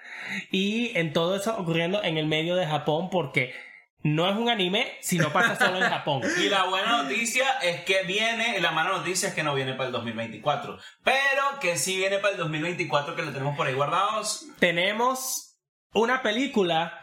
Y 0.52 0.96
en 0.96 1.12
todo 1.12 1.36
eso 1.36 1.58
ocurriendo 1.58 2.04
en 2.04 2.18
el 2.20 2.28
medio 2.28 2.56
de 2.56 2.68
Japón 2.68 3.10
porque 3.10 3.56
no 4.04 4.30
es 4.30 4.36
un 4.36 4.50
anime, 4.50 4.98
sino 5.02 5.32
pasa 5.32 5.56
solo 5.56 5.78
en 5.78 5.90
Japón. 5.90 6.22
Y 6.38 6.50
la 6.50 6.66
buena 6.66 7.04
noticia 7.04 7.60
es 7.62 7.82
que 7.82 8.04
viene, 8.04 8.58
y 8.58 8.62
la 8.62 8.72
mala 8.72 8.92
noticia 8.92 9.30
es 9.30 9.36
que 9.36 9.44
no 9.44 9.56
viene 9.56 9.74
para 9.74 9.88
el 9.88 9.94
2024. 9.94 10.78
Pero 11.04 11.60
que 11.62 11.78
sí 11.78 11.98
viene 11.98 12.20
para 12.20 12.34
el 12.34 12.38
2024, 12.38 13.16
que 13.16 13.22
lo 13.22 13.32
tenemos 13.32 13.56
por 13.56 13.68
ahí 13.68 13.74
guardados. 13.74 14.46
Tenemos 14.60 15.58
una 15.94 16.22
película 16.22 17.00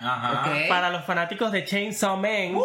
para 0.68 0.90
los 0.90 1.04
fanáticos 1.04 1.52
de 1.52 1.64
Chainsaw 1.64 2.16
Man. 2.16 2.60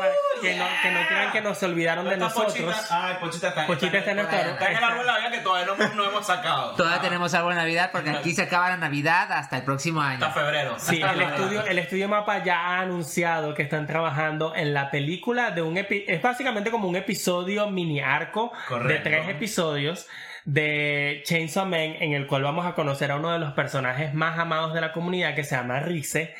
Para 0.00 0.12
que, 0.40 0.56
no, 0.56 0.64
que 0.82 0.90
no 0.90 1.06
crean 1.08 1.32
que 1.32 1.40
nos 1.42 1.62
olvidaron 1.62 2.08
de 2.08 2.16
nosotros. 2.16 2.52
Pochita. 2.54 3.06
Ay, 3.08 3.16
Pochita 3.20 3.48
está, 3.48 3.66
Pochita 3.66 3.98
está 3.98 4.10
en 4.12 4.18
el 4.20 4.26
toro. 4.26 4.38
Está 4.50 4.66
en 4.70 4.76
el 4.78 4.84
árbol 4.84 4.98
de 5.00 5.04
la 5.12 5.18
vida 5.18 5.30
que 5.30 5.38
todavía 5.40 5.66
no, 5.88 5.94
no 5.94 6.04
hemos 6.10 6.26
sacado. 6.26 6.70
Todavía 6.76 7.00
tenemos 7.00 7.34
árbol 7.34 7.52
de 7.54 7.60
Navidad 7.60 7.90
porque 7.92 8.10
aquí 8.10 8.32
se 8.34 8.42
acaba 8.42 8.68
la 8.70 8.76
Navidad 8.78 9.30
hasta 9.32 9.56
el 9.58 9.62
próximo 9.64 10.00
año. 10.00 10.24
Hasta 10.24 10.40
febrero. 10.40 10.76
Sí, 10.78 11.02
Hasta 11.02 11.12
el 11.14 11.18
febrero. 11.20 11.34
estudio, 11.44 11.66
el 11.66 11.78
estudio 11.78 12.08
Mapa 12.08 12.42
ya 12.42 12.58
ha 12.60 12.80
anunciado 12.80 13.54
que 13.54 13.62
están 13.62 13.86
trabajando 13.86 14.54
en 14.56 14.72
la 14.74 14.90
película 14.90 15.50
de 15.50 15.62
un 15.62 15.76
epi- 15.76 16.04
es 16.08 16.22
básicamente 16.22 16.70
como 16.70 16.88
un 16.88 16.96
episodio 16.96 17.68
mini 17.68 18.00
arco 18.00 18.52
Correcto. 18.68 18.92
de 18.92 18.98
tres 19.16 19.28
episodios 19.28 20.06
de 20.44 21.22
Chainsaw 21.26 21.64
Man 21.66 21.96
en 22.00 22.12
el 22.12 22.26
cual 22.26 22.42
vamos 22.42 22.66
a 22.66 22.74
conocer 22.74 23.10
a 23.10 23.16
uno 23.16 23.30
de 23.32 23.38
los 23.38 23.52
personajes 23.52 24.14
más 24.14 24.38
amados 24.38 24.72
de 24.74 24.80
la 24.80 24.92
comunidad 24.92 25.34
que 25.34 25.44
se 25.44 25.56
llama 25.56 25.80
Rize 25.80 26.34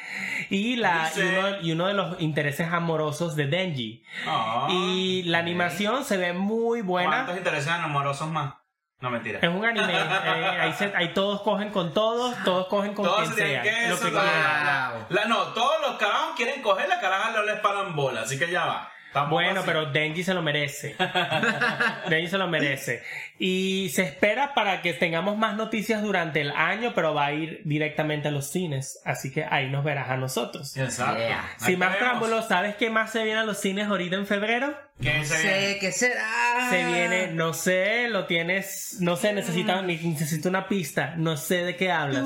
y, 0.48 0.76
la, 0.76 1.10
y, 1.16 1.20
uno, 1.20 1.60
y 1.62 1.72
uno 1.72 1.86
de 1.86 1.94
los 1.94 2.20
intereses 2.20 2.68
amorosos 2.72 3.36
de 3.36 3.46
Denji. 3.46 4.02
Ah, 4.26 4.68
y 4.70 5.22
la 5.24 5.38
animación 5.38 6.04
se 6.04 6.16
ve 6.16 6.32
muy 6.32 6.82
buena. 6.82 7.10
¿Cuántos 7.10 7.36
intereses 7.36 7.68
amorosos 7.68 8.28
más? 8.28 8.54
No, 9.00 9.08
mentira. 9.08 9.38
Es 9.40 9.48
un 9.48 9.64
anime, 9.64 9.94
eh, 9.94 10.58
ahí, 10.60 10.72
se- 10.74 10.92
ahí 10.94 11.14
todos 11.14 11.40
cogen 11.40 11.70
con 11.70 11.94
todos, 11.94 12.36
todos 12.44 12.66
cogen 12.66 12.92
con 12.92 13.06
Todos 13.06 13.30
quien 13.30 13.48
sea, 13.48 13.62
que 13.62 13.88
lo 13.88 13.98
que 13.98 14.10
la- 14.10 15.24
no, 15.26 15.38
todos 15.54 15.80
los 15.80 15.96
carajos 15.96 16.34
quieren 16.36 16.60
coger, 16.60 16.86
la 16.86 17.00
caraja 17.00 17.30
no 17.30 17.42
les 17.44 17.58
paran 17.60 17.96
bola, 17.96 18.20
así 18.22 18.38
que 18.38 18.50
ya 18.50 18.66
va. 18.66 18.92
Tampoco 19.12 19.34
Bueno, 19.42 19.60
así. 19.60 19.66
pero 19.66 19.86
Denji 19.86 20.22
se 20.22 20.34
lo 20.34 20.42
merece. 20.42 20.94
Denji 22.08 22.28
se 22.28 22.38
lo 22.38 22.46
merece. 22.46 23.02
Y 23.40 23.90
se 23.92 24.02
espera 24.02 24.54
para 24.54 24.82
que 24.82 24.92
tengamos 24.92 25.36
más 25.36 25.56
noticias 25.56 26.00
durante 26.02 26.40
el 26.42 26.52
año, 26.52 26.92
pero 26.94 27.12
va 27.14 27.26
a 27.26 27.32
ir 27.32 27.62
directamente 27.64 28.28
a 28.28 28.30
los 28.30 28.50
cines. 28.50 29.00
Así 29.04 29.32
que 29.32 29.44
ahí 29.44 29.68
nos 29.68 29.82
verás 29.82 30.10
a 30.10 30.16
nosotros. 30.16 30.76
Exacto. 30.76 31.18
Yeah. 31.18 31.40
Ahí 31.40 31.70
Sin 31.70 31.78
más 31.78 31.88
tenemos. 31.94 31.98
preámbulos, 32.18 32.48
¿sabes 32.48 32.76
qué 32.76 32.88
más 32.90 33.10
se 33.10 33.24
viene 33.24 33.40
a 33.40 33.44
los 33.44 33.58
cines 33.58 33.88
ahorita 33.88 34.14
en 34.16 34.26
febrero? 34.26 34.76
¿Qué 35.00 35.24
se 35.24 35.42
viene? 35.42 35.60
sé 35.72 35.78
qué 35.80 35.92
será. 35.92 36.68
Se 36.70 36.84
viene, 36.84 37.28
no 37.32 37.52
sé, 37.54 38.08
lo 38.08 38.26
tienes, 38.26 38.98
no 39.00 39.16
sé, 39.16 39.32
necesita, 39.32 39.80
ni- 39.82 39.96
necesito 39.96 40.48
una 40.50 40.68
pista, 40.68 41.14
no 41.16 41.36
sé 41.38 41.64
de 41.64 41.74
qué 41.76 41.90
hablas. 41.90 42.22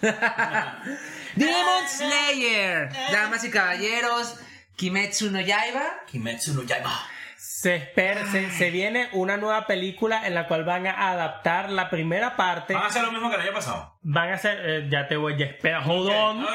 Demon 1.34 1.88
Slayer, 1.88 2.90
damas 3.12 3.44
y 3.44 3.50
caballeros, 3.50 4.36
Kimetsu 4.76 5.30
no 5.30 5.40
Yaiba. 5.40 5.84
Kimetsu 6.10 6.54
no 6.54 6.62
Yaiba. 6.62 6.90
Se 7.36 7.74
espera, 7.76 8.26
se, 8.30 8.50
se 8.50 8.70
viene 8.70 9.08
una 9.12 9.36
nueva 9.36 9.66
película 9.66 10.26
en 10.26 10.34
la 10.34 10.46
cual 10.46 10.64
van 10.64 10.86
a 10.86 11.10
adaptar 11.10 11.70
la 11.70 11.88
primera 11.90 12.36
parte. 12.36 12.74
Van 12.74 12.84
a 12.84 12.86
hacer 12.86 13.02
lo 13.02 13.12
mismo 13.12 13.30
que 13.30 13.36
el 13.36 13.42
año 13.42 13.52
pasado. 13.52 13.98
Van 14.02 14.30
a 14.30 14.34
hacer, 14.34 14.60
eh, 14.64 14.88
ya 14.90 15.08
te 15.08 15.16
voy, 15.16 15.36
ya 15.36 15.46
espera, 15.46 15.84
on. 15.84 16.46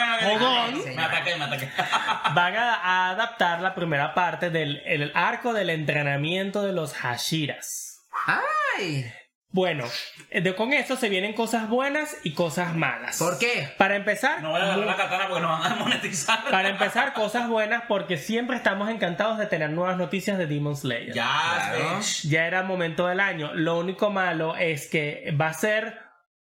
Sí. 0.82 0.90
Me 0.96 1.02
ataqué, 1.02 1.36
me 1.36 1.44
ataqué. 1.46 1.70
Van 2.34 2.56
a, 2.56 2.76
a 2.76 3.10
adaptar 3.12 3.62
la 3.62 3.76
primera 3.76 4.14
parte 4.14 4.50
del 4.50 4.82
el 4.86 5.12
arco 5.16 5.54
del 5.54 5.70
entrenamiento 5.70 6.64
de 6.64 6.74
los 6.74 6.94
Hashiras. 6.94 8.02
¡Ay! 8.26 9.12
Bueno, 9.54 9.86
eh, 10.32 10.42
de, 10.42 10.56
con 10.56 10.74
eso 10.74 10.96
se 10.98 11.10
vienen 11.10 11.34
cosas 11.34 11.70
buenas 11.70 12.18
y 12.24 12.34
cosas 12.34 12.76
malas. 12.76 13.20
¿Por 13.20 13.38
qué? 13.38 13.70
Para 13.78 13.96
empezar, 13.96 14.42
No 14.42 14.50
voy 14.50 14.60
a 14.60 14.63
agarrar 14.63 14.86
la 14.88 14.96
katana 14.98 15.28
porque 15.30 15.42
nos 15.44 15.60
van 15.60 15.72
a 15.72 15.76
monetizar. 15.84 16.39
para 16.50 16.70
empezar, 16.70 17.13
cosas 17.13 17.48
buenas 17.48 17.84
porque 17.88 18.18
siempre 18.18 18.58
estamos 18.58 18.89
encantados 18.89 19.38
de 19.38 19.46
tener 19.46 19.70
nuevas 19.70 19.96
noticias 19.98 20.39
de 20.39 20.48
Demon 20.48 20.76
Slayer. 20.76 21.13
Ya, 21.13 21.32
Claro. 21.76 22.00
Ya 22.24 22.48
era 22.48 22.63
momento 22.63 23.06
del 23.08 23.20
año. 23.20 23.54
Lo 23.54 23.78
único 23.78 24.10
malo 24.10 24.56
es 24.56 24.88
que 24.89 25.32
va 25.39 25.48
a 25.50 25.54
ser 25.54 26.00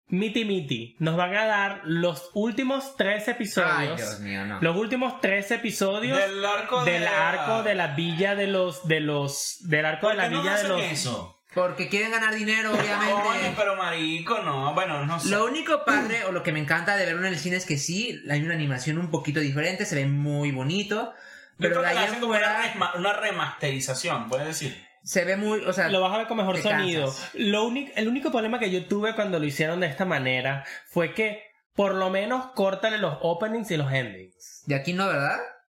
miti 0.09 0.43
miti. 0.45 0.97
Nos 0.99 1.15
van 1.15 1.33
a 1.35 1.45
dar 1.45 1.81
los 1.85 2.29
últimos 2.33 2.97
tres 2.97 3.27
Ay, 3.29 3.33
episodios. 3.35 3.95
Dios 3.97 4.19
mío, 4.19 4.45
no. 4.45 4.59
Los 4.61 4.75
últimos 4.75 5.21
tres 5.21 5.49
episodios 5.51 6.17
Del 6.17 6.43
arco 6.45 6.83
de 6.83 6.91
del 6.91 7.03
la- 7.05 7.29
arco 7.29 7.63
de 7.63 7.73
la 7.75 7.87
villa 7.87 8.35
de 8.35 8.47
los 8.47 8.85
de 8.87 8.99
los 8.99 9.59
del 9.61 9.85
arco 9.85 10.07
¿Por 10.07 10.11
de 10.11 10.17
la 10.17 10.23
qué 10.29 10.35
no 10.35 10.41
villa 10.41 10.57
de 10.57 10.67
los 10.67 10.81
eso? 10.81 11.33
Porque 11.61 11.89
quieren 11.89 12.11
ganar 12.11 12.35
dinero, 12.35 12.71
obviamente. 12.73 13.53
pero 13.57 13.75
marico, 13.75 14.39
no. 14.39 14.73
Bueno, 14.75 15.05
no 15.05 15.19
sé. 15.19 15.29
Lo 15.29 15.45
único 15.45 15.83
padre 15.85 16.23
o 16.25 16.31
lo 16.31 16.43
que 16.43 16.51
me 16.51 16.59
encanta 16.59 16.95
de 16.95 17.05
verlo 17.05 17.21
en 17.25 17.33
el 17.33 17.39
cine 17.39 17.55
es 17.55 17.65
que 17.65 17.77
sí, 17.77 18.21
hay 18.29 18.43
una 18.43 18.53
animación 18.53 18.97
un 18.99 19.09
poquito 19.09 19.39
diferente, 19.39 19.85
se 19.85 19.95
ve 19.95 20.05
muy 20.05 20.51
bonito. 20.51 21.13
Yo 21.59 21.69
Pero 21.69 21.81
creo 21.81 21.81
de 21.89 21.91
que 21.93 21.97
hacen 21.97 22.19
como 22.19 22.33
una, 22.33 22.39
fuera 22.39 22.61
resma- 22.73 22.95
una 22.97 23.13
remasterización, 23.13 24.29
puedes 24.29 24.45
decir. 24.47 24.85
se 25.03 25.25
ve 25.25 25.35
muy, 25.37 25.61
o 25.61 25.73
sea, 25.73 25.89
lo 25.89 26.01
vas 26.01 26.13
a 26.13 26.17
ver 26.19 26.27
con 26.27 26.37
mejor 26.37 26.57
sonido. 26.61 27.11
Lo 27.33 27.63
único, 27.65 27.91
el 27.95 28.07
único 28.07 28.29
problema 28.31 28.59
que 28.59 28.69
yo 28.69 28.85
tuve 28.85 29.15
cuando 29.15 29.39
lo 29.39 29.45
hicieron 29.45 29.79
de 29.79 29.87
esta 29.87 30.05
manera 30.05 30.63
fue 30.87 31.13
que 31.15 31.41
por 31.75 31.95
lo 31.95 32.09
menos 32.11 32.47
córtale 32.53 32.97
los 32.99 33.17
openings 33.21 33.71
y 33.71 33.77
los 33.77 33.91
endings. 33.91 34.63
de 34.67 34.75
aquí 34.75 34.93
no, 34.93 35.07
¿verdad? 35.07 35.37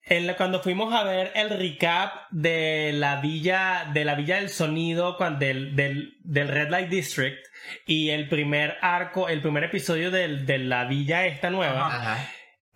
En 0.09 0.27
la- 0.27 0.35
cuando 0.35 0.61
fuimos 0.61 0.93
a 0.93 1.03
ver 1.03 1.31
el 1.35 1.49
recap 1.51 2.29
de 2.31 2.91
la 2.93 3.21
villa 3.21 3.89
de 3.93 4.05
la 4.05 4.15
villa 4.15 4.37
del 4.37 4.49
sonido 4.49 5.17
del, 5.39 5.75
del, 5.75 6.17
del 6.23 6.47
Red 6.47 6.69
Light 6.69 6.89
District 6.89 7.37
y 7.85 8.09
el 8.09 8.27
primer 8.27 8.77
arco 8.81 9.29
el 9.29 9.41
primer 9.41 9.63
episodio 9.65 10.09
del- 10.11 10.45
de 10.45 10.57
la 10.59 10.85
villa 10.85 11.25
esta 11.27 11.49
nueva. 11.49 11.87
Ajá. 11.87 12.29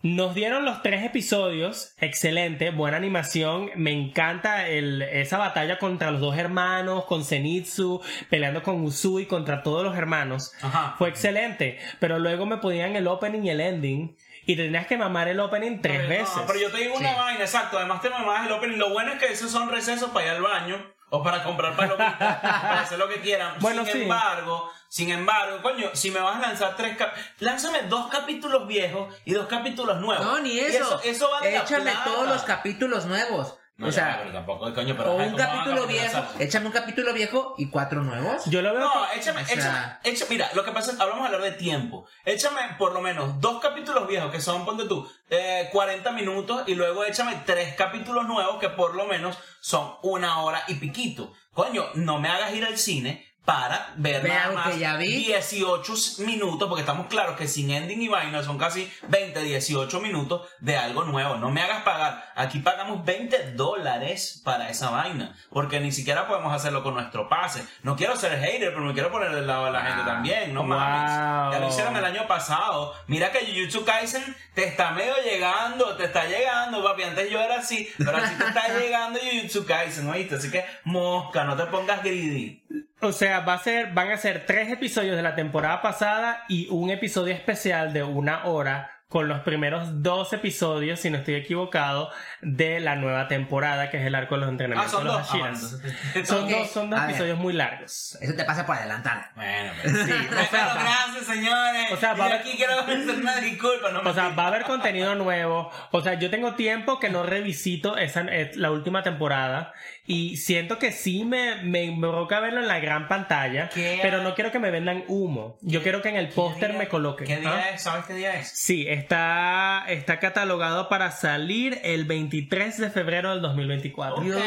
nos 0.04 0.36
dieron 0.36 0.66
los 0.66 0.82
tres 0.84 1.04
episodios 1.06 1.96
excelente 2.00 2.72
buena 2.72 2.98
animación 2.98 3.70
me 3.78 3.92
encanta 3.92 4.68
el, 4.68 5.02
esa 5.02 5.38
batalla 5.38 5.80
contra 5.80 6.12
los 6.12 6.20
dos 6.20 6.38
hermanos 6.38 7.06
con 7.06 7.24
Zenitsu 7.24 8.02
peleando 8.30 8.62
con 8.64 8.82
Usui 8.84 9.26
contra 9.28 9.64
todos 9.64 9.84
los 9.84 9.96
hermanos 9.98 10.52
Ajá. 10.62 10.96
fue 10.98 11.08
excelente 11.08 11.80
pero 12.00 12.20
luego 12.20 12.46
me 12.46 12.58
ponían 12.58 12.98
el 12.98 13.08
opening 13.08 13.44
y 13.44 13.50
el 13.52 13.62
ending 13.62 14.18
y 14.46 14.56
tenías 14.56 14.88
que 14.88 14.98
mamar 14.98 15.28
el 15.28 15.40
opening 15.40 15.82
tres 15.82 16.04
No, 16.04 16.10
veces 16.10 16.44
pero 16.48 16.60
yo 16.60 16.72
te 16.72 16.78
digo 16.78 16.96
una 16.96 17.10
Sí. 17.10 17.16
vaina, 17.20 17.40
exacto. 17.42 17.78
Además 17.78 18.02
te 18.02 18.10
mamás 18.10 18.46
el 18.46 18.52
opening. 18.54 18.78
Lo 18.78 18.90
bueno 18.90 19.14
es 19.14 19.20
que 19.20 19.32
esos 19.32 19.52
son 19.52 19.70
recesos 19.70 20.10
para 20.12 20.26
ir 20.26 20.32
al 20.34 20.42
baño 20.42 20.94
o 21.10 21.22
para 21.24 21.44
comprar 21.44 21.76
palomitas, 21.76 22.18
para 22.18 22.82
hacer 22.82 22.98
lo 23.00 23.08
que 23.08 23.22
quieran. 23.22 23.56
Bueno, 23.60 23.84
sin 23.86 23.94
sí. 23.94 24.02
embargo, 24.04 24.72
sin 24.90 25.10
embargo, 25.12 25.62
coño, 25.62 25.90
si 25.94 26.12
me 26.12 26.20
vas 26.20 26.38
a 26.38 26.40
lanzar 26.48 26.76
tres 26.76 26.98
cap 26.98 27.14
lánzame 27.40 27.84
dos 27.84 28.08
capítulos 28.12 28.68
viejos 28.68 29.14
y 29.26 29.34
dos 29.34 29.48
capítulos 29.48 29.98
nuevos. 30.00 30.26
No, 30.26 30.40
ni 30.40 30.52
Y 30.54 30.60
eso. 30.60 31.00
eso, 31.04 31.30
vale 31.32 31.52
la 31.52 31.60
Échame 31.64 31.84
plata. 31.92 32.04
todos 32.04 32.28
los 32.28 32.42
capítulos 32.44 33.06
nuevos. 33.06 33.58
No, 33.76 33.88
o 33.88 33.90
ya, 33.90 33.96
sea, 33.96 34.18
pero 34.20 34.34
tampoco, 34.34 34.72
coño, 34.72 34.96
pero 34.96 35.14
o 35.14 35.16
un 35.16 35.24
¿cómo 35.32 35.38
van 35.38 35.50
a 35.50 35.54
capítulo 35.56 35.88
viejo, 35.88 36.24
échame 36.38 36.66
un 36.68 36.72
capítulo 36.72 37.12
viejo 37.14 37.56
y 37.58 37.70
cuatro 37.72 38.04
nuevos. 38.04 38.46
yo 38.46 38.62
lo 38.62 38.72
veo 38.72 38.82
No, 38.84 38.92
como- 38.92 39.06
échame, 39.16 39.42
o 39.42 39.46
sea- 39.46 39.56
échame, 39.56 40.16
échame- 40.16 40.30
mira, 40.30 40.50
lo 40.54 40.64
que 40.64 40.72
pasa 40.72 40.92
es, 40.92 41.00
hablamos 41.00 41.24
a 41.24 41.26
hablar 41.26 41.42
de 41.42 41.54
tiempo. 41.54 42.06
Échame 42.24 42.62
por 42.78 42.94
lo 42.94 43.02
menos 43.02 43.42
dos 43.42 43.60
capítulos 43.60 44.08
viejos 44.08 44.32
que 44.32 44.40
son, 44.42 44.64
ponte 44.64 44.86
tú, 44.88 45.10
eh, 45.32 45.70
40 45.72 46.12
minutos 46.12 46.64
y 46.68 46.76
luego 46.76 47.04
échame 47.04 47.42
tres 47.48 47.74
capítulos 47.74 48.28
nuevos 48.28 48.60
que 48.60 48.70
por 48.70 48.94
lo 48.94 49.06
menos 49.06 49.38
son 49.60 49.96
una 50.04 50.42
hora 50.44 50.64
y 50.68 50.76
piquito. 50.76 51.34
Coño, 51.54 51.86
no 51.96 52.20
me 52.20 52.30
hagas 52.30 52.54
ir 52.54 52.64
al 52.66 52.78
cine 52.78 53.33
para 53.46 53.92
ver 53.98 54.22
Ve 54.22 54.30
nada 54.30 54.52
más 54.52 54.70
que 54.74 54.80
ya 54.80 54.96
vi. 54.96 55.08
18 55.26 55.94
minutos, 56.20 56.68
porque 56.70 56.82
estamos 56.82 57.08
claros 57.08 57.36
que 57.38 57.48
sin 57.48 57.72
ending 57.72 58.02
y 58.02 58.08
vaina 58.08 58.42
son 58.42 58.58
casi 58.58 58.90
20, 59.10 59.42
18 59.42 60.00
minutos 60.00 60.48
de 60.60 60.78
algo 60.78 61.04
nuevo. 61.04 61.36
No 61.36 61.52
me 61.52 61.62
hagas 61.62 61.84
pagar. 61.84 62.32
Aquí 62.36 62.60
pagamos 62.60 63.04
20 63.04 63.52
dólares 63.54 64.42
para 64.46 64.70
esa 64.70 64.90
vaina, 64.92 65.36
porque 65.50 65.80
ni 65.82 65.92
siquiera 65.92 66.28
podemos 66.28 66.54
hacerlo 66.54 66.84
con 66.84 66.94
nuestro 66.94 67.28
pase. 67.28 67.66
No 67.84 67.96
quiero 67.98 68.16
ser 68.16 68.40
hater, 68.40 68.70
pero 68.74 68.82
me 68.82 68.94
quiero 68.94 69.12
poner 69.12 69.32
del 69.36 69.46
lado 69.46 69.66
de 69.66 69.72
la 69.72 69.82
gente 69.82 70.04
también, 70.06 70.54
no 70.54 70.62
Wow. 70.62 70.70
mames. 70.70 71.54
Ya 71.54 71.60
lo 71.60 71.68
hicieron 71.68 71.96
el 71.98 72.06
año 72.06 72.26
pasado. 72.28 72.94
Mira 73.08 73.32
que 73.32 73.40
Jujutsu 73.46 73.84
Kaisen 73.84 74.36
te 74.56 74.66
está 74.66 74.92
medio 74.92 75.16
llegando, 75.24 75.96
te 75.98 76.06
está 76.06 76.26
llegando, 76.26 76.82
papi. 76.84 77.04
Antes 77.04 77.30
yo 77.30 77.42
era 77.42 77.58
así, 77.60 77.90
pero 77.98 78.16
así 78.18 78.36
te 78.36 78.46
está 78.48 78.68
llegando 78.80 79.20
Jujutsu 79.20 79.66
Kaisen, 79.66 80.10
¿oíste? 80.10 80.36
Así 80.36 80.50
que, 80.50 80.64
mosca, 80.86 81.44
no 81.44 81.58
te 81.58 81.66
pongas 81.66 82.02
greedy. 82.04 82.63
O 83.02 83.12
sea, 83.12 83.42
va 83.42 83.54
a 83.54 83.60
ser, 83.60 83.92
van 83.94 84.12
a 84.12 84.18
ser 84.18 84.46
tres 84.46 84.72
episodios 84.72 85.16
de 85.16 85.22
la 85.22 85.36
temporada 85.36 85.82
pasada 85.82 86.44
y 86.48 86.68
un 86.70 86.90
episodio 86.90 87.34
especial 87.34 87.94
de 87.94 88.04
una 88.04 88.46
hora 88.46 88.90
con 89.10 89.28
los 89.28 89.42
primeros 89.42 90.02
dos 90.02 90.34
episodios, 90.34 91.00
si 91.00 91.12
no 91.12 91.20
estoy 91.20 91.36
equivocado, 91.36 92.10
de 92.42 92.80
la 92.80 92.96
nueva 92.96 93.28
temporada, 93.28 93.92
que 93.92 93.98
es 94.00 94.08
el 94.08 94.16
arco 94.16 94.34
de 94.34 94.40
los 94.42 94.48
Ah, 94.48 94.52
entrenamientos 94.54 94.92
son 94.92 95.04
de 95.04 95.12
los 95.14 95.18
dos. 95.20 95.30
Ah, 95.30 95.38
bueno, 95.38 95.56
entonces- 95.56 96.28
son 96.28 96.44
Ok, 96.46 96.50
dos, 96.50 96.72
son 96.72 96.90
dos 96.90 97.00
a 97.00 97.02
ver. 97.04 97.10
episodios 97.12 97.38
muy 97.38 97.54
largos. 97.54 98.18
Eso 98.20 98.34
te 98.36 98.44
pasa 98.44 98.66
por 98.66 98.76
adelantar. 98.76 99.30
Bueno, 99.36 99.72
pero 99.84 99.98
Sí, 99.98 100.12
o 100.12 100.16
Bueno, 100.30 100.48
sea, 100.50 100.74
gracias, 100.74 101.26
señores. 101.28 101.92
o 101.92 101.98
sea, 101.98 102.14
va 102.16 102.24
a 102.24 102.28
haber- 102.28 102.40
aquí 102.40 102.54
quiero 102.58 102.80
hacer 102.80 102.98
una 103.16 103.36
disculpa. 103.36 103.92
No 103.92 104.02
me 104.02 104.10
O 104.10 104.14
sea, 104.16 104.30
va 104.30 104.46
a 104.46 104.48
haber 104.48 104.64
contenido 104.64 105.14
nuevo. 105.14 105.70
O 105.92 106.02
sea, 106.02 106.16
yo 106.16 106.32
tengo 106.32 106.56
tiempo 106.56 107.00
que 107.00 107.12
no 107.12 107.22
revisito 107.22 107.98
esa, 107.98 108.22
eh, 108.22 108.50
la 108.56 108.72
última 108.72 109.04
temporada. 109.04 109.74
Y 110.06 110.36
siento 110.36 110.80
que 110.80 110.92
sí 110.92 111.24
me, 111.24 111.64
me, 111.64 111.96
provoca 111.98 112.42
verlo 112.42 112.60
en 112.60 112.68
la 112.68 112.80
gran 112.80 113.08
pantalla. 113.08 113.70
¿Qué? 113.70 114.00
Pero 114.02 114.22
no 114.22 114.36
quiero 114.36 114.52
que 114.52 114.60
me 114.60 114.70
vendan 114.70 115.06
humo. 115.08 115.58
Yo 115.62 115.82
quiero 115.82 116.02
que 116.02 116.10
en 116.10 116.18
el 116.18 116.28
póster 116.28 116.74
me 116.74 116.90
coloquen. 116.90 117.26
¿Qué 117.26 117.38
día 117.38 117.56
¿ah? 117.56 117.70
es? 117.70 117.84
¿Sabes 117.84 118.06
qué 118.06 118.14
día 118.14 118.38
es? 118.38 118.50
Sí, 118.50 118.86
está, 118.88 119.86
está 119.88 120.20
catalogado 120.20 120.90
para 120.90 121.12
salir 121.12 121.80
el 121.84 122.04
23 122.04 122.78
de 122.80 122.90
febrero 122.90 123.32
del 123.32 123.42
2024. 123.42 124.18
Ok, 124.18 124.24
Dios, 124.24 124.42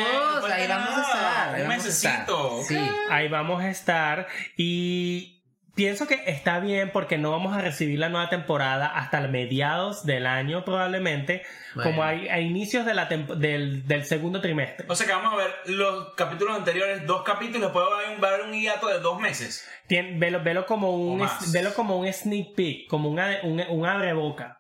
ahí 0.53 0.69
vamos 0.69 0.91
a 0.91 1.01
estar. 1.01 1.55
ahí 1.55 1.63
Un 1.63 1.69
vamos 1.69 1.87
a 1.87 1.89
estar. 1.89 2.27
Sí. 2.69 2.91
Ahí 3.09 3.29
vamos 3.29 3.63
a 3.63 3.71
estar 3.71 4.27
y 4.59 5.36
pienso 5.77 6.09
que 6.09 6.23
está 6.27 6.59
bien 6.59 6.91
porque 6.91 7.19
no 7.19 7.31
vamos 7.31 7.57
a 7.57 7.61
recibir 7.61 7.99
la 8.01 8.09
nueva 8.09 8.29
temporada 8.31 8.87
hasta 8.87 9.21
mediados 9.29 10.05
del 10.05 10.27
año 10.27 10.65
probablemente, 10.65 11.43
Bueno. 11.75 11.91
como 11.91 12.03
hay- 12.03 12.29
a, 12.29 12.41
inicios 12.41 12.85
de 12.87 12.95
la 12.95 13.05
del, 13.05 13.87
del 13.87 14.05
segundo 14.05 14.41
trimestre. 14.41 14.87
O 14.89 14.97
sea 14.97 15.07
que 15.07 15.13
vamos 15.13 15.33
a 15.35 15.37
ver 15.37 15.51
los 15.67 16.15
capítulos 16.15 16.57
anteriores, 16.57 17.07
dos 17.07 17.23
capítulos, 17.23 17.63
después 17.73 17.85
va 17.87 17.95
a 17.97 17.99
haber 18.35 18.47
un- 18.49 18.55
a 18.55 18.57
hiato 18.57 18.89
de 18.89 18.99
dos 18.99 19.21
meses. 19.21 19.69
Tien- 19.87 20.19
velo, 20.19 20.43
velo 20.43 20.67
como 20.67 20.91
un 20.97 21.29
velo 21.53 21.73
como 21.75 21.99
un 21.99 22.13
sneak 22.13 22.55
peek, 22.57 22.89
como 22.89 23.09
un, 23.11 23.19
ade- 23.21 23.41
un, 23.45 23.61
un 23.69 23.87
abreboca. 23.87 24.56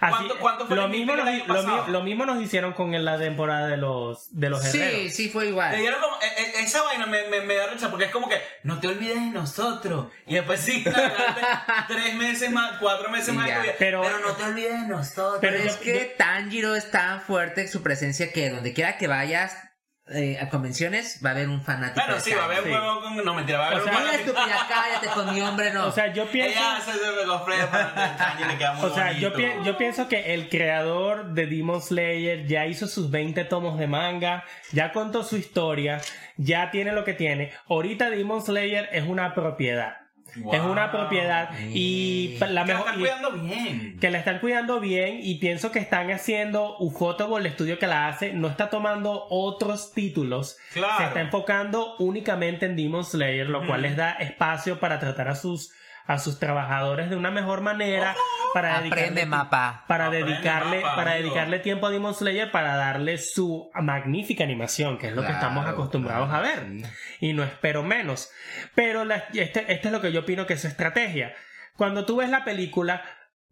Así- 0.00 0.14
¿Cuánto- 0.16 0.38
cuánto 0.38 0.66
fue 0.66 0.76
lo 0.76 0.84
el 0.84 0.90
mismo, 0.90 1.14
nos, 1.16 1.88
lo, 1.88 2.02
mismo 2.02 2.26
nos 2.26 2.42
hicieron 2.42 2.72
con 2.72 2.92
la 3.04 3.18
temporada 3.18 3.68
de 3.68 3.76
los, 3.76 4.28
de 4.38 4.50
los 4.50 4.62
Sí, 4.62 4.80
herreros. 4.80 5.12
sí, 5.14 5.28
fue 5.28 5.44
Le 5.44 5.50
igual. 5.50 5.76
dieron 5.76 6.00
como, 6.00 6.16
eh, 6.16 6.26
eh, 6.38 6.52
esa 6.60 6.82
vaina 6.82 7.06
me, 7.06 7.28
me, 7.28 7.40
me 7.42 7.54
da 7.54 7.66
risa 7.68 7.90
porque 7.90 8.06
es 8.06 8.10
como 8.10 8.28
que 8.28 8.40
no 8.62 8.80
te 8.80 8.88
olvides 8.88 9.14
de 9.16 9.30
nosotros. 9.30 10.08
Y 10.26 10.34
después 10.34 10.60
sí, 10.60 10.84
adelante, 10.86 11.40
tres 11.88 12.14
meses 12.14 12.50
más, 12.50 12.78
cuatro 12.80 13.08
meses 13.10 13.26
Sí, 13.26 13.32
más. 13.32 13.48
Pero- 13.78 14.02
Pero, 14.02 14.18
no 14.20 14.32
te 14.32 14.42
olvides 14.44 14.80
de 14.82 14.88
nosotros. 14.88 15.38
Pero 15.40 15.56
yo- 15.58 15.64
es 15.64 15.76
que 15.76 16.14
Tanjiro 16.18 16.74
es 16.74 16.90
tan 16.90 17.20
fuerte 17.20 17.68
su 17.68 17.82
presencia 17.82 18.32
que 18.32 18.50
donde 18.50 18.72
quiera 18.72 18.96
que 18.98 19.06
vayas 19.08 19.56
eh, 20.08 20.38
a 20.40 20.50
convenciones 20.50 21.20
va 21.24 21.30
a 21.30 21.32
haber 21.32 21.48
un 21.48 21.62
fanático. 21.62 22.04
bueno, 22.06 22.20
sí, 22.20 22.32
va 22.34 22.42
a 22.42 22.44
haber 22.44 22.58
un 22.60 22.64
Sí. 22.64 22.70
con. 22.72 23.24
No, 23.24 23.34
mentira, 23.34 23.58
va 23.58 23.64
a 23.64 23.68
haber 23.68 23.80
O 23.80 23.84
un 23.84 23.88
sea, 23.90 23.92
No, 24.00 24.06
fanático. 24.06 24.30
estúpida, 24.30 24.66
cállate 24.68 25.06
con 25.08 25.34
mi 25.34 25.40
hombre, 25.40 25.72
no. 25.72 25.86
O 25.86 25.92
sea, 25.92 26.12
yo 26.12 26.26
pienso... 26.26 26.58
Ella 26.58 26.78
y 28.40 28.44
le 28.52 28.58
queda 28.58 28.72
muy 28.74 28.84
O 28.90 28.94
sea, 28.94 29.12
yo, 29.12 29.32
pi- 29.34 29.52
yo 29.64 29.76
pienso 29.78 30.08
que 30.08 30.34
el 30.34 30.48
creador 30.48 31.32
de 31.32 31.46
Demon 31.46 31.80
Slayer 31.80 32.46
ya 32.46 32.66
hizo 32.66 32.86
sus 32.86 33.10
20 33.10 33.44
tomos 33.44 33.78
de 33.78 33.86
manga, 33.86 34.44
ya 34.72 34.92
contó 34.92 35.22
su 35.24 35.36
historia, 35.36 36.00
ya 36.36 36.70
tiene 36.70 36.92
lo 36.92 37.04
que 37.04 37.14
tiene. 37.14 37.52
Ahorita 37.68 38.10
Demon 38.10 38.42
Slayer 38.42 38.88
es 38.92 39.04
una 39.04 39.34
propiedad. 39.34 39.96
Wow. 40.36 40.54
Es 40.54 40.60
una 40.62 40.90
propiedad 40.90 41.50
y 41.72 42.36
la 42.40 42.46
Que 42.46 42.52
la 42.52 42.64
mejor 42.64 42.80
están 42.86 42.98
cuidando 43.00 43.32
bien. 43.32 43.98
que 44.00 44.10
la 44.10 44.18
están 44.18 44.38
cuidando 44.40 44.80
bien 44.80 45.20
y 45.22 45.36
pienso 45.36 45.70
que 45.70 45.78
están 45.78 46.10
haciendo 46.10 46.76
Ufotable, 46.78 47.38
el 47.38 47.46
estudio 47.46 47.78
que 47.78 47.86
la 47.86 48.08
hace, 48.08 48.32
no 48.32 48.48
está 48.48 48.70
tomando 48.70 49.26
otros 49.30 49.92
títulos. 49.92 50.58
Claro. 50.72 50.96
Se 50.98 51.04
está 51.04 51.20
enfocando 51.20 51.96
únicamente 51.98 52.66
en 52.66 52.76
Demon 52.76 53.04
Slayer, 53.04 53.48
lo 53.48 53.66
cual 53.66 53.82
les 53.82 53.96
da 53.96 54.12
espacio 54.12 54.80
para 54.80 54.98
tratar 54.98 55.28
a 55.28 55.34
sus 55.34 55.72
a 56.06 56.18
sus 56.18 56.38
trabajadores 56.38 57.08
de 57.10 57.16
una 57.16 57.30
mejor 57.30 57.60
manera 57.62 58.14
para 58.52 58.76
Aprende, 58.76 58.96
dedicarle 58.96 59.26
mapa. 59.26 59.84
para 59.88 60.06
Aprende, 60.06 60.30
dedicarle 60.32 60.80
mapa, 60.82 60.96
para 60.96 61.12
amigo. 61.12 61.24
dedicarle 61.28 61.58
tiempo 61.60 61.86
a 61.86 61.90
Demon 61.90 62.14
Slayer 62.14 62.50
para 62.50 62.76
darle 62.76 63.18
su 63.18 63.70
magnífica 63.74 64.44
animación 64.44 64.98
que 64.98 65.08
es 65.08 65.14
lo 65.14 65.22
que 65.24 65.32
estamos 65.32 65.66
acostumbrados 65.66 66.28
claro, 66.28 66.44
a 66.46 66.48
ver. 66.48 66.66
y 67.20 67.32
no 67.32 67.42
espero 67.42 67.82
menos. 67.82 68.30
Pero 68.74 69.04
la- 69.04 69.24
este, 69.32 69.72
este 69.72 69.88
es 69.88 69.92
lo 69.92 70.00
que 70.00 70.12
yo 70.12 70.20
opino 70.20 70.46
que 70.46 70.54
es 70.54 70.60
su 70.60 70.68
estrategia. 70.68 71.34
Cuando 71.76 72.04
tú 72.04 72.16
ves 72.16 72.28
la 72.30 72.44
película 72.44 73.02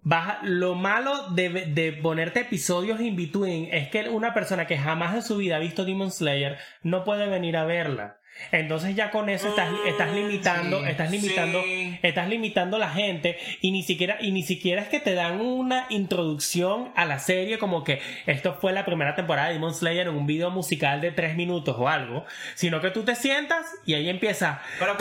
baja, 0.05 0.39
lo 0.43 0.75
malo 0.75 1.31
de, 1.31 1.49
de 1.49 1.93
ponerte 1.93 2.41
episodios 2.41 3.01
in 3.01 3.17
between 3.17 3.69
es 3.73 3.89
que 3.89 4.09
una 4.11 4.35
persona 4.35 4.67
que 4.67 4.77
jamás 4.79 5.15
en 5.15 5.23
su 5.23 5.37
vida 5.39 5.57
ha 5.57 5.61
visto 5.61 5.85
Demon 5.85 6.11
Slayer 6.13 6.59
no 6.83 7.03
puede 7.05 7.29
venir 7.29 7.57
a 7.57 7.65
verla 7.65 8.19
entonces 8.51 8.95
ya 8.95 9.11
con 9.11 9.29
eso 9.29 9.49
estás, 9.49 9.69
estás 9.87 10.11
Mm, 10.11 10.15
limitando 10.15 10.81
sí, 10.81 10.87
estás 10.89 11.11
limitando 11.11 11.63
sí. 11.63 11.99
estás 12.03 12.29
limitando 12.29 12.77
a 12.77 12.81
la 12.81 12.91
gente 12.91 13.39
y 13.61 13.71
ni 13.71 13.83
siquiera 13.83 14.19
y 14.21 14.33
ni 14.33 14.43
siquiera 14.43 14.83
es 14.83 14.89
que 14.89 15.01
te 15.01 15.15
dan 15.15 15.41
una 15.41 15.87
introducción 15.91 16.91
a 16.97 17.05
la 17.05 17.19
serie 17.19 17.59
como 17.59 17.85
que 17.85 18.01
esto 18.27 18.55
fue 18.61 18.73
la 18.73 18.85
primera 18.85 19.15
temporada 19.15 19.49
de 19.49 19.55
Demon 19.55 19.75
Slayer 19.75 20.07
en 20.09 20.15
un 20.15 20.27
video 20.27 20.51
musical 20.51 21.01
de 21.01 21.11
tres 21.13 21.37
minutos 21.37 21.77
o 21.79 21.89
algo 21.89 22.25
sino 22.55 22.81
que 22.81 22.91
tú 22.91 23.03
te 23.05 23.15
sientas 23.15 23.67
y 23.87 23.95
ahí 23.95 24.09
empieza 24.09 24.61
Pero 24.79 24.97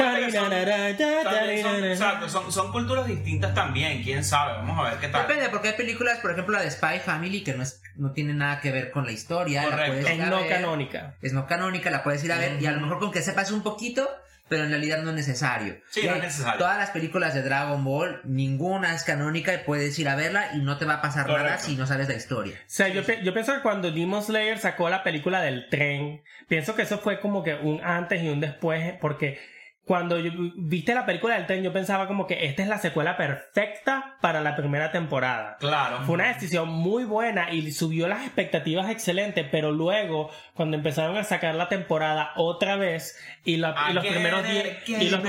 son, 1.98 1.98
son, 1.98 2.30
son, 2.30 2.52
son 2.52 2.72
culturas 2.72 3.08
distintas 3.08 3.54
también, 3.54 4.04
quién 4.04 4.24
sabe, 4.24 4.54
vamos 4.54 4.80
a 4.80 4.92
ver 4.92 5.00
qué 5.00 5.08
tal. 5.08 5.28
Depende, 5.28 5.50
porque 5.50 5.70
hay 5.70 5.76
películas, 5.76 6.20
por 6.20 6.32
ejemplo, 6.32 6.56
la 6.58 6.64
de 6.64 6.72
Spy 6.72 7.00
Family, 7.04 7.42
que 7.44 7.54
no, 7.54 7.64
es, 7.64 7.82
no 7.96 8.12
tiene 8.12 8.34
nada 8.34 8.60
que 8.60 8.72
ver 8.72 8.92
con 8.92 9.06
la 9.06 9.12
historia. 9.12 9.68
La 9.70 9.86
puedes 9.86 10.06
ir 10.06 10.12
es 10.12 10.20
a 10.22 10.26
no 10.30 10.38
ver. 10.38 10.50
canónica 10.50 11.16
Es 11.22 11.34
no 11.34 11.48
canónica, 11.48 11.90
la 11.92 12.04
puedes 12.04 12.24
ir 12.24 12.32
a 12.32 12.38
ver 12.38 12.62
y 12.62 12.66
a 12.66 12.72
lo 12.72 12.82
mejor 12.82 13.00
con 13.00 13.12
que 13.12 13.22
sepas 13.32 13.52
un 13.52 13.64
poquito, 13.64 14.10
pero 14.48 14.66
en 14.66 14.70
realidad 14.70 15.02
no 15.02 15.12
es 15.12 15.16
necesario. 15.16 15.78
Sí, 15.90 16.06
no 16.06 16.16
es 16.16 16.22
necesario. 16.22 16.60
Todas 16.60 16.78
las 16.78 16.90
películas 16.90 17.34
de 17.34 17.42
Dragon 17.42 17.84
Ball, 17.84 18.20
ninguna 18.26 18.94
es 18.94 19.04
canónica 19.04 19.54
y 19.54 19.60
puedes 19.60 19.98
ir 19.98 20.10
a 20.10 20.16
verla 20.16 20.52
y 20.54 20.60
no 20.60 20.78
te 20.78 20.86
va 20.86 20.96
a 20.96 21.02
pasar 21.02 21.28
nada 21.28 21.58
si 21.58 21.76
no 21.76 21.88
sabes 21.88 22.10
la 22.10 22.16
historia. 22.16 22.56
O 22.56 22.64
sea, 22.68 22.90
yo 22.90 23.34
pienso 23.34 23.54
que 23.56 23.62
cuando 23.62 23.92
Demon 23.92 24.22
Slayer 24.22 24.60
sacó 24.60 24.90
la 24.90 25.04
película 25.04 25.42
del 25.42 25.70
tren, 25.70 26.22
pienso 26.48 26.76
que 26.76 26.82
eso 26.82 26.98
fue 27.00 27.22
como 27.22 27.44
que 27.44 27.54
un 27.56 27.82
antes 27.82 28.22
y 28.22 28.28
un 28.28 28.42
después, 28.42 28.94
porque 29.00 29.40
cuando 29.86 30.20
yo, 30.20 30.32
viste 30.56 30.94
la 30.94 31.06
película 31.06 31.36
del 31.36 31.48
tren, 31.48 31.64
yo 31.64 31.74
pensaba 31.74 32.08
como 32.08 32.28
que 32.28 32.46
esta 32.46 32.62
es 32.62 32.70
la 32.70 32.78
secuela 32.78 33.18
perfecta 33.18 34.16
para 34.22 34.40
la 34.42 34.56
primera 34.56 34.92
temporada. 34.92 35.58
Claro. 35.60 36.02
Fue 36.06 36.14
una 36.16 36.28
decisión 36.28 36.70
muy 36.70 37.04
buena 37.04 37.52
y 37.52 37.72
subió 37.72 38.08
las 38.08 38.22
expectativas 38.26 38.90
excelentes, 38.90 39.46
pero 39.52 39.72
luego, 39.72 40.30
cuando 40.54 40.78
empezaron 40.78 41.18
a 41.18 41.24
sacar 41.24 41.56
la 41.56 41.68
temporada 41.68 42.32
otra 42.38 42.76
vez 42.78 43.18
y, 43.44 43.58
la- 43.58 43.76
y 43.90 43.94
los 43.94 44.04
Again 44.04 44.14
primeros 44.14 44.40
and 44.42 44.50
10 44.52 44.64
again. 44.66 44.82
y 44.86 44.92
los 45.10 45.20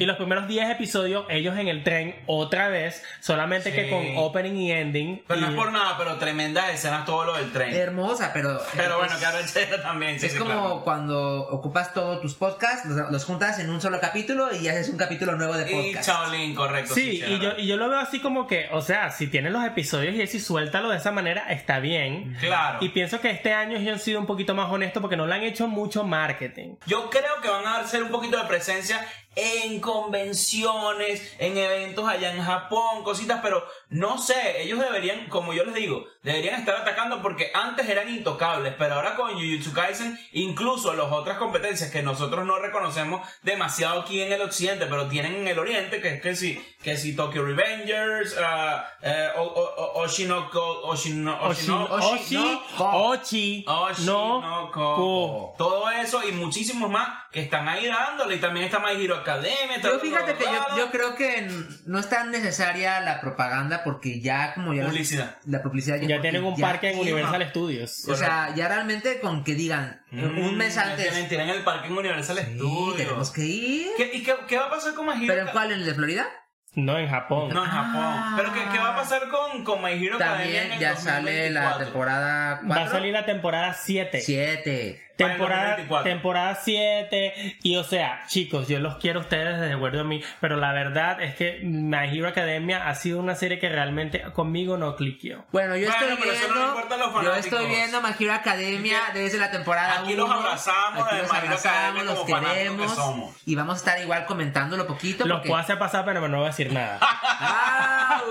y 0.00 0.04
los 0.06 0.16
primeros 0.16 0.48
10 0.48 0.70
episodios 0.70 1.24
ellos 1.30 1.56
en 1.56 1.68
el 1.68 1.84
tren 1.84 2.16
otra 2.26 2.68
vez, 2.68 3.02
solamente 3.20 3.72
que 3.72 3.84
Sí. 3.84 3.90
con 3.90 4.04
opening 4.16 4.56
y 4.56 4.72
ending. 4.72 5.22
Pero 5.26 5.40
no 5.40 5.46
y- 5.46 5.50
es 5.50 5.56
por 5.56 5.72
nada, 5.72 5.94
pero 5.96 6.16
tremendas 6.16 6.68
escenas 6.74 7.04
todo 7.06 7.24
lo 7.24 7.36
del 7.36 7.52
tren. 7.52 7.74
Hermosa, 7.74 8.32
pero... 8.34 8.60
pero 8.76 8.98
bueno, 8.98 9.12
es- 9.14 9.18
que 9.20 9.26
arrechera 9.26 9.82
también. 9.82 10.18
sí, 10.18 10.26
Es 10.26 10.32
sí, 10.32 10.38
como 10.38 10.50
claro. 10.50 10.80
cuando 10.84 11.42
ocupas 11.48 11.94
todos 11.94 12.20
tus 12.20 12.34
podcasts, 12.34 12.86
los, 12.86 13.10
los 13.10 13.24
juntas 13.24 13.58
en 13.60 13.70
un 13.70 13.77
solo 13.80 14.00
capítulo 14.00 14.54
y 14.54 14.68
haces 14.68 14.88
un 14.88 14.96
capítulo 14.96 15.36
nuevo 15.36 15.56
de 15.56 15.70
Y 15.70 15.74
podcast. 15.74 16.08
Shaolin, 16.08 16.54
correcto. 16.54 16.94
Sí, 16.94 17.22
y 17.26 17.38
yo, 17.38 17.52
y 17.56 17.66
yo 17.66 17.76
lo 17.76 17.88
veo 17.88 17.98
así 17.98 18.20
como 18.20 18.46
que, 18.46 18.68
o 18.72 18.80
sea, 18.80 19.10
si 19.10 19.26
tienes 19.26 19.52
los 19.52 19.64
episodios 19.64 20.14
y 20.14 20.22
así 20.22 20.40
suéltalo 20.40 20.90
de 20.90 20.98
esa 20.98 21.12
manera, 21.12 21.50
está 21.50 21.80
bien. 21.80 22.36
Claro. 22.40 22.78
Y 22.80 22.90
pienso 22.90 23.20
que 23.20 23.30
este 23.30 23.52
año 23.52 23.76
ellos 23.76 23.94
han 23.94 24.00
sido 24.00 24.20
un 24.20 24.26
poquito 24.26 24.54
más 24.54 24.70
honestos 24.70 25.00
porque 25.00 25.16
no 25.16 25.26
le 25.26 25.34
han 25.34 25.42
hecho 25.42 25.68
mucho 25.68 26.04
marketing. 26.04 26.76
Yo 26.86 27.10
creo 27.10 27.40
que 27.42 27.48
van 27.48 27.66
a 27.66 27.80
hacer 27.80 28.02
un 28.02 28.10
poquito 28.10 28.36
de 28.36 28.44
presencia 28.44 29.06
en 29.40 29.78
convenciones, 29.80 31.34
en 31.38 31.56
eventos 31.56 32.08
allá 32.08 32.32
en 32.34 32.42
Japón, 32.42 33.04
cositas, 33.04 33.40
pero 33.42 33.64
no 33.90 34.18
sé, 34.18 34.62
ellos 34.62 34.78
deberían, 34.80 35.28
como 35.28 35.52
yo 35.52 35.64
les 35.64 35.74
digo, 35.74 36.04
deberían 36.22 36.58
estar 36.60 36.74
atacando 36.76 37.22
porque 37.22 37.50
antes 37.54 37.88
eran 37.88 38.08
intocables, 38.08 38.74
pero 38.78 38.96
ahora 38.96 39.14
con 39.14 39.32
Jujutsu 39.32 39.72
Kaisen, 39.72 40.18
incluso 40.32 40.92
las 40.94 41.10
otras 41.12 41.38
competencias 41.38 41.90
que 41.90 42.02
nosotros 42.02 42.44
no 42.44 42.58
reconocemos 42.58 43.26
demasiado 43.42 44.00
aquí 44.00 44.20
en 44.20 44.32
el 44.32 44.42
occidente, 44.42 44.86
pero 44.86 45.06
tienen 45.08 45.36
en 45.36 45.48
el 45.48 45.58
oriente, 45.58 46.00
que 46.00 46.14
es 46.14 46.20
que 46.22 46.34
si, 46.34 46.60
que 46.82 46.96
si 46.96 47.14
Tokyo 47.14 47.44
Revengers, 47.44 48.36
ah, 48.42 48.84
eh, 49.02 49.28
o- 49.36 49.92
Oshinoko, 50.02 50.80
Oshino, 50.88 51.38
Oshi, 51.42 51.66
Oshino- 51.68 51.88
Oshi, 51.90 52.34
no, 52.36 52.62
ko. 52.76 52.90
Ochi, 53.08 53.64
Oshi, 53.66 54.04
no, 54.04 54.40
no, 54.40 54.70
ko. 54.72 54.94
ko. 54.96 55.54
Todo 55.58 55.90
eso 55.90 56.26
y 56.26 56.32
muchísimos 56.32 56.90
más 56.90 57.08
que 57.30 57.40
están 57.40 57.68
ahí 57.68 57.86
dándole. 57.86 58.36
Y 58.36 58.40
también 58.40 58.66
está 58.66 58.78
My 58.78 58.92
Hero 59.02 59.16
Academia. 59.32 59.80
Yo 59.82 59.98
fíjate 60.00 60.34
que 60.34 60.44
yo, 60.44 60.76
yo 60.76 60.90
creo 60.90 61.14
que 61.14 61.48
no 61.86 61.98
es 61.98 62.08
tan 62.08 62.30
necesaria 62.30 63.00
la 63.00 63.20
propaganda 63.20 63.82
porque 63.84 64.20
ya 64.20 64.54
como 64.54 64.74
ya... 64.74 64.86
Publicidad. 64.86 65.36
La 65.46 65.62
publicidad 65.62 65.96
Ya 65.96 66.02
porque 66.16 66.18
tienen 66.20 66.44
un 66.44 66.56
ya 66.56 66.66
parque 66.66 66.90
en 66.90 66.98
Universal 66.98 67.48
Studios. 67.50 68.08
O 68.08 68.14
sea, 68.14 68.54
ya 68.54 68.68
realmente 68.68 69.20
con 69.20 69.44
que 69.44 69.54
digan 69.54 70.02
un 70.12 70.56
mes 70.56 70.76
Mm, 70.76 70.80
antes... 70.80 71.08
Tienen, 71.10 71.28
tienen 71.28 71.48
el 71.50 71.62
parque 71.64 71.88
en 71.88 71.96
Universal 71.98 72.38
Sí, 72.38 72.54
Studios. 72.56 72.96
tenemos 72.96 73.30
que 73.30 73.42
ir. 73.44 73.86
¿Qué, 73.96 74.10
¿Y 74.14 74.22
qué, 74.22 74.34
qué 74.46 74.56
va 74.58 74.66
a 74.66 74.70
pasar 74.70 74.94
con 74.94 75.06
My 75.06 75.12
Hero 75.12 75.20
¿Pero 75.26 75.32
en 75.42 75.48
Academia? 75.48 75.52
cuál? 75.52 75.72
¿En 75.72 75.78
el 75.80 75.84
de 75.86 75.94
Florida? 75.94 76.26
No 76.74 76.96
en 76.98 77.08
Japón. 77.08 77.48
No, 77.52 77.64
en 77.64 77.70
Japón. 77.70 77.94
Ah. 78.04 78.34
¿Pero 78.36 78.52
qué, 78.52 78.60
qué 78.72 78.78
va 78.78 78.92
a 78.92 78.96
pasar 78.96 79.28
con, 79.28 79.64
con 79.64 79.82
My 79.82 79.92
Hero 79.92 80.16
Academia 80.16 80.62
en 80.62 80.68
También 80.68 80.72
el 80.72 80.78
ya 80.78 80.96
sale 80.96 81.50
la 81.50 81.60
2024? 81.70 81.84
temporada 81.86 82.60
4. 82.64 82.68
Va 82.68 82.82
a 82.86 82.90
salir 82.90 83.12
la 83.12 83.24
temporada 83.26 83.74
7. 83.74 84.20
7. 84.20 85.02
Temporada, 85.18 85.70
2024. 85.76 86.10
temporada 86.10 86.54
7 86.54 87.58
y 87.62 87.76
o 87.76 87.84
sea 87.84 88.22
chicos 88.28 88.68
yo 88.68 88.78
los 88.78 88.96
quiero 88.98 89.18
a 89.20 89.22
ustedes 89.22 89.60
desde 89.60 89.74
Word 89.74 89.96
of 90.00 90.06
Me 90.06 90.22
pero 90.40 90.56
la 90.56 90.72
verdad 90.72 91.20
es 91.20 91.34
que 91.34 91.60
My 91.64 92.06
Hero 92.16 92.28
Academia 92.28 92.88
ha 92.88 92.94
sido 92.94 93.18
una 93.18 93.34
serie 93.34 93.58
que 93.58 93.68
realmente 93.68 94.22
conmigo 94.32 94.76
no 94.76 94.94
cliqueó 94.96 95.44
Bueno, 95.52 95.76
yo 95.76 95.88
Bueno, 95.88 95.92
estoy 96.06 96.08
no 96.18 96.24
le 96.24 96.38
viendo. 96.38 96.66
importa 96.68 96.94
a 96.94 96.98
los 96.98 97.24
yo 97.24 97.34
estoy 97.34 97.66
viendo 97.66 98.00
My 98.00 98.10
Hero 98.18 98.32
Academia 98.32 98.98
desde 99.12 99.38
la 99.38 99.50
temporada 99.50 100.00
aquí 100.00 100.14
los 100.14 100.26
1. 100.28 100.38
abrazamos 100.38 101.06
Aquí 101.06 101.16
los 101.18 101.30
My 101.32 101.36
Hero 101.38 101.46
abrazamos, 101.46 101.66
Academia 101.66 102.04
los 102.04 102.18
que 102.24 102.34
queremos. 102.34 102.94
somos. 102.94 103.34
Y 103.44 103.54
vamos 103.56 103.74
a 103.74 103.78
estar 103.78 104.00
igual 104.00 104.24
comentándolo 104.26 104.86
poquito. 104.86 105.24
los 105.26 105.38
porque... 105.38 105.48
puedo 105.48 105.60
hacer 105.60 105.78
pasar 105.78 106.04
pero 106.04 106.28
no 106.28 106.36
voy 106.38 106.46
a 106.46 106.50
decir 106.50 106.72
nada 106.72 106.98
¡Au! 107.40 108.22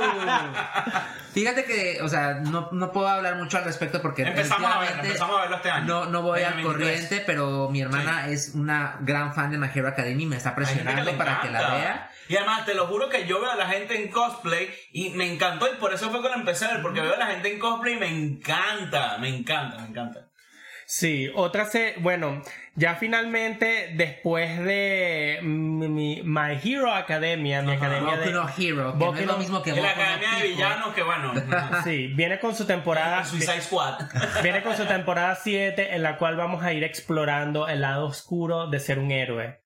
Fíjate 1.38 1.65
que, 1.65 2.01
o 2.01 2.09
sea, 2.09 2.35
no, 2.35 2.69
no 2.71 2.91
puedo 2.91 3.07
hablar 3.07 3.35
mucho 3.35 3.57
al 3.57 3.63
respecto 3.63 4.01
porque 4.01 4.23
Empezamos 4.23 4.71
a 4.71 4.79
verlo, 4.79 5.03
empezamos 5.03 5.38
a 5.38 5.41
verlo 5.41 5.55
este 5.57 5.69
año. 5.69 5.85
No, 5.85 6.05
no 6.05 6.21
voy 6.23 6.41
al 6.41 6.53
2023. 6.55 6.65
corriente, 6.65 7.23
pero 7.27 7.69
mi 7.69 7.81
hermana 7.81 8.27
es 8.27 8.53
una 8.55 8.97
gran 9.01 9.35
fan 9.35 9.51
de 9.51 9.59
My 9.59 9.69
Hero 9.73 9.88
Academy 9.88 10.23
y 10.23 10.25
me 10.25 10.38
está 10.38 10.51
que 10.51 10.55
presionando 10.55 11.15
para 11.15 11.41
que 11.41 11.49
la 11.51 11.75
vea. 11.75 12.11
Y 12.27 12.35
además, 12.35 12.65
te 12.65 12.73
lo 12.73 12.88
juro 12.88 13.07
que 13.09 13.27
yo 13.27 13.39
veo 13.39 13.51
a 13.51 13.55
la 13.55 13.67
gente 13.67 14.01
en 14.01 14.09
cosplay 14.09 14.69
y 14.91 15.11
me 15.11 15.31
encantó 15.31 15.71
y 15.71 15.75
por 15.75 15.93
eso 15.93 16.09
fue 16.09 16.21
que 16.21 16.29
lo 16.29 16.35
empecé 16.35 16.65
a 16.65 16.73
ver, 16.73 16.81
porque 16.81 17.01
veo 17.01 17.13
a 17.13 17.17
la 17.17 17.27
gente 17.27 17.53
en 17.53 17.59
cosplay 17.59 17.93
y 17.93 17.99
me 17.99 18.07
encanta, 18.07 19.17
me 19.19 19.29
encanta, 19.29 19.77
me 19.77 19.89
encanta. 19.89 20.27
Sí, 20.89 21.29
otra 21.35 21.65
se, 21.65 21.95
bueno, 21.99 22.41
ya 22.80 22.95
finalmente 22.95 23.91
después 23.95 24.59
de 24.63 25.39
mi, 25.41 25.88
mi- 25.88 26.21
My 26.23 26.59
Hero 26.63 26.93
Academia, 26.93 27.61
mi 27.63 27.73
Ajá. 27.73 27.86
academia 27.88 28.11
Boku 28.15 28.25
de 28.25 28.32
no 28.32 28.49
Hero, 28.57 28.91
que 28.93 28.97
Boku 28.99 29.11
no 29.13 29.19
es 29.19 29.25
lo 29.25 29.32
no- 29.34 29.38
mismo 29.39 29.61
que 29.63 29.71
Boku 29.71 29.84
la 29.84 29.95
no 29.95 30.01
Academia 30.01 30.30
de 30.30 30.41
Pico. 30.43 30.55
Villanos, 30.55 30.93
que 30.93 31.03
bueno, 31.03 31.34
Sí, 31.84 32.07
viene 32.15 32.39
con 32.39 32.55
su 32.55 32.65
temporada 32.65 33.25
Suicide 33.25 33.61
Squad. 33.61 33.99
viene 34.43 34.61
con 34.61 34.78
su 34.78 34.86
temporada 34.86 35.36
7 35.36 35.95
en 35.95 36.03
la 36.03 36.17
cual 36.17 36.38
vamos 36.38 36.63
a 36.63 36.71
ir 36.71 36.84
explorando 36.84 37.67
el 37.67 37.82
lado 37.82 38.05
oscuro 38.05 38.67
de 38.67 38.80
ser 38.80 38.99
un 38.99 39.11
héroe. 39.11 39.59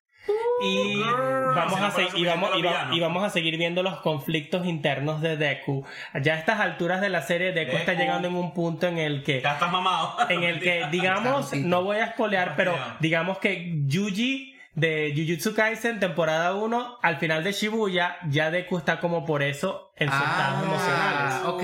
Y 0.62 1.00
vamos 1.02 1.80
a 1.80 1.92
y 2.16 2.24
vamos, 2.24 2.50
y, 2.56 2.62
va- 2.62 2.88
vamos 3.00 3.24
a 3.24 3.30
seguir 3.30 3.56
viendo 3.58 3.82
los 3.82 3.96
conflictos 4.00 4.66
internos 4.66 5.20
de 5.20 5.36
Deku. 5.36 5.84
Ya 6.22 6.34
a 6.34 6.38
estas 6.38 6.60
alturas 6.60 7.00
de 7.00 7.08
la 7.08 7.22
serie 7.22 7.52
Deku, 7.52 7.76
está 7.76 7.92
Deku. 7.92 8.02
llegando 8.02 8.28
en 8.28 8.36
un 8.36 8.54
punto 8.54 8.86
en 8.86 8.98
el 8.98 9.22
que 9.24 9.40
Ya 9.40 9.54
estás 9.54 9.72
mamado. 9.72 10.16
en 10.28 10.42
el 10.44 10.60
que 10.60 10.86
digamos 10.90 11.52
Está 11.52 11.66
no 11.68 11.82
voy 11.82 11.98
a 11.98 12.12
spoilear, 12.12 12.54
pero 12.56 12.74
digamos 13.00 13.38
que 13.38 13.72
Yuji 13.86 14.54
de 14.74 15.12
Jujutsu 15.14 15.54
Kaisen 15.54 16.00
temporada 16.00 16.54
1 16.54 16.98
al 17.02 17.16
final 17.18 17.44
de 17.44 17.52
Shibuya 17.52 18.16
ya 18.30 18.50
Deku 18.50 18.78
está 18.78 19.00
como 19.00 19.26
por 19.26 19.42
eso 19.42 19.91
en 19.96 20.10
sus 20.10 20.20
estados 20.20 20.62
emocionales. 20.64 21.34
Ah, 21.34 21.42
ok. 21.46 21.62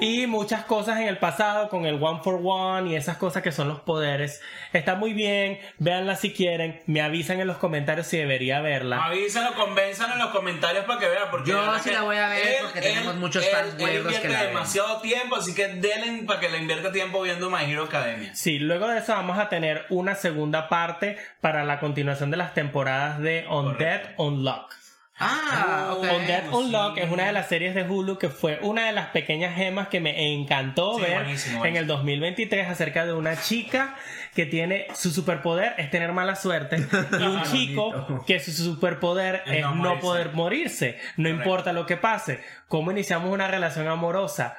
Y 0.00 0.26
muchas 0.26 0.64
cosas 0.64 0.98
en 0.98 1.06
el 1.06 1.18
pasado 1.18 1.68
con 1.68 1.86
el 1.86 2.02
One 2.02 2.20
for 2.24 2.40
One 2.42 2.90
y 2.90 2.96
esas 2.96 3.16
cosas 3.18 3.42
que 3.42 3.52
son 3.52 3.68
los 3.68 3.80
poderes. 3.80 4.40
Está 4.72 4.96
muy 4.96 5.12
bien, 5.12 5.60
véanla 5.78 6.16
si 6.16 6.32
quieren, 6.32 6.82
me 6.86 7.00
avisan 7.00 7.40
en 7.40 7.46
los 7.46 7.58
comentarios 7.58 8.08
si 8.08 8.16
debería 8.16 8.60
verla. 8.60 9.04
Avísenlo, 9.04 9.54
convénzanlo 9.54 10.14
en 10.14 10.20
los 10.20 10.30
comentarios 10.30 10.84
para 10.86 10.98
que 10.98 11.08
vean. 11.08 11.28
Porque 11.30 11.50
Yo 11.50 11.78
sí 11.78 11.90
la 11.90 12.02
voy 12.02 12.16
a 12.16 12.28
ver 12.28 12.58
porque 12.62 12.80
tenemos 12.80 13.14
muchos 13.14 13.48
fans 13.48 13.74
él, 13.78 14.04
que 14.04 14.28
ven. 14.28 14.40
demasiado 14.40 15.00
tiempo, 15.00 15.36
así 15.36 15.54
que 15.54 15.68
denle 15.68 16.24
para 16.26 16.40
que 16.40 16.48
le 16.48 16.58
invierta 16.58 16.90
tiempo 16.90 17.22
viendo 17.22 17.48
My 17.48 17.70
Hero 17.70 17.84
Academia. 17.84 18.34
Sí, 18.34 18.58
luego 18.58 18.88
de 18.88 18.98
eso 18.98 19.12
vamos 19.12 19.38
a 19.38 19.48
tener 19.48 19.86
una 19.90 20.16
segunda 20.16 20.68
parte 20.68 21.16
para 21.40 21.62
la 21.64 21.78
continuación 21.78 22.32
de 22.32 22.38
las 22.38 22.54
temporadas 22.54 23.20
de 23.20 23.46
On 23.48 23.78
Dead, 23.78 24.14
On 24.16 24.42
Lock. 24.42 24.74
Ah, 25.18 25.90
ok. 25.96 26.04
On 26.10 26.26
Dead, 26.26 26.42
sí. 26.42 26.48
On 26.52 26.72
Lock 26.72 26.98
es 26.98 27.10
una 27.10 27.26
de 27.26 27.32
las 27.32 27.46
series 27.48 27.74
de 27.74 27.82
Hulu 27.84 28.18
que 28.18 28.28
fue 28.28 28.58
una 28.62 28.86
de 28.86 28.92
las 28.92 29.08
pequeñas 29.08 29.54
gemas 29.54 29.88
que 29.88 30.00
me 30.00 30.32
encantó 30.34 30.94
Sí, 30.96 31.02
ver 31.02 31.22
buenísimo, 31.22 31.64
en 31.66 31.76
el 31.76 31.86
2023 31.86 32.68
acerca 32.68 33.04
de 33.06 33.12
una 33.12 33.40
chica 33.40 33.94
que 34.34 34.46
tiene 34.46 34.86
su 34.94 35.10
superpoder 35.10 35.74
es 35.78 35.90
tener 35.90 36.12
mala 36.12 36.34
suerte 36.34 36.76
y 37.20 37.22
un 37.22 37.42
chico 37.44 37.92
Bonito. 37.92 38.24
que 38.26 38.40
su 38.40 38.50
superpoder 38.52 39.42
Es 39.46 39.56
es 39.58 39.62
no 39.62 39.74
morirse. 39.74 40.00
poder 40.00 40.32
morirse, 40.32 40.98
no 41.16 41.24
Correcto. 41.24 41.28
importa 41.42 41.72
lo 41.72 41.86
que 41.86 41.96
pase. 41.98 42.42
¿Cómo 42.68 42.90
iniciamos 42.90 43.30
una 43.30 43.46
relación 43.48 43.86
amorosa? 43.88 44.56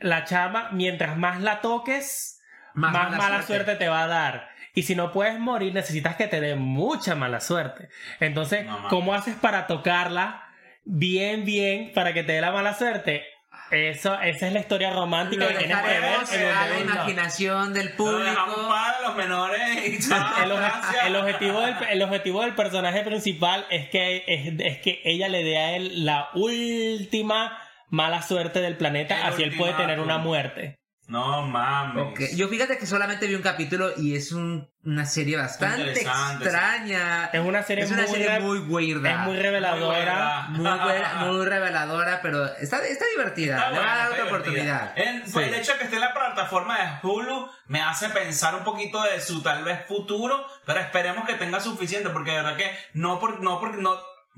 La 0.00 0.24
chava, 0.24 0.70
mientras 0.72 1.16
más 1.16 1.40
la 1.40 1.60
toques, 1.60 2.40
Más 2.74 2.92
más, 2.92 3.04
mala 3.10 3.16
mala, 3.18 3.42
suerte. 3.42 3.64
suerte. 3.64 3.76
te 3.84 3.88
va 3.88 4.04
a 4.04 4.06
dar. 4.06 4.48
Y 4.78 4.82
si 4.84 4.94
no 4.94 5.10
puedes 5.12 5.38
morir, 5.40 5.74
necesitas 5.74 6.14
que 6.16 6.28
te 6.28 6.40
dé 6.40 6.54
mucha 6.54 7.14
mala 7.16 7.40
suerte. 7.40 7.88
Entonces, 8.20 8.64
No. 8.64 8.88
¿cómo 8.88 9.12
haces 9.14 9.34
para 9.34 9.66
tocarla 9.66 10.42
bien, 10.84 11.44
bien, 11.44 11.92
para 11.94 12.12
que 12.14 12.22
te 12.22 12.32
dé 12.34 12.40
la 12.40 12.52
mala 12.52 12.74
suerte? 12.74 13.24
Eso, 13.70 14.18
esa 14.20 14.46
es 14.46 14.52
la 14.52 14.60
historia 14.60 14.90
romántica 14.92 15.44
Lo 15.44 15.50
que 15.50 15.58
tienes 15.64 15.76
que 15.78 15.88
ver 15.88 16.04
el 16.32 16.70
la 16.70 16.80
imaginación 16.80 17.74
del 17.74 17.88
Lo 17.90 17.96
público. 17.96 18.68
para 18.68 19.00
los 19.02 19.16
menores 19.16 20.08
El, 20.42 20.52
oje- 20.52 21.06
el 21.06 21.16
objetivo 21.16 21.60
del, 21.60 21.74
el 21.90 22.02
objetivo 22.02 22.42
del 22.42 22.54
personaje 22.54 23.02
principal 23.02 23.66
es 23.68 23.88
que, 23.90 24.24
es, 24.26 24.52
es 24.58 24.78
que 24.80 25.00
ella 25.04 25.28
le 25.28 25.42
dé 25.44 25.58
a 25.58 25.76
él 25.76 26.04
la 26.06 26.28
última 26.34 27.58
mala 27.90 28.22
suerte 28.22 28.60
del 28.60 28.76
planeta, 28.76 29.16
El 29.22 29.32
así 29.34 29.42
él 29.42 29.56
puede 29.56 29.74
tener 29.74 30.00
una 30.00 30.18
muerte. 30.18 30.76
No 31.08 31.42
mames. 31.46 32.04
Ok, 32.04 32.20
Yo 32.36 32.48
fíjate 32.48 32.76
que 32.78 32.86
solamente 32.86 33.26
vi 33.26 33.34
un 33.34 33.42
capítulo 33.42 33.92
y 33.96 34.14
es 34.14 34.30
un- 34.32 34.68
una 34.84 35.06
serie 35.06 35.36
bastante 35.38 35.92
extraña. 35.92 37.30
Es 37.32 37.40
una 37.40 37.62
serie 37.62 37.84
Es 37.84 37.90
una 37.90 38.02
muy 38.02 38.10
serie 38.10 38.28
re- 38.28 38.40
muy 38.40 38.58
weirda. 38.60 39.10
Es 39.10 39.18
muy 39.20 39.36
reveladora. 39.38 40.46
Muy 40.50 40.60
buena. 40.64 41.14
muy 41.26 41.46
reveladora, 41.46 42.20
pero 42.22 42.44
está, 42.56 42.84
está 42.86 43.04
divertida. 43.16 43.56
Está 43.56 43.70
Le 43.70 43.78
va 43.78 43.92
a 43.92 43.96
dar 43.96 44.06
otra 44.12 44.24
divertida. 44.24 44.36
oportunidad. 44.36 44.92
En- 44.98 45.20
pues, 45.22 45.32
Sí. 45.46 45.52
El 45.52 45.54
hecho 45.54 45.72
de 45.72 45.78
que 45.78 45.84
esté 45.84 45.96
en 45.96 46.02
la 46.02 46.12
plataforma 46.14 46.78
de 46.78 47.06
Hulu 47.08 47.48
me 47.66 47.80
hace 47.82 48.08
pensar 48.10 48.54
un 48.54 48.64
poquito 48.64 49.02
de 49.02 49.20
su 49.20 49.42
tal 49.42 49.64
vez 49.64 49.86
futuro, 49.86 50.44
pero 50.66 50.80
esperemos 50.80 51.26
que 51.26 51.34
tenga 51.34 51.60
suficiente, 51.60 52.10
porque 52.10 52.30
de 52.32 52.36
verdad 52.36 52.56
que 52.56 52.70
no 52.94 53.18
por, 53.18 53.40
no 53.42 53.60
porque 53.60 53.78
no 53.78 53.96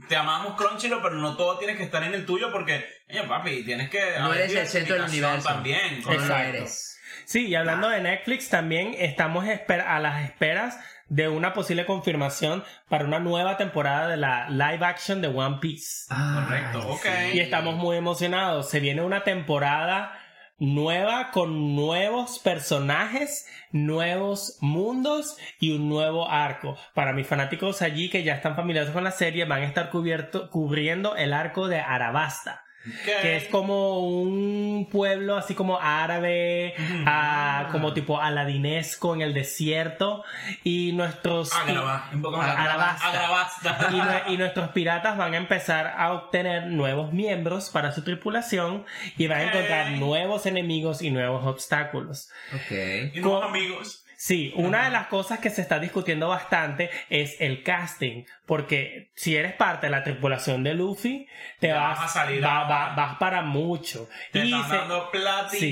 te 0.08 0.16
amamos 0.16 0.54
Crunchyroll, 0.56 1.02
pero 1.02 1.14
no 1.16 1.36
todo 1.36 1.58
tiene 1.58 1.76
que 1.76 1.82
estar 1.84 2.02
en 2.02 2.14
el 2.14 2.26
tuyo, 2.26 2.50
porque, 2.52 2.84
oye, 3.08 3.22
papi, 3.24 3.64
tienes 3.64 3.90
que 3.90 4.00
No 4.18 4.32
eres 4.34 4.54
el 4.54 4.66
centro 4.66 4.94
del 4.96 5.04
universo. 5.04 5.48
también. 5.48 5.96
Exacto. 5.98 6.34
eres. 6.36 6.98
Sí, 7.24 7.46
y 7.46 7.54
hablando 7.54 7.88
de 7.88 8.00
Netflix, 8.00 8.48
también 8.48 8.94
estamos 8.98 9.44
esper- 9.44 9.84
a 9.86 10.00
las 10.00 10.24
esperas 10.24 10.78
de 11.08 11.28
una 11.28 11.52
posible 11.54 11.86
confirmación 11.86 12.64
para 12.88 13.04
una 13.04 13.18
nueva 13.18 13.56
temporada 13.56 14.06
de 14.08 14.16
la 14.16 14.48
live 14.48 14.84
action 14.84 15.20
de 15.20 15.28
One 15.28 15.58
Piece. 15.60 16.06
Correcto, 16.08 16.80
Ay, 16.82 16.90
ok. 16.90 17.02
sí. 17.32 17.36
Y 17.36 17.40
estamos 17.40 17.74
muy 17.76 17.96
emocionados. 17.96 18.70
Se 18.70 18.78
viene 18.80 19.02
una 19.02 19.22
temporada 19.24 20.16
nueva 20.60 21.30
con 21.32 21.74
nuevos 21.74 22.38
personajes, 22.38 23.46
nuevos 23.72 24.58
mundos 24.60 25.36
y 25.58 25.72
un 25.72 25.88
nuevo 25.88 26.30
arco. 26.30 26.76
Para 26.94 27.12
mis 27.12 27.26
fanáticos 27.26 27.82
allí 27.82 28.10
que 28.10 28.22
ya 28.22 28.34
están 28.34 28.54
familiarizados 28.54 28.94
con 28.94 29.04
la 29.04 29.10
serie, 29.10 29.46
van 29.46 29.62
a 29.62 29.66
estar 29.66 29.90
cubriendo 29.90 31.16
el 31.16 31.32
arco 31.32 31.66
de 31.66 31.80
Arabasta. 31.80 32.62
Que 33.04 33.36
es 33.36 33.44
como 33.48 33.98
un 33.98 34.88
pueblo 34.90 35.36
así 35.36 35.54
como 35.54 35.78
árabe, 35.78 36.74
ah, 37.06 37.68
como 37.72 37.92
tipo 37.92 38.18
aladinesco 38.20 39.14
en 39.14 39.20
el 39.20 39.34
desierto 39.34 40.24
y 40.64 40.92
nuestros 40.92 41.52
Agrava- 41.52 42.08
un 42.12 42.22
poco 42.22 42.38
más. 42.38 42.56
Agrabasta. 42.56 43.08
Agrabasta. 43.08 43.78
y, 43.92 43.94
nue- 43.96 44.22
y 44.28 44.36
nuestros 44.38 44.70
piratas 44.70 45.18
van 45.18 45.34
a 45.34 45.36
empezar 45.36 45.94
a 45.96 46.12
obtener 46.14 46.68
nuevos 46.68 47.12
miembros 47.12 47.68
para 47.68 47.92
su 47.92 48.02
tripulación 48.02 48.86
y 49.18 49.26
van 49.26 49.40
a 49.40 49.42
encontrar 49.50 49.90
nuevos 49.92 50.46
enemigos 50.46 51.02
y 51.02 51.10
nuevos 51.10 51.44
obstáculos. 51.46 52.30
Ok. 52.54 53.14
Y 53.14 53.20
nuevos 53.20 53.44
amigos. 53.44 54.04
Sí, 54.22 54.52
una 54.54 54.84
de 54.84 54.90
las 54.90 55.06
cosas 55.06 55.38
que 55.38 55.48
se 55.48 55.62
está 55.62 55.78
discutiendo 55.78 56.28
bastante 56.28 56.90
es 57.08 57.40
el 57.40 57.62
casting, 57.62 58.24
porque 58.44 59.12
si 59.14 59.34
eres 59.34 59.54
parte 59.54 59.86
de 59.86 59.92
la 59.92 60.04
tripulación 60.04 60.62
de 60.62 60.74
Luffy, 60.74 61.26
te 61.58 61.68
Ya 61.68 61.76
vas, 61.80 61.98
vas 62.00 62.04
a 62.04 62.20
salir 62.20 62.44
va- 62.44 62.58
a- 62.60 62.68
va- 62.68 62.94
vas 62.94 63.16
para 63.16 63.40
mucho. 63.40 64.10
Te 64.30 64.40
y, 64.44 64.52
están 64.52 64.68
se- 64.70 64.76
dando 64.76 65.04
sí, 65.04 65.18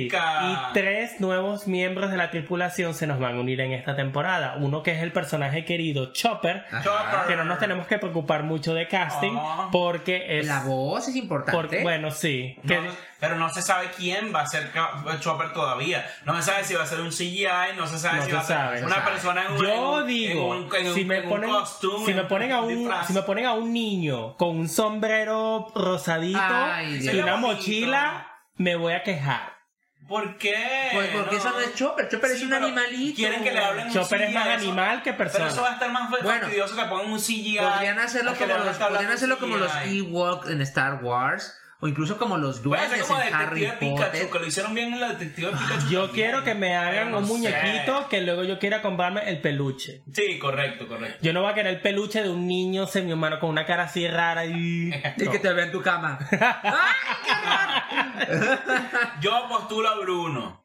plática. 0.08 0.40
y 0.70 0.72
tres 0.72 1.20
nuevos 1.20 1.66
miembros 1.68 2.10
de 2.10 2.16
la 2.16 2.30
tripulación 2.30 2.94
se 2.94 3.06
nos 3.06 3.18
van 3.20 3.36
a 3.36 3.40
unir 3.40 3.60
en 3.60 3.72
esta 3.72 3.94
temporada. 3.96 4.56
Uno 4.58 4.82
que 4.82 4.92
es 4.92 5.02
el 5.02 5.12
personaje 5.12 5.66
querido 5.66 6.14
Chopper. 6.14 6.64
Chopper. 6.82 7.26
que 7.26 7.36
no 7.36 7.44
nos 7.44 7.58
tenemos 7.58 7.86
que 7.86 7.98
preocupar 7.98 8.44
mucho 8.44 8.72
de 8.72 8.88
casting, 8.88 9.36
Ah. 9.38 9.68
porque 9.70 10.38
es... 10.38 10.46
La 10.46 10.60
voz 10.62 11.06
es 11.08 11.16
importante. 11.16 11.52
porque- 11.52 11.82
bueno, 11.82 12.10
sí. 12.10 12.56
que- 12.66 12.80
No, 12.80 12.90
pero 13.20 13.36
no 13.36 13.52
se 13.52 13.62
sabe 13.62 13.90
quién 13.96 14.32
va 14.34 14.42
a 14.42 14.46
ser 14.46 14.70
Chopper 15.20 15.52
todavía. 15.52 16.06
No 16.24 16.36
se 16.36 16.42
sabe 16.50 16.64
si 16.64 16.74
va 16.74 16.84
a 16.84 16.86
ser 16.86 17.00
un 17.00 17.10
CGI, 17.10 17.76
no 17.76 17.86
se 17.86 17.98
sabe 17.98 18.18
No 18.18 18.22
si 18.24 18.30
se 18.30 18.36
va 18.36 18.40
a 18.40 18.44
ser 18.44 18.56
sabe, 18.56 18.80
no 18.80 18.86
una 18.86 18.96
sabe. 18.96 19.10
persona 19.10 19.46
en 19.46 19.52
un, 19.52 19.58
en 19.58 19.64
Yo 19.64 19.90
un- 19.92 20.06
digo, 20.06 20.54
en 20.54 20.62
un, 20.64 20.74
en 20.76 20.86
un- 20.88 20.94
si 20.94 21.04
me 21.04 21.16
en 21.18 21.22
un 21.24 21.28
ponen, 21.30 21.50
costume, 21.50 22.06
si 22.06 22.14
me 22.14 22.20
en 22.20 22.28
ponen 22.28 22.52
a 22.52 22.60
un, 22.60 22.90
si 23.06 23.12
me 23.12 23.22
ponen 23.22 23.46
a 23.46 23.52
un 23.54 23.72
niño 23.72 24.36
con 24.36 24.56
un 24.56 24.68
sombrero 24.68 25.66
rosadito 25.74 26.38
Ay, 26.40 27.00
y 27.02 27.08
una 27.18 27.34
bonito. 27.34 27.38
mochila, 27.54 28.28
me 28.56 28.76
voy 28.76 28.92
a 28.94 29.02
quejar. 29.02 29.58
¿Por 30.06 30.38
qué? 30.38 30.88
Pues 30.94 31.08
porque 31.08 31.36
eso 31.36 31.50
no 31.50 31.60
es 31.60 31.74
Chopper. 31.74 32.08
Chopper 32.08 32.30
es 32.30 32.38
Sí, 32.38 32.44
un 32.44 32.50
pero 32.50 32.64
animalito. 32.66 33.16
Quieren 33.16 33.44
que 33.44 33.52
le 33.52 33.58
hablen 33.62 33.88
un 33.88 33.92
Chopper 33.92 34.22
es 34.22 34.28
CGI, 34.28 34.34
más 34.38 34.46
eso- 34.46 34.54
animal 34.56 35.02
que 35.02 35.12
persona. 35.12 35.44
Pero 35.44 35.52
eso 35.54 35.62
va 35.62 35.68
a 35.68 35.72
estar 35.74 35.90
más 35.92 36.08
Bueno, 36.10 36.28
fastidioso 36.40 36.76
que 36.76 36.84
pongan 36.84 37.10
un 37.12 37.18
CGI. 37.20 37.58
Podrían 37.58 37.98
hacerlo 37.98 38.34
como 38.34 38.46
los, 38.54 38.76
podrían 38.78 39.06
un 39.06 39.12
hacerlo 39.12 39.38
como 39.38 39.56
los 39.58 39.70
CGI. 39.70 39.98
Ewoks 39.98 40.48
en 40.48 40.60
Star 40.62 41.04
Wars. 41.04 41.54
O 41.80 41.86
incluso 41.86 42.18
como 42.18 42.36
los 42.38 42.60
duendes 42.62 43.02
como 43.04 43.20
en 43.20 43.32
Harry 43.32 43.60
Detective 43.60 43.90
Pikachu, 43.92 44.10
Potter. 44.10 44.30
que 44.30 44.38
lo 44.40 44.46
hicieron 44.46 44.74
bien 44.74 44.92
en 44.94 45.00
la 45.00 45.08
Detective 45.10 45.52
Pikachu. 45.52 45.88
Yo 45.88 46.06
también. 46.06 46.10
quiero 46.26 46.42
que 46.44 46.54
me 46.54 46.74
hagan 46.76 47.12
no 47.12 47.18
un 47.18 47.26
sé. 47.26 47.32
muñequito 47.32 48.08
que 48.08 48.20
luego 48.22 48.42
yo 48.42 48.58
quiera 48.58 48.82
comprarme 48.82 49.28
el 49.30 49.40
peluche. 49.40 50.02
Sí, 50.12 50.38
correcto, 50.40 50.88
correcto. 50.88 51.18
Yo 51.22 51.32
no 51.32 51.42
voy 51.42 51.52
a 51.52 51.54
querer 51.54 51.74
el 51.74 51.80
peluche 51.80 52.20
de 52.22 52.30
un 52.30 52.48
niño 52.48 52.86
semi-humano 52.88 53.38
con 53.38 53.50
una 53.50 53.64
cara 53.64 53.84
así 53.84 54.08
rara 54.08 54.44
y... 54.44 54.90
Y 55.16 55.28
que 55.28 55.38
te 55.38 55.52
vea 55.52 55.66
en 55.66 55.72
tu 55.72 55.80
cama. 55.80 56.18
Yo 59.20 59.46
postulo 59.48 59.88
a 59.88 59.98
Bruno. 60.00 60.64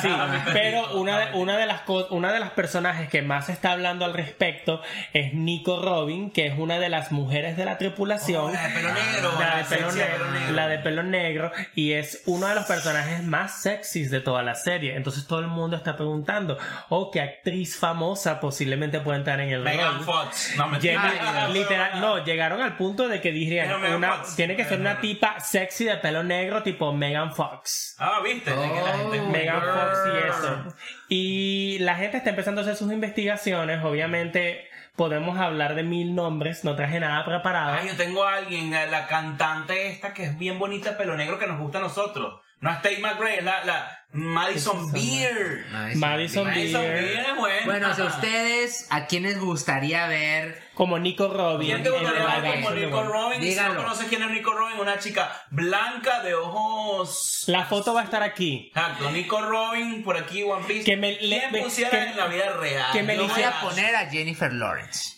Sí, 0.00 0.08
pero 0.54 0.92
una 0.98 1.18
de, 1.18 1.34
una 1.38 1.56
de 1.58 1.66
las 1.66 1.82
una 2.10 2.32
de 2.32 2.40
las 2.40 2.50
personajes 2.52 3.08
que 3.10 3.20
más 3.22 3.46
se 3.46 3.52
está 3.52 3.72
hablando 3.72 4.04
al 4.06 4.14
respecto 4.14 4.80
es 5.12 5.34
Nico 5.34 5.82
Robin, 5.82 6.30
que 6.30 6.46
es 6.46 6.58
una 6.58 6.78
de 6.78 6.88
las 6.88 7.12
mujeres 7.12 7.56
de 7.58 7.64
la 7.66 7.76
tripulación. 7.76 8.46
Oh, 8.46 8.50
la 8.50 8.62
de 8.68 8.74
pelo 8.74 8.88
negro, 8.94 9.32
La 9.38 9.56
de 9.56 9.64
pelo 9.64 9.92
negro, 9.92 10.16
pelo 10.16 10.30
negro. 10.30 10.52
la 10.54 10.68
de 10.68 10.78
pelo 10.78 11.02
negro 11.02 11.52
y 11.74 11.92
es 11.92 12.22
uno 12.26 12.46
de 12.46 12.54
los 12.54 12.64
personajes 12.64 13.22
más 13.22 13.60
sexys 13.62 14.10
de 14.10 14.20
toda 14.20 14.42
la 14.42 14.54
serie. 14.54 14.96
Entonces 14.96 15.26
todo 15.26 15.40
el 15.40 15.48
mundo 15.48 15.76
está 15.76 15.94
preguntando, 15.96 16.56
oh, 16.88 17.10
qué 17.10 17.20
actriz 17.20 17.76
famosa 17.78 18.40
posiblemente 18.40 19.00
puede 19.00 19.18
entrar 19.18 19.40
en 19.40 19.50
el 19.50 19.60
Megan 19.60 19.96
rol. 19.96 20.04
Fox. 20.04 20.54
No, 20.56 20.68
me 20.68 20.78
Llega- 20.80 21.48
literal, 21.48 22.00
no, 22.00 22.24
llegaron 22.24 22.62
al 22.62 22.76
punto 22.76 23.08
de 23.08 23.20
que 23.20 23.30
Megan 23.32 23.94
una, 23.94 24.12
Fox. 24.14 24.36
tiene 24.36 24.56
que 24.56 24.64
ser 24.64 24.80
una 24.80 25.00
tipa 25.00 25.38
sexy 25.40 25.84
de 25.84 25.96
pelo 25.98 26.22
negro 26.22 26.62
tipo 26.62 26.92
Megan 26.94 27.34
Fox. 27.34 27.94
Ah, 27.98 28.20
viste. 28.24 28.50
Es 28.50 29.20
Megan. 29.54 29.74
Fox 29.74 29.98
y 30.06 30.28
eso. 30.28 30.76
Y 31.08 31.78
la 31.80 31.96
gente 31.96 32.16
está 32.16 32.30
empezando 32.30 32.60
a 32.60 32.64
hacer 32.64 32.76
sus 32.76 32.92
investigaciones, 32.92 33.84
obviamente, 33.84 34.68
podemos 34.96 35.38
hablar 35.38 35.74
de 35.74 35.82
mil 35.82 36.14
nombres. 36.14 36.64
No 36.64 36.74
traje 36.76 37.00
nada 37.00 37.24
preparado. 37.24 37.74
Ay, 37.80 37.88
yo 37.88 37.96
tengo 37.96 38.24
a 38.24 38.36
alguien, 38.36 38.70
la 38.70 39.06
cantante 39.06 39.88
esta 39.88 40.14
que 40.14 40.24
es 40.24 40.38
bien 40.38 40.58
bonita, 40.58 40.96
pelo 40.96 41.16
negro, 41.16 41.38
que 41.38 41.46
nos 41.46 41.60
gusta 41.60 41.78
a 41.78 41.82
nosotros. 41.82 42.40
No 42.60 42.70
es 42.70 42.76
Tate 42.82 42.98
McRae, 42.98 43.38
es 43.38 43.44
la, 43.44 43.64
la 43.64 43.98
Madison 44.12 44.90
Beer. 44.92 45.66
Madison 45.70 46.00
Madison 46.00 46.44
Beer. 46.46 46.56
Madison 46.56 46.80
Beer. 46.82 47.02
Beer 47.04 47.26
es 47.30 47.36
buena. 47.36 47.66
Bueno, 47.66 47.94
de 47.94 48.02
ustedes, 48.02 48.86
¿a 48.90 49.06
quién 49.06 49.24
les 49.24 49.38
gustaría 49.38 50.06
ver? 50.06 50.62
Como 50.74 50.98
Nico 50.98 51.28
Robin. 51.28 51.68
¿Quién 51.68 51.82
te 51.82 51.90
gustaría 51.90 52.24
la 52.24 52.40
ver 52.40 52.54
como 52.62 52.70
Nico. 52.70 53.02
Robin? 53.02 53.40
Si 53.42 53.48
Dígalo. 53.48 53.74
no 53.74 53.82
conoces 53.82 54.06
quién 54.08 54.22
es 54.22 54.30
Nico 54.30 54.52
Robin, 54.54 54.78
una 54.80 54.98
chica 54.98 55.42
blanca 55.50 56.22
de 56.22 56.34
ojos... 56.34 57.44
La 57.46 57.66
foto 57.66 57.92
va 57.94 58.00
a 58.00 58.04
estar 58.04 58.22
aquí. 58.22 58.68
Exacto, 58.74 59.10
Nico 59.10 59.40
Robin, 59.42 60.02
por 60.02 60.16
aquí, 60.16 60.42
One 60.42 60.64
Piece. 60.66 60.84
Que 60.84 60.96
me- 60.96 61.20
le- 61.20 61.48
¿Quién 61.50 61.62
pusiera 61.64 61.90
que- 61.90 62.02
en 62.04 62.16
la 62.16 62.26
vida 62.26 62.52
real? 62.54 62.92
que 62.92 63.02
me 63.02 63.16
Yo 63.16 63.28
voy 63.28 63.42
a 63.42 63.60
poner 63.60 63.94
a 63.96 64.08
Jennifer 64.10 64.52
Lawrence. 64.52 65.15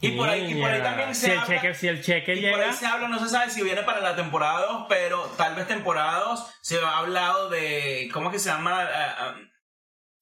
Y 0.00 0.12
por 0.12 0.28
ahí, 0.28 0.52
y 0.52 0.60
por 0.60 0.70
ahí 0.70 0.80
también 0.80 1.12
se 1.14 1.26
si 1.26 1.30
el 1.32 1.38
habla... 1.38 1.56
cheque, 1.60 1.74
si 1.74 1.88
el 1.88 2.02
cheque 2.02 2.34
Y 2.34 2.40
por 2.42 2.50
llega. 2.52 2.66
ahí 2.70 2.72
se 2.72 2.86
habla, 2.86 3.08
no 3.08 3.18
se 3.18 3.28
sabe 3.28 3.50
si 3.50 3.62
viene 3.62 3.82
para 3.82 4.00
la 4.00 4.14
temporada 4.14 4.66
2, 4.66 4.86
pero 4.88 5.22
tal 5.36 5.56
vez 5.56 5.66
temporada 5.66 6.20
2 6.20 6.46
se 6.60 6.78
ha 6.80 6.98
hablado 6.98 7.48
de. 7.50 8.08
¿Cómo 8.12 8.28
es 8.28 8.34
que 8.34 8.38
se 8.38 8.48
llama? 8.50 8.86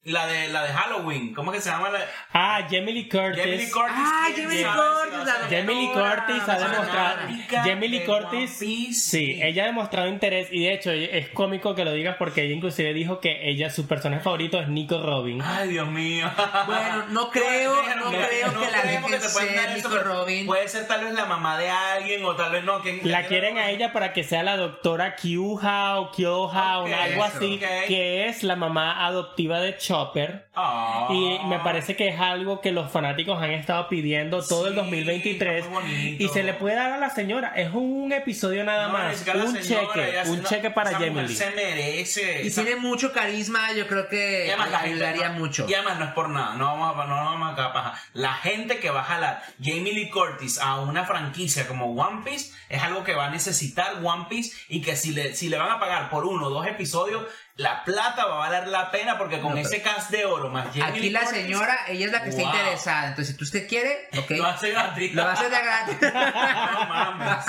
La 0.06 0.24
de 0.28 0.48
la 0.48 0.62
de 0.62 0.68
Halloween. 0.72 1.34
¿Cómo 1.34 1.50
es 1.52 1.56
que 1.58 1.62
se 1.64 1.70
llama? 1.70 1.90
La, 1.90 1.98
Ah, 2.32 2.60
Jamie 2.70 2.92
Lee 2.94 3.08
Curtis. 3.08 3.38
Jamie 3.42 3.56
Lee 3.56 3.70
Curtis. 3.70 3.92
Ah, 3.96 4.26
¿quién 4.32 4.46
Jamie 4.48 4.62
Lee 4.62 4.64
Curtis. 4.64 5.50
Jamie 5.50 5.74
Lee 5.74 5.88
Curtis 5.92 6.48
ha 6.48 6.58
demostrado. 6.58 7.16
Jamie 7.64 7.88
Lee 7.88 8.04
Curtis. 8.04 8.50
Sí, 9.02 9.40
ella 9.42 9.64
ha 9.64 9.66
demostrado 9.66 10.08
interés 10.08 10.46
y 10.52 10.64
de 10.64 10.74
hecho 10.74 10.92
es 10.92 11.28
cómico 11.30 11.74
que 11.74 11.84
lo 11.84 11.92
digas 11.92 12.14
porque 12.20 12.44
ella 12.44 12.54
inclusive 12.54 12.92
dijo 12.94 13.18
que 13.20 13.48
ella 13.50 13.68
su 13.70 13.88
personaje 13.88 14.22
favorito 14.22 14.60
es 14.60 14.68
Nico 14.68 15.02
Robin. 15.02 15.42
Ay, 15.42 15.70
Dios 15.70 15.88
mío. 15.88 16.30
Bueno, 16.66 17.06
no 17.08 17.28
creo, 17.32 17.74
no 17.96 18.10
creo 18.10 18.60
que 18.60 18.70
la 18.70 18.82
dejen 18.82 19.02
pueden 19.02 19.20
ser 19.22 19.76
Nico 19.76 19.88
Robin. 19.98 20.46
Puede 20.46 20.68
ser 20.68 20.86
tal 20.86 21.02
vez 21.04 21.14
la 21.14 21.24
mamá 21.24 21.58
de 21.58 21.68
alguien 21.68 22.24
o 22.24 22.36
tal 22.36 22.52
vez 22.52 22.62
no. 22.62 22.80
¿quién- 22.80 23.00
La 23.02 23.18
quién- 23.20 23.28
quieren 23.28 23.58
a 23.58 23.70
ella 23.70 23.92
para 23.92 24.12
que 24.12 24.22
sea 24.22 24.44
la 24.44 24.56
doctora 24.56 25.16
Kyuha 25.16 25.98
o 25.98 26.12
Kyoha 26.12 26.78
o 26.78 26.86
algo 26.86 27.24
eso. 27.24 27.36
así, 27.38 27.58
que 27.88 28.28
es 28.28 28.44
la 28.44 28.54
mamá 28.54 29.04
adoptiva 29.04 29.60
de 29.60 29.76
Chopper. 29.96 30.48
Ah. 30.54 31.08
Y 31.10 31.38
me 31.46 31.58
parece 31.60 31.96
que 31.96 32.08
es 32.08 32.20
algo 32.20 32.60
que 32.60 32.70
los 32.72 32.90
fanáticos 32.90 33.40
han 33.42 33.52
estado 33.52 33.88
pidiendo 33.88 34.44
todo 34.44 34.66
el 34.66 34.74
Sí, 34.74 34.80
2023 34.80 35.58
está 35.64 35.70
muy 35.70 35.82
bonito. 35.82 36.22
y 36.24 36.28
se 36.28 36.42
le 36.42 36.52
puede 36.54 36.76
dar 36.76 36.92
a 36.92 36.98
la 36.98 37.10
señora. 37.10 37.52
Es 37.56 37.72
un 37.72 38.12
episodio 38.12 38.62
nada 38.64 38.88
No, 38.88 38.92
más, 38.92 39.14
es 39.14 39.22
que 39.22 39.32
la 39.34 39.44
un 39.44 39.52
señora, 39.62 39.94
cheque, 39.94 40.30
un 40.30 40.42
no, 40.42 40.48
cheque 40.48 40.70
para 40.70 40.90
Jamie 40.92 41.28
se 41.28 41.50
merece. 41.52 42.42
Y 42.44 42.48
esa- 42.48 42.62
tiene 42.62 42.78
mucho 42.80 43.12
carisma, 43.12 43.72
yo 43.72 43.86
creo 43.86 44.08
que 44.08 44.48
además 44.48 44.70
la 44.70 44.80
ayudaría 44.80 45.28
no- 45.30 45.38
mucho. 45.38 45.66
Y 45.68 45.74
además 45.74 45.98
no 45.98 46.04
es 46.06 46.12
por 46.12 46.28
nada, 46.28 46.54
no 46.56 46.66
vamos 46.66 46.96
a, 46.98 47.06
no 47.06 47.14
vamos 47.14 47.58
a 47.58 47.72
paja. 47.72 47.94
La 48.12 48.34
gente 48.34 48.78
que 48.78 48.90
va 48.90 49.00
a 49.00 49.04
jalar 49.04 49.42
Jamie 49.62 49.92
Lee 49.94 50.10
Curtis 50.10 50.58
a 50.60 50.80
una 50.80 51.04
franquicia 51.04 51.66
como 51.66 51.86
One 51.94 52.22
Piece 52.24 52.52
es 52.68 52.82
algo 52.82 53.02
que 53.02 53.14
va 53.14 53.26
a 53.26 53.30
necesitar 53.30 53.94
One 54.04 54.26
Piece 54.28 54.54
y 54.68 54.82
que 54.82 54.94
si 54.96 55.12
le, 55.12 55.34
si 55.34 55.48
le 55.48 55.56
van 55.56 55.70
a 55.70 55.80
pagar 55.80 56.10
por 56.10 56.26
uno 56.26 56.46
o 56.46 56.50
dos 56.50 56.66
episodios, 56.66 57.24
la 57.56 57.82
plata 57.84 58.26
va 58.26 58.34
a 58.34 58.50
valer 58.50 58.68
la 58.68 58.90
pena 58.90 59.16
porque 59.16 59.40
con 59.40 59.54
No, 59.54 59.58
ese 59.60 59.80
cast 59.80 60.10
de 60.10 60.24
oro 60.26 60.50
más 60.50 60.66
Jamie 60.68 60.82
Aquí 60.84 61.00
Lee 61.00 61.10
la 61.10 61.20
Curtis, 61.20 61.42
señora, 61.42 61.78
ella 61.88 62.06
es 62.06 62.12
la 62.12 62.22
que 62.22 62.28
está 62.30 62.42
interesada. 62.42 63.08
Entonces, 63.08 63.34
si 63.36 63.42
usted 63.44 63.66
quiere, 63.68 64.08
ok. 64.18 64.30
Lo 64.32 64.46
hace 64.46 64.70
gratis. 64.70 65.14
Lo 65.14 65.24
va 65.24 65.30
a 65.30 65.32
hacer 65.32 65.50
de 65.50 65.56
gratis. 65.62 65.96
No 66.72 66.86
mames. 66.86 67.44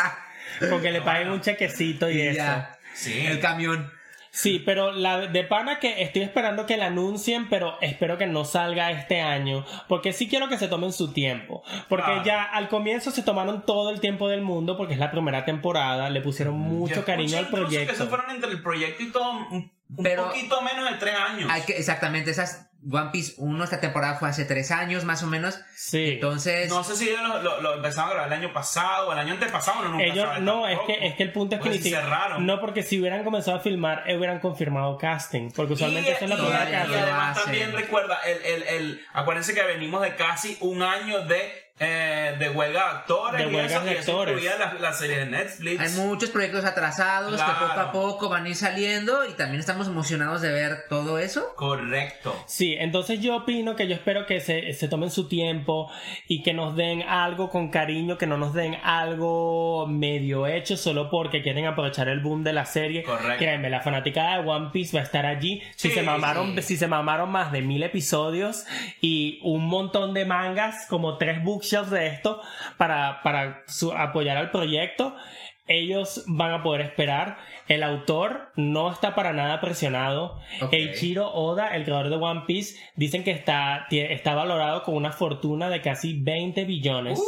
Con 0.69 0.81
que 0.81 0.91
le 0.91 1.01
paguen 1.01 1.29
un 1.29 1.41
chequecito 1.41 2.09
y, 2.09 2.17
Y 2.21 2.27
eso. 2.29 2.37
ya. 2.37 2.77
Sí. 2.93 3.25
El 3.25 3.39
camión. 3.39 3.91
Sí, 4.31 4.59
pero 4.63 4.91
la 4.91 5.19
de 5.27 5.43
pana 5.43 5.79
que 5.79 6.03
estoy 6.03 6.21
esperando 6.21 6.65
que 6.65 6.77
la 6.77 6.87
anuncien, 6.87 7.49
pero 7.49 7.77
espero 7.81 8.17
que 8.17 8.27
no 8.27 8.45
salga 8.45 8.91
este 8.91 9.21
año, 9.21 9.65
porque 9.87 10.13
sí 10.13 10.27
quiero 10.27 10.47
que 10.49 10.57
se 10.57 10.67
tomen 10.67 10.93
su 10.93 11.11
tiempo, 11.13 11.63
porque 11.89 12.05
Claro. 12.05 12.23
ya 12.23 12.43
al 12.43 12.67
comienzo 12.69 13.11
se 13.11 13.23
tomaron 13.23 13.65
todo 13.65 13.89
el 13.89 13.99
tiempo 13.99 14.27
del 14.29 14.41
mundo, 14.41 14.77
porque 14.77 14.93
es 14.93 14.99
la 14.99 15.11
primera 15.11 15.43
temporada, 15.45 16.09
le 16.09 16.21
pusieron 16.21 16.55
mucho 16.57 16.95
Yo 16.95 17.05
cariño 17.05 17.37
al 17.37 17.47
proyecto. 17.47 17.91
Que 17.93 17.97
se 17.97 18.05
fueron 18.05 18.29
entre 18.31 18.51
el 18.51 18.61
proyecto 18.61 19.03
y 19.03 19.11
todo 19.11 19.31
un, 19.31 19.71
un 19.95 20.03
Pero- 20.03 20.27
poquito 20.27 20.61
menos 20.61 20.89
de 20.91 20.97
tres 20.97 21.15
años. 21.15 21.49
Hay 21.51 21.61
que, 21.63 21.77
exactamente, 21.77 22.29
esas 22.31 22.66
One 22.89 23.09
Piece 23.11 23.33
1, 23.37 23.63
esta 23.63 23.79
temporada 23.79 24.15
fue 24.15 24.29
hace 24.29 24.45
tres 24.45 24.71
años 24.71 25.03
más 25.03 25.23
o 25.23 25.27
menos. 25.27 25.59
Sí. 25.75 26.11
Entonces, 26.13 26.69
No 26.69 26.83
sé 26.83 26.95
si 26.95 27.09
ellos 27.09 27.21
lo, 27.21 27.41
lo, 27.41 27.61
lo 27.61 27.73
empezaron 27.75 28.11
a 28.11 28.13
grabar 28.13 28.31
el 28.33 28.39
año 28.43 28.53
pasado 28.53 29.09
o 29.09 29.13
el 29.13 29.19
año 29.19 29.33
antepasado, 29.33 29.83
no 29.83 29.89
nunca 29.89 30.03
Ellos, 30.05 30.39
no, 30.41 30.67
es 30.67 30.79
que, 30.87 31.07
es 31.07 31.15
que 31.15 31.23
el 31.23 31.31
punto 31.33 31.55
es 31.55 31.61
que 31.61 31.67
Pues 31.69 31.71
ni 31.71 31.77
si 31.77 31.83
siquiera- 31.89 32.03
cerraron. 32.05 32.45
No, 32.45 32.59
porque 32.61 32.83
si 32.83 32.99
hubieran 32.99 33.23
comenzado 33.23 33.57
a 33.57 33.59
filmar, 33.59 34.03
eh, 34.05 34.15
hubieran 34.17 34.39
confirmado 34.39 34.97
casting, 34.97 35.51
porque 35.51 35.73
usualmente 35.73 36.09
y, 36.11 36.13
eso 36.13 36.23
es 36.25 36.29
la 36.29 36.35
y- 36.35 36.39
primera 36.39 36.69
y 36.69 36.73
hacen. 36.75 36.95
además 36.99 37.43
también 37.43 37.71
recuerda, 37.73 38.19
el, 38.25 38.45
el, 38.45 38.63
el, 38.63 39.01
acuérdense 39.13 39.53
que 39.53 39.63
venimos 39.63 40.01
de 40.01 40.15
casi 40.15 40.57
un 40.61 40.81
año 40.83 41.25
de, 41.25 41.66
eh, 41.79 42.35
de 42.39 42.49
huelga 42.49 42.79
de 42.83 42.89
actores. 42.89 43.51
De 43.51 43.65
eso, 43.65 43.79
de 43.81 43.91
y 43.91 43.93
eso 43.95 44.11
actores. 44.21 44.43
la, 44.59 44.73
la 44.79 44.93
serie 44.93 45.19
de 45.19 45.25
Netflix. 45.27 45.79
hay 45.79 46.05
muchos 46.05 46.29
proyectos 46.31 46.65
atrasados 46.65 47.35
Claro. 47.35 47.53
que 47.53 47.65
poco 47.67 47.79
a 47.79 47.91
poco 47.91 48.29
van 48.29 48.45
a 48.45 48.49
ir 48.49 48.55
saliendo 48.55 49.27
y 49.29 49.33
también 49.33 49.59
estamos 49.59 49.87
emocionados 49.87 50.41
de 50.41 50.51
ver 50.51 50.85
todo 50.89 51.19
eso. 51.19 51.53
Correcto. 51.55 52.35
Sí, 52.47 52.75
entonces 52.79 53.19
yo 53.21 53.35
opino 53.37 53.75
que 53.75 53.87
yo 53.87 53.93
espero 53.95 54.25
que 54.25 54.39
se, 54.39 54.73
se 54.73 54.87
tomen 54.87 55.11
su 55.11 55.27
tiempo 55.27 55.91
y 56.27 56.41
que 56.43 56.53
nos 56.53 56.75
den 56.75 57.03
algo 57.03 57.49
con 57.49 57.69
cariño, 57.69 58.17
que 58.17 58.25
no 58.27 58.37
nos 58.37 58.53
den 58.53 58.75
algo 58.83 59.85
medio 59.87 60.47
hecho 60.47 60.77
solo 60.77 61.09
porque 61.09 61.41
quieren 61.41 61.65
aprovechar 61.65 62.07
el 62.09 62.19
boom 62.21 62.43
de 62.43 62.53
la 62.53 62.65
serie. 62.65 63.03
Correcto. 63.03 63.37
Créeme, 63.37 63.69
la 63.69 63.81
fanaticada 63.81 64.41
de 64.41 64.47
One 64.49 64.69
Piece 64.71 64.95
va 64.95 65.01
a 65.01 65.03
estar 65.05 65.25
allí. 65.25 65.61
Si 65.75 65.89
Sí, 65.89 65.93
se 65.95 66.03
mamaron, 66.03 66.55
sí. 66.55 66.61
si 66.63 66.77
se 66.77 66.87
mamaron 66.87 67.29
más 67.31 67.51
de 67.51 67.61
mil 67.61 67.81
episodios 67.83 68.65
y 69.01 69.39
un 69.43 69.65
montón 69.67 70.13
de 70.13 70.25
mangas, 70.25 70.85
como 70.89 71.17
tres 71.17 71.41
bookshelves 71.67 71.91
de 71.91 72.07
esto, 72.07 72.41
para, 72.77 73.21
para 73.23 73.63
su- 73.67 73.91
apoyar 73.91 74.37
al 74.37 74.51
proyecto. 74.51 75.15
Ellos 75.69 76.23
van 76.27 76.51
a 76.53 76.63
poder 76.63 76.79
esperar. 76.81 77.37
El 77.67 77.83
autor 77.83 78.53
no 78.55 78.89
está 78.89 79.15
para 79.15 79.33
nada 79.33 79.59
presionado. 79.59 80.39
Ok. 80.61 80.71
Eiichiro 80.71 81.29
Oda, 81.33 81.75
el 81.75 81.83
creador 81.83 82.09
de 82.09 82.15
One 82.15 82.43
Piece, 82.47 82.79
dicen 82.95 83.25
que 83.25 83.31
está, 83.31 83.85
está 83.91 84.33
valorado 84.33 84.83
con 84.83 84.95
una 84.95 85.11
fortuna 85.11 85.69
de 85.69 85.81
casi 85.81 86.13
20 86.21 86.63
billones 86.63 87.19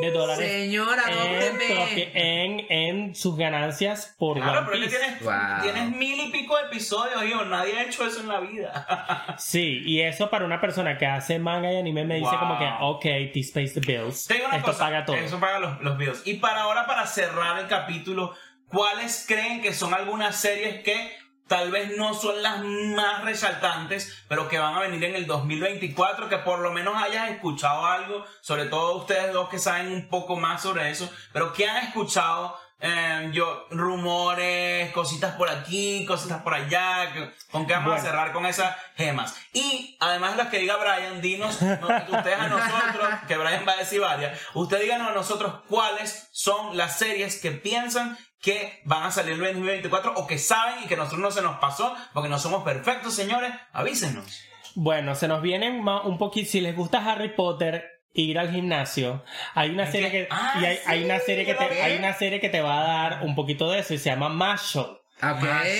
de 0.00 0.10
dólares 0.10 0.50
Señora, 0.50 1.02
en, 1.08 1.58
propi- 1.58 2.10
en, 2.14 2.66
en 2.70 3.14
sus 3.14 3.36
ganancias 3.36 4.14
por 4.18 4.36
Claro, 4.36 4.60
One 4.60 4.68
pero 4.70 4.84
es 4.84 4.90
que 4.92 4.96
Piece. 4.98 4.98
tienes, 5.00 5.22
Wow. 5.22 5.62
tienes 5.62 5.96
mil 5.96 6.20
y 6.20 6.30
pico 6.30 6.58
episodios, 6.58 7.24
hijo. 7.24 7.44
Nadie 7.44 7.78
ha 7.78 7.82
hecho 7.84 8.06
eso 8.06 8.20
en 8.20 8.28
la 8.28 8.40
vida. 8.40 8.86
Sí, 9.38 9.82
y 9.84 10.00
eso 10.00 10.28
para 10.30 10.44
una 10.44 10.60
persona 10.60 10.98
que 10.98 11.06
hace 11.06 11.38
manga 11.38 11.72
y 11.72 11.76
anime 11.76 12.04
me 12.04 12.16
dice 12.16 12.30
Wow. 12.30 12.38
como 12.38 12.58
que, 12.58 12.68
ok, 12.80 13.32
this 13.32 13.50
pays 13.52 13.72
the 13.74 13.80
bills. 13.80 14.26
Te 14.26 14.34
digo 14.34 14.46
una 14.46 14.56
Esto 14.56 14.68
cosa, 14.72 14.84
paga 14.84 15.04
todo. 15.04 15.16
Eso 15.16 15.38
paga 15.40 15.58
los, 15.58 15.80
los 15.82 15.96
videos. 15.98 16.22
Y 16.26 16.34
para 16.34 16.62
ahora, 16.62 16.86
para 16.86 17.06
cerrar 17.06 17.58
el 17.58 17.66
capítulo, 17.68 18.34
¿cuáles 18.68 19.24
creen 19.26 19.60
que 19.62 19.72
son 19.72 19.94
algunas 19.94 20.36
series 20.36 20.82
que 20.82 21.10
tal 21.50 21.72
vez 21.72 21.96
no 21.98 22.14
son 22.14 22.40
las 22.42 22.60
más 22.60 23.24
resaltantes, 23.24 24.22
pero 24.28 24.48
que 24.48 24.58
van 24.60 24.76
a 24.76 24.80
venir 24.80 25.02
en 25.04 25.16
el 25.16 25.26
2024? 25.26 26.28
Que 26.28 26.38
por 26.38 26.60
lo 26.60 26.70
menos 26.70 26.94
hayas 27.02 27.28
escuchado 27.30 27.84
algo, 27.86 28.24
sobre 28.40 28.66
todo 28.66 28.96
ustedes 28.98 29.32
dos 29.32 29.48
que 29.48 29.58
saben 29.58 29.92
un 29.92 30.08
poco 30.08 30.36
más 30.36 30.62
sobre 30.62 30.90
eso, 30.90 31.12
pero 31.32 31.52
que 31.52 31.68
han 31.68 31.84
escuchado. 31.88 32.56
eh, 32.82 33.28
yo, 33.34 33.66
rumores, 33.70 34.90
cositas 34.92 35.34
por 35.36 35.50
aquí, 35.50 36.06
cositas 36.06 36.40
por 36.40 36.54
allá, 36.54 37.12
con 37.50 37.66
qué 37.66 37.74
vamos 37.74 37.88
Bueno. 37.88 38.00
a 38.00 38.04
cerrar 38.04 38.32
con 38.32 38.46
esas 38.46 38.74
gemas. 38.96 39.36
Y 39.52 39.98
además 40.00 40.36
las 40.38 40.48
que 40.48 40.60
diga 40.60 40.76
Brian, 40.76 41.20
dinos, 41.20 41.60
no, 41.60 41.76
ustedes 42.16 42.38
a 42.38 42.48
nosotros, 42.48 43.08
que 43.28 43.36
Brian 43.36 43.64
va 43.68 43.72
a 43.72 43.76
decir 43.76 44.00
varias, 44.00 44.40
ustedes 44.54 44.84
díganos 44.84 45.08
a 45.08 45.14
nosotros 45.14 45.56
cuáles 45.68 46.28
son 46.32 46.74
las 46.78 46.96
series 46.98 47.38
que 47.40 47.50
piensan 47.50 48.16
que 48.40 48.80
van 48.84 49.04
a 49.04 49.10
salir 49.10 49.34
el 49.34 49.40
2024 49.40 50.14
o 50.14 50.26
que 50.26 50.38
saben 50.38 50.84
y 50.84 50.86
que 50.86 50.96
nosotros 50.96 51.20
no 51.20 51.30
se 51.30 51.42
nos 51.42 51.58
pasó, 51.58 51.94
porque 52.12 52.28
no 52.28 52.38
somos 52.38 52.62
perfectos, 52.62 53.14
señores, 53.14 53.52
avísenos. 53.72 54.42
Bueno, 54.74 55.14
se 55.14 55.28
nos 55.28 55.42
vienen 55.42 55.86
un 55.86 56.18
poquito, 56.18 56.50
si 56.50 56.60
les 56.60 56.74
gusta 56.74 57.04
Harry 57.04 57.34
Potter, 57.34 58.02
ir 58.14 58.38
al 58.38 58.50
gimnasio. 58.50 59.24
Hay 59.54 59.70
una 59.70 59.86
¿En 59.86 59.92
serie 59.92 60.10
que 60.10 60.28
Ah, 60.30 60.58
y 60.60 60.64
hay, 60.64 60.76
sí, 60.76 60.82
hay 60.86 61.04
una 61.04 61.18
serie 61.18 61.44
que 61.44 61.54
te, 61.54 61.82
hay 61.82 61.96
una 61.96 62.14
serie 62.14 62.40
que 62.40 62.48
te 62.48 62.60
va 62.60 62.80
a 62.80 62.84
dar 62.84 63.24
un 63.24 63.34
poquito 63.34 63.70
de 63.70 63.80
eso 63.80 63.94
y 63.94 63.98
se 63.98 64.10
llama. 64.10 64.28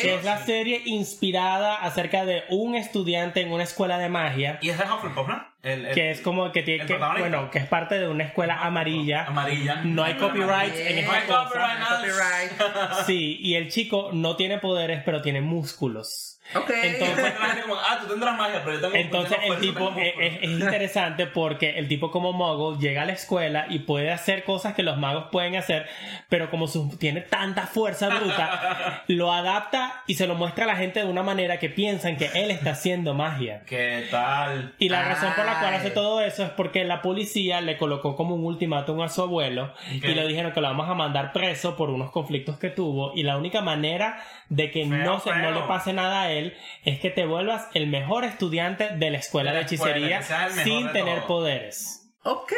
Que 0.03 0.15
es 0.17 0.25
la 0.25 0.45
serie 0.45 0.83
inspirada 0.85 1.77
acerca 1.77 2.25
de 2.25 2.45
un 2.51 2.75
estudiante 2.75 3.41
en 3.41 3.53
una 3.53 3.65
escuela 3.65 3.99
de 3.99 4.09
magia. 4.09 4.59
Y 4.61 4.69
es 4.69 4.79
de 4.79 4.85
Hufflepuff, 4.85 5.29
¿no? 5.29 5.47
El, 5.63 5.85
el- 5.87 5.95
Que 5.95 6.11
es 6.11 6.21
como 6.23 6.53
que 6.53 6.63
tiene 6.63 6.87
que, 6.87 6.97
bueno, 6.97 7.51
que 7.51 7.59
es 7.59 7.67
parte 7.67 7.99
de 7.99 8.09
una 8.09 8.25
escuela 8.25 8.61
amarilla. 8.63 9.25
amarilla. 9.27 9.83
No 9.85 10.03
hay 10.05 10.15
copyright 10.15 10.75
en 10.75 10.95
Bien. 10.95 11.05
No 11.07 11.13
hay 11.13 11.19
esta 11.21 11.35
cosa. 11.45 11.49
copyright. 11.51 12.53
Copyright. 12.59 13.05
Sí, 13.07 13.39
y 13.41 13.55
el 13.57 13.71
chico 13.71 14.11
no 14.13 14.37
tiene 14.37 14.59
poderes, 14.59 15.03
pero 15.05 15.21
tiene 15.23 15.41
músculos. 15.43 16.39
Ok. 16.53 16.69
Entonces- 16.83 17.33
ah, 17.39 17.99
tú 18.01 18.09
tendrás 18.09 18.37
magia, 18.37 18.61
pero 18.65 18.75
yo 18.77 18.81
tengo 18.81 18.97
Entonces 18.97 19.39
tengo 19.39 19.55
el 19.55 19.61
tipo 19.61 19.79
es, 19.91 19.95
músculo. 19.95 20.03
es- 20.27 20.37
es 20.39 20.43
interesante 20.51 21.27
porque 21.27 21.79
el 21.79 21.87
tipo 21.87 22.11
como 22.11 22.33
mago 22.33 22.77
llega 22.79 23.03
a 23.03 23.05
la 23.05 23.13
escuela 23.13 23.67
y 23.69 23.81
puede 23.81 24.11
hacer 24.11 24.43
cosas 24.43 24.75
que 24.75 24.83
los 24.83 24.97
magos 24.97 25.27
pueden 25.31 25.55
hacer, 25.55 25.87
pero 26.29 26.51
como 26.51 26.67
su- 26.67 26.97
tiene 26.99 27.21
tanta 27.21 27.67
fuerza 27.69 28.09
bruta, 28.09 29.05
lo 29.07 29.33
adapta 29.33 30.03
y 30.09 30.15
se 30.15 30.27
lo 30.27 30.35
muestra 30.35 30.65
a 30.65 30.67
la 30.69 30.77
gente 30.77 30.99
de 31.01 31.07
una 31.07 31.23
manera 31.23 31.59
que 31.61 31.69
piensan 31.69 32.17
que 32.17 32.31
él 32.35 32.51
está 32.51 32.71
haciendo 32.73 33.15
magia. 33.15 33.63
¿Qué 33.67 34.09
tal? 34.11 34.75
Y 34.79 34.89
la 34.89 35.01
Ah. 35.03 35.09
razón 35.11 35.33
por 35.37 35.45
la 35.45 35.50
cual 35.59 35.75
hace 35.75 35.91
todo 35.91 36.21
eso 36.21 36.45
es 36.45 36.51
porque 36.51 36.85
la 36.85 37.03
policía 37.03 37.61
le 37.61 37.77
colocó 37.77 38.15
como 38.15 38.35
un 38.35 38.45
ultimátum 38.45 39.01
a 39.03 39.09
su 39.09 39.23
abuelo 39.23 39.73
y 39.91 40.01
le 40.01 40.27
dijeron 40.29 40.53
que 40.53 40.61
lo 40.61 40.69
vamos 40.69 40.89
a 40.89 40.95
mandar 40.95 41.33
preso 41.33 41.77
por 41.77 41.91
unos 41.91 42.11
conflictos 42.11 42.59
que 42.59 42.71
tuvo 42.71 43.13
y 43.15 43.23
la 43.23 43.37
única 43.37 43.61
manera 43.61 44.23
de 44.49 44.71
que 44.71 44.87
Feo, 44.87 44.99
no, 44.99 45.21
se, 45.21 45.35
no 45.35 45.51
le 45.53 45.61
pase 45.63 45.93
nada 45.93 46.23
a 46.23 46.31
él 46.33 46.57
es 46.85 47.01
que 47.01 47.11
te 47.11 47.27
vuelvas 47.27 47.69
el 47.75 47.87
mejor 47.89 48.25
estudiante 48.25 48.91
de 48.97 49.11
la 49.11 49.19
escuela 49.19 49.53
De 49.53 49.61
la 49.61 49.67
escuela, 49.67 49.97
hechicería 49.97 50.23
sin 50.65 50.87
de 50.87 50.93
tener 50.93 51.19
todo. 51.19 51.27
poderes. 51.27 52.11
Ok, 52.23 52.53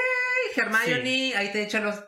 Hermione, 0.57 1.35
ahí 1.37 1.51
te 1.53 1.63
echan 1.63 1.85
los... 1.85 2.03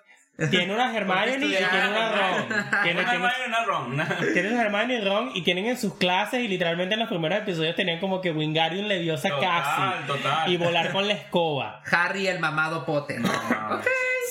Tiene 0.50 0.74
una 0.74 0.96
Hermione 0.96 1.36
y 1.36 1.48
tiene 1.48 1.66
una 1.88 2.10
Ron. 2.10 2.48
Tiene, 2.82 3.00
Una 3.02 3.12
Hermione 3.12 3.34
y 3.44 3.48
una 3.48 3.64
Ron. 3.64 3.96
Tienen 4.32 4.56
a 4.58 4.62
Hermione 4.62 4.94
y 4.94 5.00
Ron 5.00 5.30
y 5.34 5.42
tienen 5.42 5.66
en 5.66 5.78
sus 5.78 5.94
clases 5.94 6.40
y 6.40 6.48
literalmente 6.48 6.94
en 6.94 7.00
los 7.00 7.08
primeros 7.08 7.38
episodios 7.38 7.76
tenían 7.76 8.00
como 8.00 8.20
que 8.20 8.32
Wingardium 8.32 8.86
Leviosa 8.86 9.28
Total, 9.28 9.62
casi 9.62 10.06
total. 10.08 10.50
y 10.52 10.56
volar 10.56 10.90
con 10.90 11.06
la 11.06 11.14
escoba. 11.14 11.82
Harry 11.92 12.26
el 12.26 12.40
mamado 12.40 12.84
Potter. 12.84 13.20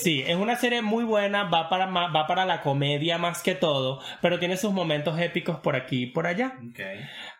Sí, 0.02 0.22
es 0.26 0.36
una 0.36 0.56
serie 0.56 0.82
muy 0.82 1.04
buena, 1.04 1.44
va 1.44 1.70
para, 1.70 1.86
va 1.86 2.26
para 2.26 2.44
la 2.44 2.60
comedia 2.60 3.16
más 3.16 3.42
que 3.42 3.54
todo, 3.54 4.00
pero 4.20 4.38
tiene 4.38 4.56
sus 4.58 4.72
momentos 4.72 5.18
épicos 5.18 5.58
por 5.60 5.76
aquí 5.76 6.02
y 6.02 6.06
por 6.06 6.26
allá. 6.26 6.52
Ok. 6.70 6.80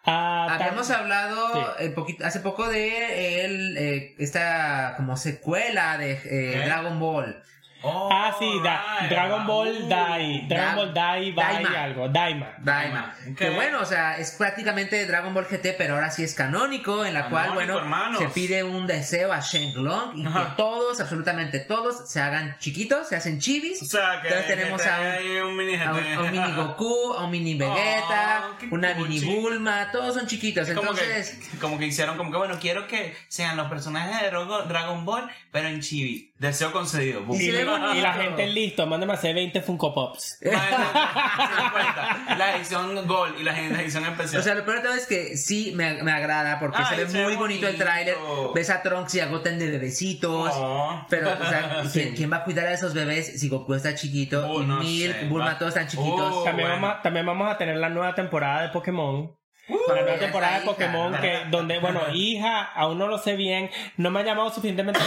Ah, 0.06 0.46
tam- 0.48 0.54
Habíamos 0.62 0.90
hablado 0.90 1.52
Sí. 1.52 1.84
eh, 1.84 1.90
poquito- 1.90 2.24
hace 2.24 2.40
poco 2.40 2.66
de 2.68 3.44
el, 3.44 3.76
eh, 3.76 4.14
esta 4.18 4.94
como 4.96 5.16
secuela 5.18 5.98
de 5.98 6.12
eh, 6.12 6.58
Ok. 6.60 6.64
Dragon 6.64 6.98
Ball. 7.00 7.42
Oh, 7.84 8.08
Ah, 8.10 8.34
sí, 8.38 8.50
da-. 8.62 9.06
Dragon 9.08 9.46
Ball 9.46 9.68
Uh, 9.84 9.88
Dai, 9.88 10.46
Dragon 10.48 10.48
Da- 10.48 10.74
Ball 10.74 10.94
Dai, 10.94 11.32
Bai 11.32 11.54
Daima. 11.64 11.82
algo, 11.82 12.08
Daima. 12.08 12.54
Daima. 12.58 13.14
Ok. 13.30 13.36
Que 13.36 13.50
bueno, 13.50 13.80
o 13.80 13.84
sea, 13.84 14.18
es 14.18 14.32
prácticamente 14.32 15.04
Dragon 15.06 15.34
Ball 15.34 15.46
GT, 15.46 15.74
pero 15.76 15.94
ahora 15.94 16.10
sí 16.10 16.22
es 16.24 16.34
canónico, 16.34 17.04
en 17.04 17.14
la 17.14 17.28
cual, 17.28 17.52
bueno, 17.52 17.78
hermanos. 17.78 18.18
se 18.18 18.28
pide 18.28 18.62
un 18.64 18.86
deseo 18.86 19.32
a 19.32 19.40
Shenlong 19.40 20.16
y 20.18 20.26
Ajá. 20.26 20.44
que 20.50 20.56
todos, 20.56 21.00
absolutamente 21.00 21.60
todos, 21.60 22.08
se 22.10 22.20
hagan 22.20 22.56
chiquitos, 22.58 23.08
se 23.08 23.16
hacen 23.16 23.38
chivis. 23.40 23.82
O 23.82 23.84
sea, 23.86 24.20
que 24.22 24.28
Entonces 24.28 24.46
tenemos 24.56 24.86
a 24.86 24.98
un- 25.44 25.56
mini 25.56 25.74
A 25.76 25.92
un, 25.92 25.98
a 26.14 26.20
un 26.22 26.30
mini 26.32 26.52
Goku, 26.54 27.12
a 27.18 27.24
un 27.24 27.30
mini 27.30 27.54
Vegeta, 27.54 28.48
Oh, 28.52 28.58
qué 28.58 28.68
una 28.70 28.94
cuchi. 28.94 29.08
mini 29.20 29.34
Bulma, 29.40 29.90
todos 29.92 30.14
son 30.14 30.26
chiquitos. 30.26 30.66
Como 30.68 30.80
Entonces, 30.90 31.30
que, 31.52 31.58
como 31.58 31.78
que 31.78 31.86
hicieron 31.86 32.16
como 32.16 32.30
que 32.30 32.38
bueno, 32.38 32.56
quiero 32.60 32.86
que 32.86 33.14
sean 33.28 33.56
los 33.56 33.68
personajes 33.68 34.20
de 34.22 34.30
Dragon 34.30 35.04
Ball, 35.04 35.30
pero 35.50 35.68
en 35.68 35.80
chibi. 35.80 36.30
Deseo 36.38 36.72
concedido. 36.72 37.20
Y 37.32 37.50
bonito. 37.78 37.94
Y 37.96 38.00
la 38.00 38.12
gente 38.14 38.46
listo, 38.48 38.86
mándame 38.86 39.12
a 39.12 39.16
hacer 39.16 39.34
20 39.34 39.60
Funko 39.62 39.94
Pops. 39.94 40.38
la 42.38 42.56
edición 42.56 43.06
Gold 43.06 43.38
y 43.40 43.42
la 43.44 43.58
edición 43.58 44.04
especial. 44.04 44.40
O 44.40 44.44
sea, 44.44 44.54
lo 44.54 44.64
peor 44.64 44.78
de 44.78 44.82
todo 44.84 44.94
es 44.94 45.06
que 45.06 45.36
sí 45.36 45.72
me, 45.74 46.02
me 46.02 46.12
agrada 46.12 46.58
porque 46.58 46.78
Ay, 46.78 46.96
se 46.96 47.04
ve 47.04 47.24
muy 47.24 47.36
bonito 47.36 47.66
el 47.66 47.72
bonito. 47.74 47.84
tráiler. 47.84 48.16
Ves 48.54 48.70
a 48.70 48.82
Trunks 48.82 49.14
y 49.14 49.20
a 49.20 49.26
Goten 49.26 49.58
de 49.58 49.70
bebecitos. 49.70 50.50
Oh. 50.54 51.04
Pero, 51.08 51.32
o 51.32 51.46
sea, 51.46 51.82
Sí. 51.88 52.00
¿quién, 52.00 52.14
quién 52.16 52.32
va 52.32 52.38
a 52.38 52.44
cuidar 52.44 52.66
a 52.66 52.72
esos 52.72 52.94
bebés 52.94 53.40
si 53.40 53.48
Goku 53.48 53.74
está 53.74 53.94
chiquito? 53.94 54.46
Oh, 54.48 54.62
y 54.62 54.66
no 54.66 54.78
Milk, 54.78 55.20
sé, 55.20 55.26
Bulma, 55.26 55.46
va- 55.52 55.58
todos 55.58 55.70
están 55.76 55.88
chiquitos. 55.88 56.32
Oh. 56.34 56.44
También, 56.44 56.68
bueno. 56.68 56.82
vamos, 56.82 56.98
a- 56.98 57.02
también 57.02 57.26
vamos 57.26 57.50
a 57.52 57.58
tener 57.58 57.76
la 57.76 57.88
nueva 57.88 58.14
temporada 58.14 58.62
de 58.62 58.68
Pokémon. 58.70 59.34
Nueva 59.88 60.12
ya 60.12 60.18
temporada 60.18 60.54
de 60.54 60.62
hija, 60.64 60.72
Pokémon 60.72 61.12
¿no? 61.12 61.20
que 61.20 61.38
donde 61.50 61.78
bueno 61.78 62.00
hija 62.14 62.62
aún 62.62 62.98
no 62.98 63.06
lo 63.06 63.18
sé 63.18 63.36
bien 63.36 63.70
no 63.96 64.10
me 64.10 64.20
ha 64.20 64.24
llamado 64.24 64.50
suficientemente 64.50 65.00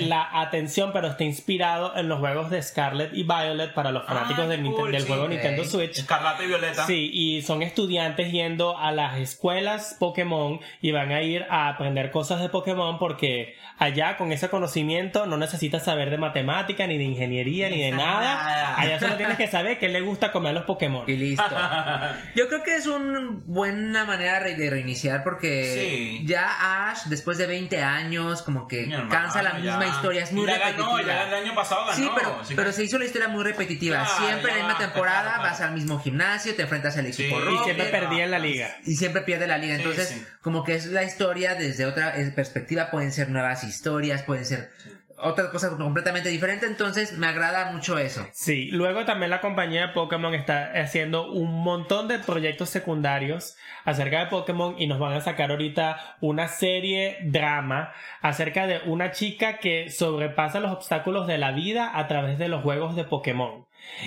la 0.00 0.28
atención 0.40 0.90
pero 0.92 1.08
está 1.08 1.24
inspirado 1.24 1.96
en 1.96 2.08
los 2.08 2.18
juegos 2.18 2.50
de 2.50 2.62
Scarlet 2.62 3.12
y 3.14 3.22
Violet 3.22 3.72
para 3.74 3.90
los 3.90 4.04
fanáticos 4.04 4.44
Ah, 4.44 4.48
del, 4.48 4.62
cool, 4.64 4.90
del 4.92 5.02
sí, 5.02 5.08
juego 5.08 5.24
ok. 5.24 5.30
Nintendo 5.30 5.64
Switch 5.64 5.98
Escarlata 5.98 6.42
y 6.42 6.46
Violeta. 6.46 6.86
Sí, 6.86 7.10
y 7.12 7.42
son 7.42 7.62
estudiantes 7.62 8.32
yendo 8.32 8.76
a 8.78 8.90
las 8.92 9.18
escuelas 9.18 9.96
Pokémon 9.98 10.60
y 10.80 10.92
van 10.92 11.12
a 11.12 11.22
ir 11.22 11.46
a 11.50 11.68
aprender 11.68 12.10
cosas 12.10 12.40
de 12.40 12.48
Pokémon 12.48 12.98
porque 12.98 13.56
allá 13.78 14.16
con 14.16 14.32
ese 14.32 14.48
conocimiento 14.48 15.26
no 15.26 15.36
necesitas 15.36 15.84
saber 15.84 16.10
de 16.10 16.18
matemática, 16.18 16.86
ni 16.86 16.98
de 16.98 17.04
ingeniería, 17.04 17.68
ni 17.70 17.80
de 17.82 17.90
nada. 17.92 18.34
Nada. 18.34 18.80
Allá 18.80 18.98
solo 19.00 19.16
tienes 19.16 19.36
que 19.36 19.46
saber 19.46 19.78
que 19.78 19.88
le 19.88 20.00
gusta 20.00 20.32
comer 20.32 20.50
a 20.50 20.54
los 20.54 20.64
Pokémon. 20.64 21.04
Y 21.06 21.16
listo. 21.16 21.44
Yo 22.34 22.48
creo 22.48 22.62
que 22.62 22.76
es 22.76 22.86
una 22.86 23.20
buena 23.46 24.04
manera 24.04 24.23
de 24.24 24.70
reiniciar 24.70 25.22
porque 25.22 26.18
Sí. 26.18 26.26
ya 26.26 26.88
Ash, 26.90 27.04
después 27.06 27.38
de 27.38 27.46
20 27.46 27.82
años, 27.82 28.42
como 28.42 28.66
que 28.66 28.84
hermano, 28.84 29.08
cansa 29.10 29.42
la 29.42 29.52
ya. 29.52 29.58
misma 29.58 29.86
historia, 29.86 30.22
es 30.24 30.32
muy 30.32 30.46
ya 30.46 30.54
repetitiva. 30.58 30.86
ganó, 30.88 31.00
ya 31.06 31.28
el 31.28 31.34
año 31.44 31.54
pasado 31.54 31.84
ganó. 31.86 31.96
Sí, 31.96 32.10
pero, 32.14 32.40
pero 32.56 32.72
se 32.72 32.84
hizo 32.84 32.98
la 32.98 33.04
historia 33.04 33.28
muy 33.28 33.44
repetitiva. 33.44 34.06
Siempre 34.06 34.52
en 34.52 34.58
la 34.58 34.64
misma 34.64 34.78
temporada 34.78 35.20
claro, 35.22 35.36
claro. 35.40 35.50
vas 35.50 35.60
al 35.60 35.72
mismo 35.74 36.00
gimnasio, 36.00 36.54
te 36.54 36.62
enfrentas 36.62 36.96
al 36.96 37.06
equipo 37.06 37.36
Sí. 37.40 37.46
Y 37.60 37.64
siempre 37.64 37.86
perdía 37.86 38.24
en 38.24 38.30
la 38.30 38.38
liga. 38.38 38.76
y 38.84 38.96
siempre 38.96 39.22
pierde 39.22 39.46
la 39.46 39.58
liga. 39.58 39.74
Entonces, 39.76 40.08
sí. 40.08 40.24
como 40.40 40.64
que 40.64 40.74
es 40.74 40.86
la 40.86 41.02
historia 41.04 41.54
desde 41.54 41.86
otra 41.86 42.14
perspectiva, 42.34 42.90
pueden 42.90 43.12
ser 43.12 43.28
nuevas 43.30 43.64
historias, 43.64 44.22
pueden 44.22 44.44
ser 44.44 44.70
otras 45.18 45.48
cosas 45.48 45.70
completamente 45.74 46.28
diferentes. 46.28 46.68
Entonces, 46.68 47.16
me 47.18 47.26
agrada 47.26 47.72
mucho 47.72 47.98
eso. 47.98 48.26
Sí, 48.32 48.70
luego 48.70 49.04
también 49.04 49.30
la 49.30 49.40
compañía 49.40 49.88
de 49.88 49.92
Pokémon 49.92 50.34
está 50.34 50.72
haciendo 50.74 51.30
un 51.30 51.62
montón 51.62 52.08
de 52.08 52.18
proyectos 52.18 52.70
secundarios 52.70 53.56
acerca 53.84 54.20
de 54.20 54.26
Pokémon 54.26 54.74
y 54.78 54.86
nos 54.86 54.98
van 54.98 55.12
a 55.12 55.20
sacar 55.20 55.50
ahorita 55.50 56.16
una 56.20 56.48
serie 56.48 57.18
drama 57.22 57.92
acerca 58.20 58.66
de 58.66 58.80
una 58.86 59.12
chica 59.12 59.58
que 59.58 59.90
sobrepasa 59.90 60.60
los 60.60 60.72
obstáculos 60.72 61.26
de 61.26 61.38
la 61.38 61.52
vida 61.52 61.98
a 61.98 62.06
través 62.08 62.38
de 62.38 62.48
los 62.48 62.62
juegos 62.62 62.96
de 62.96 63.04
Pokémon. 63.04 63.66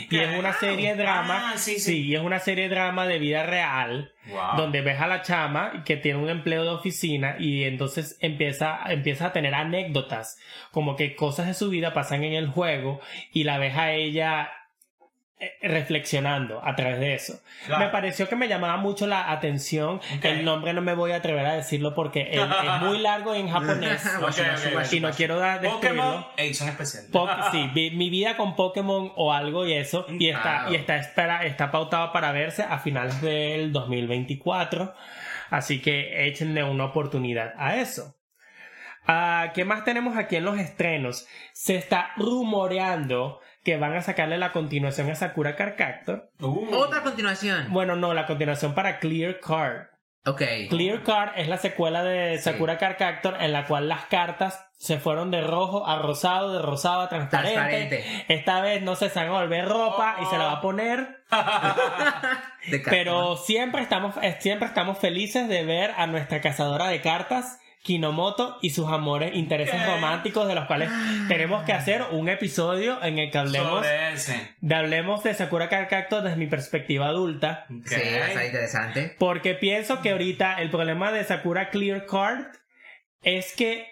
Y 0.09 0.17
es 0.17 0.37
una 0.37 0.53
serie 0.53 0.95
drama, 0.95 1.51
Ah, 1.53 1.57
sí, 1.57 1.79
sí. 1.79 2.05
y 2.07 2.15
es 2.15 2.21
una 2.21 2.39
serie 2.39 2.69
drama 2.69 3.07
de 3.07 3.19
vida 3.19 3.43
real 3.43 4.11
Wow. 4.29 4.57
donde 4.57 4.81
ves 4.81 4.99
a 4.99 5.07
la 5.07 5.21
chama 5.21 5.83
que 5.85 5.95
tiene 5.97 6.19
un 6.19 6.29
empleo 6.29 6.63
de 6.63 6.69
oficina 6.69 7.35
y 7.39 7.63
entonces 7.63 8.17
empieza, 8.19 8.79
empieza 8.87 9.27
a 9.27 9.33
tener 9.33 9.53
anécdotas, 9.55 10.37
como 10.71 10.95
que 10.97 11.15
cosas 11.15 11.47
de 11.47 11.53
su 11.53 11.69
vida 11.69 11.93
pasan 11.93 12.23
en 12.25 12.33
el 12.33 12.47
juego 12.47 12.99
y 13.31 13.43
la 13.45 13.57
ves 13.57 13.75
a 13.77 13.93
ella 13.93 14.49
reflexionando 15.61 16.65
a 16.65 16.75
través 16.75 16.99
de 16.99 17.13
eso. 17.13 17.39
Claro. 17.67 17.85
Me 17.85 17.91
pareció 17.91 18.27
que 18.27 18.35
me 18.35 18.47
llamaba 18.47 18.77
mucho 18.77 19.05
la 19.05 19.31
atención. 19.31 20.01
El 20.23 20.43
nombre 20.43 20.73
no 20.73 20.81
me 20.81 20.95
voy 20.95 21.11
a 21.11 21.17
atrever 21.17 21.45
a 21.45 21.53
decirlo 21.53 21.93
porque 21.93 22.27
es, 22.31 22.39
es 22.41 22.81
muy 22.81 22.97
largo 23.01 23.35
en 23.35 23.49
japonés 23.49 24.03
y 24.91 24.99
no 24.99 25.11
quiero 25.11 25.37
dar 25.37 25.61
Pokémon 25.61 25.79
describirlo. 25.81 26.27
edición 26.37 26.69
especial. 26.69 27.03
Po- 27.11 27.29
sí, 27.51 27.69
vi- 27.73 27.91
mi 27.91 28.09
vida 28.09 28.35
con 28.35 28.55
Pokémon 28.55 29.11
o 29.15 29.31
algo 29.31 29.65
y 29.67 29.73
eso. 29.73 30.05
Y 30.09 30.29
está, 30.29 30.63
Wow. 30.63 30.73
y 30.73 30.75
está, 30.75 30.95
espera, 30.97 31.45
está 31.45 31.69
pautado 31.71 32.11
para 32.11 32.31
verse 32.31 32.63
a 32.63 32.79
finales 32.79 33.21
del 33.21 33.71
2024. 33.71 34.93
Así 35.51 35.81
que 35.81 36.27
échenle 36.27 36.63
una 36.63 36.85
oportunidad 36.85 37.53
a 37.57 37.75
eso. 37.77 38.15
Ah, 39.09 39.51
¿Qué 39.53 39.63
más 39.63 39.85
tenemos 39.85 40.17
aquí 40.17 40.35
en 40.35 40.43
los 40.43 40.59
estrenos? 40.59 41.27
Se 41.53 41.75
está 41.75 42.09
rumoreando 42.17 43.39
que 43.67 43.75
van 43.75 43.93
a 43.95 44.01
sacarle 44.01 44.37
la 44.37 44.53
continuación 44.53 45.09
a 45.09 45.15
Sakura 45.15 45.57
Card 45.57 45.75
Captor. 45.75 46.31
Uh. 46.39 46.73
Otra 46.73 47.03
continuación. 47.03 47.65
Bueno, 47.69 47.97
no, 47.97 48.13
la 48.13 48.25
continuación 48.25 48.73
para 48.73 48.97
Clear 48.99 49.41
Card. 49.41 49.87
Ok. 50.25 50.41
Clear 50.69 51.03
Card 51.03 51.31
es 51.35 51.49
la 51.49 51.57
secuela 51.57 52.01
de. 52.01 52.37
Sakura 52.37 52.77
Card 52.77 52.95
Captor 52.95 53.35
en 53.41 53.51
la 53.51 53.65
cual 53.65 53.89
las 53.89 54.05
cartas 54.05 54.65
se 54.77 54.99
fueron 54.99 55.31
de 55.31 55.41
rojo 55.41 55.85
a 55.85 55.99
rosado, 55.99 56.53
de 56.53 56.61
rosado 56.61 57.01
a 57.01 57.09
transparente. 57.09 57.55
Transparente. 57.55 58.25
Esta 58.29 58.61
vez 58.61 58.83
no 58.83 58.95
se 58.95 59.09
van 59.09 59.27
a 59.27 59.31
volver 59.31 59.65
ropa 59.67 60.15
y 60.21 60.25
se 60.27 60.37
la 60.37 60.45
va 60.45 60.51
a 60.53 60.61
poner. 60.61 61.25
Pero 62.89 63.35
siempre 63.35 63.81
estamos, 63.81 64.15
eh, 64.21 64.37
siempre 64.39 64.69
estamos 64.69 64.97
felices 64.97 65.49
de 65.49 65.65
ver 65.65 65.93
a 65.97 66.07
nuestra 66.07 66.39
cazadora 66.39 66.87
de 66.87 67.01
cartas, 67.01 67.59
Kinomoto, 67.87 68.59
y 68.61 68.71
sus 68.71 68.87
amores, 68.89 69.33
intereses 69.33 69.83
románticos 69.87 70.45
de 70.47 70.55
los 70.55 70.65
cuales 70.65 70.91
tenemos 71.29 71.63
que 71.63 71.71
hacer 71.71 72.03
un 72.11 72.27
episodio 72.27 73.01
en 73.01 73.17
el 73.17 73.31
que 73.31 73.37
hablemos, 73.37 73.85
Sobre 73.85 74.13
ese. 74.13 74.55
de, 74.59 74.75
hablemos 74.75 75.23
de 75.23 75.33
Sakura 75.33 75.69
Card 75.69 75.87
Captor 75.87 76.21
desde 76.21 76.35
mi 76.35 76.47
perspectiva 76.47 77.07
adulta. 77.07 77.65
Ok. 77.71 77.87
Sí, 77.87 77.95
está 77.95 78.45
interesante. 78.45 79.15
Porque 79.17 79.53
pienso 79.55 80.01
que 80.01 80.11
ahorita 80.11 80.61
el 80.61 80.69
problema 80.69 81.13
de 81.13 81.23
Sakura 81.23 81.69
Clear 81.69 82.05
Card 82.05 82.47
es 83.21 83.55
que 83.55 83.87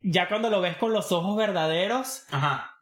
ya 0.00 0.26
cuando 0.28 0.48
lo 0.48 0.62
ves 0.62 0.76
con 0.76 0.94
los 0.94 1.12
ojos 1.12 1.36
verdaderos, 1.36 2.24
Ajá. 2.30 2.73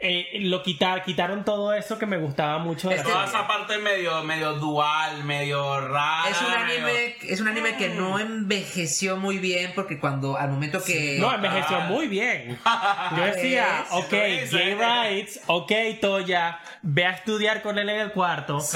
Eh, 0.00 0.28
lo 0.42 0.62
quitar, 0.62 1.02
quitaron 1.02 1.44
todo 1.44 1.72
eso 1.74 1.98
que 1.98 2.06
me 2.06 2.18
gustaba 2.18 2.58
mucho 2.58 2.88
de 2.88 2.94
Es 2.94 3.00
la 3.04 3.04
Toda 3.12 3.26
serie. 3.26 3.38
esa 3.40 3.48
parte 3.48 3.78
medio, 3.78 4.22
medio 4.22 4.52
dual, 4.54 5.24
medio 5.24 5.80
rara. 5.88 6.28
Es 6.30 6.40
un 6.40 6.50
medio- 6.50 6.86
anime, 6.86 7.16
es 7.22 7.40
un 7.40 7.48
anime 7.48 7.76
que 7.76 7.88
no 7.88 8.18
envejeció 8.20 9.16
muy 9.16 9.38
bien 9.38 9.72
porque 9.74 9.98
cuando 9.98 10.36
al 10.36 10.50
momento 10.50 10.82
que 10.84 11.16
No, 11.18 11.34
envejeció 11.34 11.80
muy 11.80 12.06
bien. 12.06 12.58
Yo 13.16 13.24
decía, 13.24 13.84
ok. 13.90 14.10
Jay 14.50 14.74
Rights, 14.78 15.40
ok, 15.46 15.72
Toya, 16.00 16.60
ve 16.82 17.04
a 17.04 17.10
estudiar 17.10 17.60
con 17.62 17.78
él 17.78 17.88
en 17.88 18.00
el 18.00 18.12
cuarto. 18.12 18.58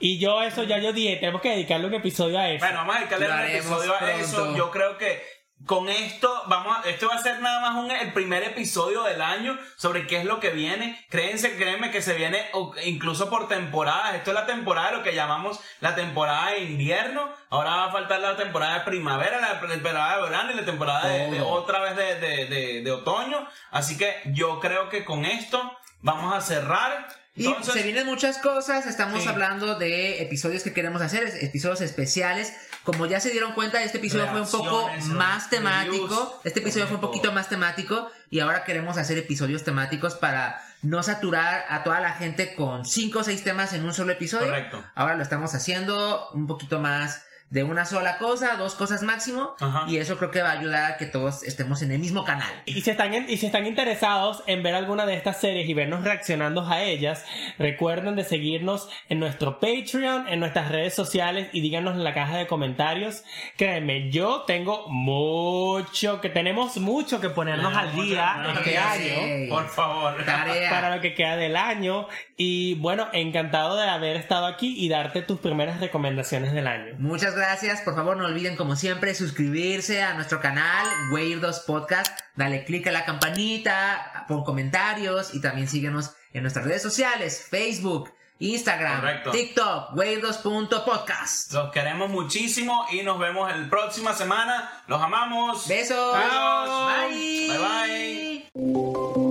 Y 0.00 0.18
yo 0.18 0.42
eso 0.42 0.64
ya 0.64 0.78
yo 0.78 0.92
dije, 0.92 1.16
tenemos 1.16 1.40
que 1.40 1.50
dedicarle 1.50 1.86
un 1.86 1.94
episodio 1.94 2.38
a 2.38 2.50
eso. 2.50 2.64
bueno, 2.64 2.78
vamos 2.80 2.96
a 2.96 2.98
dedicarle 2.98 3.26
un 3.30 3.40
episodio 3.40 3.94
a 3.98 4.12
eso. 4.14 4.56
Yo 4.56 4.70
creo 4.70 4.98
que 4.98 5.22
con 5.66 5.88
esto, 5.88 6.42
vamos 6.46 6.76
a, 6.76 6.88
esto 6.88 7.08
va 7.08 7.14
a 7.14 7.22
ser 7.22 7.40
nada 7.40 7.60
más 7.60 7.76
un, 7.82 7.90
el 7.90 8.12
primer 8.12 8.42
episodio 8.42 9.02
del 9.04 9.22
año 9.22 9.58
sobre 9.76 10.06
qué 10.06 10.18
es 10.18 10.24
lo 10.24 10.38
que 10.40 10.50
viene. 10.50 11.02
Créense, 11.08 11.56
créanme 11.56 11.90
que 11.90 12.02
se 12.02 12.14
viene 12.14 12.44
incluso 12.84 13.30
por 13.30 13.48
temporadas. 13.48 14.14
Esto 14.14 14.30
es 14.30 14.34
la 14.34 14.46
temporada 14.46 14.90
de 14.90 14.96
lo 14.98 15.02
que 15.02 15.14
llamamos 15.14 15.58
la 15.80 15.94
temporada 15.94 16.50
de 16.50 16.60
invierno. 16.64 17.30
Ahora 17.50 17.70
va 17.76 17.84
a 17.86 17.92
faltar 17.92 18.20
la 18.20 18.36
temporada 18.36 18.74
de 18.80 18.84
primavera, 18.84 19.40
la 19.40 19.60
temporada 19.60 20.16
de 20.16 20.22
verano 20.22 20.50
y 20.52 20.54
la 20.54 20.64
temporada 20.64 21.08
de, 21.08 21.40
otra 21.40 21.80
vez 21.80 21.96
de, 21.96 22.14
de- 22.46 22.82
de- 22.82 22.90
otoño. 22.92 23.48
Así 23.70 23.96
que 23.96 24.14
yo 24.26 24.60
creo 24.60 24.88
que 24.90 25.04
con 25.04 25.24
esto 25.24 25.76
vamos 26.00 26.34
a 26.34 26.40
cerrar. 26.40 27.08
Y 27.36 27.52
se 27.62 27.82
vienen 27.82 28.06
muchas 28.06 28.38
cosas, 28.38 28.86
estamos 28.86 29.22
Sí. 29.22 29.28
hablando 29.28 29.74
de 29.76 30.22
episodios 30.22 30.62
que 30.62 30.72
queremos 30.72 31.02
hacer, 31.02 31.26
episodios 31.40 31.80
especiales. 31.80 32.54
Como 32.84 33.06
ya 33.06 33.18
se 33.18 33.30
dieron 33.30 33.52
cuenta, 33.52 33.82
este 33.82 33.98
episodio 33.98 34.28
fue 34.28 34.42
un 34.42 34.50
poco 34.50 34.90
más 35.14 35.48
temático. 35.48 36.40
Este 36.44 36.60
episodio 36.60 36.86
fue 36.86 36.96
un 36.96 37.00
poquito 37.00 37.32
más 37.32 37.48
temático 37.48 38.10
y 38.30 38.40
ahora 38.40 38.64
queremos 38.64 38.98
hacer 38.98 39.16
episodios 39.16 39.64
temáticos 39.64 40.14
para 40.14 40.62
no 40.82 41.02
saturar 41.02 41.64
a 41.70 41.82
toda 41.82 42.00
la 42.00 42.12
gente 42.12 42.54
con 42.54 42.84
cinco 42.84 43.20
o 43.20 43.24
seis 43.24 43.42
temas 43.42 43.72
en 43.72 43.86
un 43.86 43.94
solo 43.94 44.12
episodio. 44.12 44.48
Correcto. 44.48 44.84
Ahora 44.94 45.14
lo 45.14 45.22
estamos 45.22 45.54
haciendo 45.54 46.28
un 46.34 46.46
poquito 46.46 46.78
más 46.78 47.23
de 47.50 47.62
una 47.62 47.84
sola 47.84 48.18
cosa, 48.18 48.56
dos 48.56 48.74
cosas 48.74 49.02
máximo. 49.02 49.54
Ajá. 49.60 49.84
Y 49.88 49.98
eso 49.98 50.16
creo 50.18 50.30
que 50.30 50.42
va 50.42 50.50
a 50.50 50.58
ayudar 50.58 50.92
a 50.92 50.96
que 50.96 51.06
todos 51.06 51.42
estemos 51.44 51.82
en 51.82 51.92
el 51.92 51.98
mismo 52.00 52.24
canal. 52.24 52.48
Y 52.66 52.80
si, 52.82 52.90
están 52.90 53.14
en- 53.14 53.30
y 53.30 53.36
si 53.36 53.46
están 53.46 53.66
interesados 53.66 54.42
en 54.46 54.62
ver 54.62 54.74
alguna 54.74 55.06
de 55.06 55.14
estas 55.14 55.40
series 55.40 55.68
y 55.68 55.74
vernos 55.74 56.02
reaccionando 56.04 56.66
a 56.68 56.82
ellas, 56.82 57.24
recuerden 57.58 58.16
de 58.16 58.24
seguirnos 58.24 58.88
en 59.08 59.20
nuestro 59.20 59.60
Patreon, 59.60 60.26
en 60.28 60.40
nuestras 60.40 60.68
redes 60.70 60.94
sociales 60.94 61.48
y 61.52 61.60
díganos 61.60 61.94
en 61.94 62.02
la 62.04 62.12
caja 62.14 62.36
de 62.38 62.46
comentarios. 62.46 63.22
Créanme, 63.56 64.10
yo 64.10 64.42
tengo 64.46 64.88
mucho, 64.88 66.20
que 66.20 66.28
tenemos 66.30 66.76
mucho 66.78 67.20
que 67.20 67.30
ponernos 67.30 67.74
al 67.76 67.94
día 67.94 68.36
este 68.56 68.78
año. 68.78 69.48
Por 69.48 69.68
favor. 69.68 70.24
Tarea. 70.24 70.70
Para 70.70 70.96
lo 70.96 71.00
que 71.02 71.14
queda 71.14 71.36
del 71.36 71.56
año. 71.56 72.08
Y 72.36 72.74
bueno, 72.76 73.06
encantado 73.12 73.76
de 73.76 73.88
haber 73.88 74.16
estado 74.16 74.46
aquí 74.46 74.74
y 74.76 74.88
darte 74.88 75.22
tus 75.22 75.38
primeras 75.38 75.80
recomendaciones 75.80 76.52
del 76.52 76.66
año. 76.66 76.94
Muchas 76.98 77.33
gracias. 77.34 77.80
Por 77.82 77.94
favor, 77.94 78.16
no 78.16 78.26
olviden, 78.26 78.56
como 78.56 78.76
siempre, 78.76 79.14
suscribirse 79.14 80.02
a 80.02 80.14
nuestro 80.14 80.40
canal, 80.40 80.86
Weirdos 81.12 81.60
Podcast. 81.60 82.18
Dale 82.36 82.64
click 82.64 82.86
a 82.86 82.92
la 82.92 83.04
campanita, 83.04 84.24
pon 84.28 84.44
comentarios 84.44 85.34
y 85.34 85.40
también 85.40 85.68
síguenos 85.68 86.12
en 86.32 86.42
nuestras 86.42 86.64
redes 86.64 86.82
sociales: 86.82 87.46
Facebook, 87.48 88.12
Instagram, 88.38 89.00
Correcto. 89.00 89.30
TikTok, 89.30 89.96
weirdos.podcast. 89.96 91.52
Los 91.52 91.72
queremos 91.72 92.10
muchísimo 92.10 92.86
y 92.90 93.02
nos 93.02 93.18
vemos 93.18 93.50
la 93.56 93.68
próxima 93.70 94.12
semana. 94.14 94.82
Los 94.86 95.00
amamos. 95.00 95.68
Besos. 95.68 96.14
Adiós. 96.14 97.10
Bye. 97.10 97.48
Bye 97.48 98.50
bye. 98.54 99.23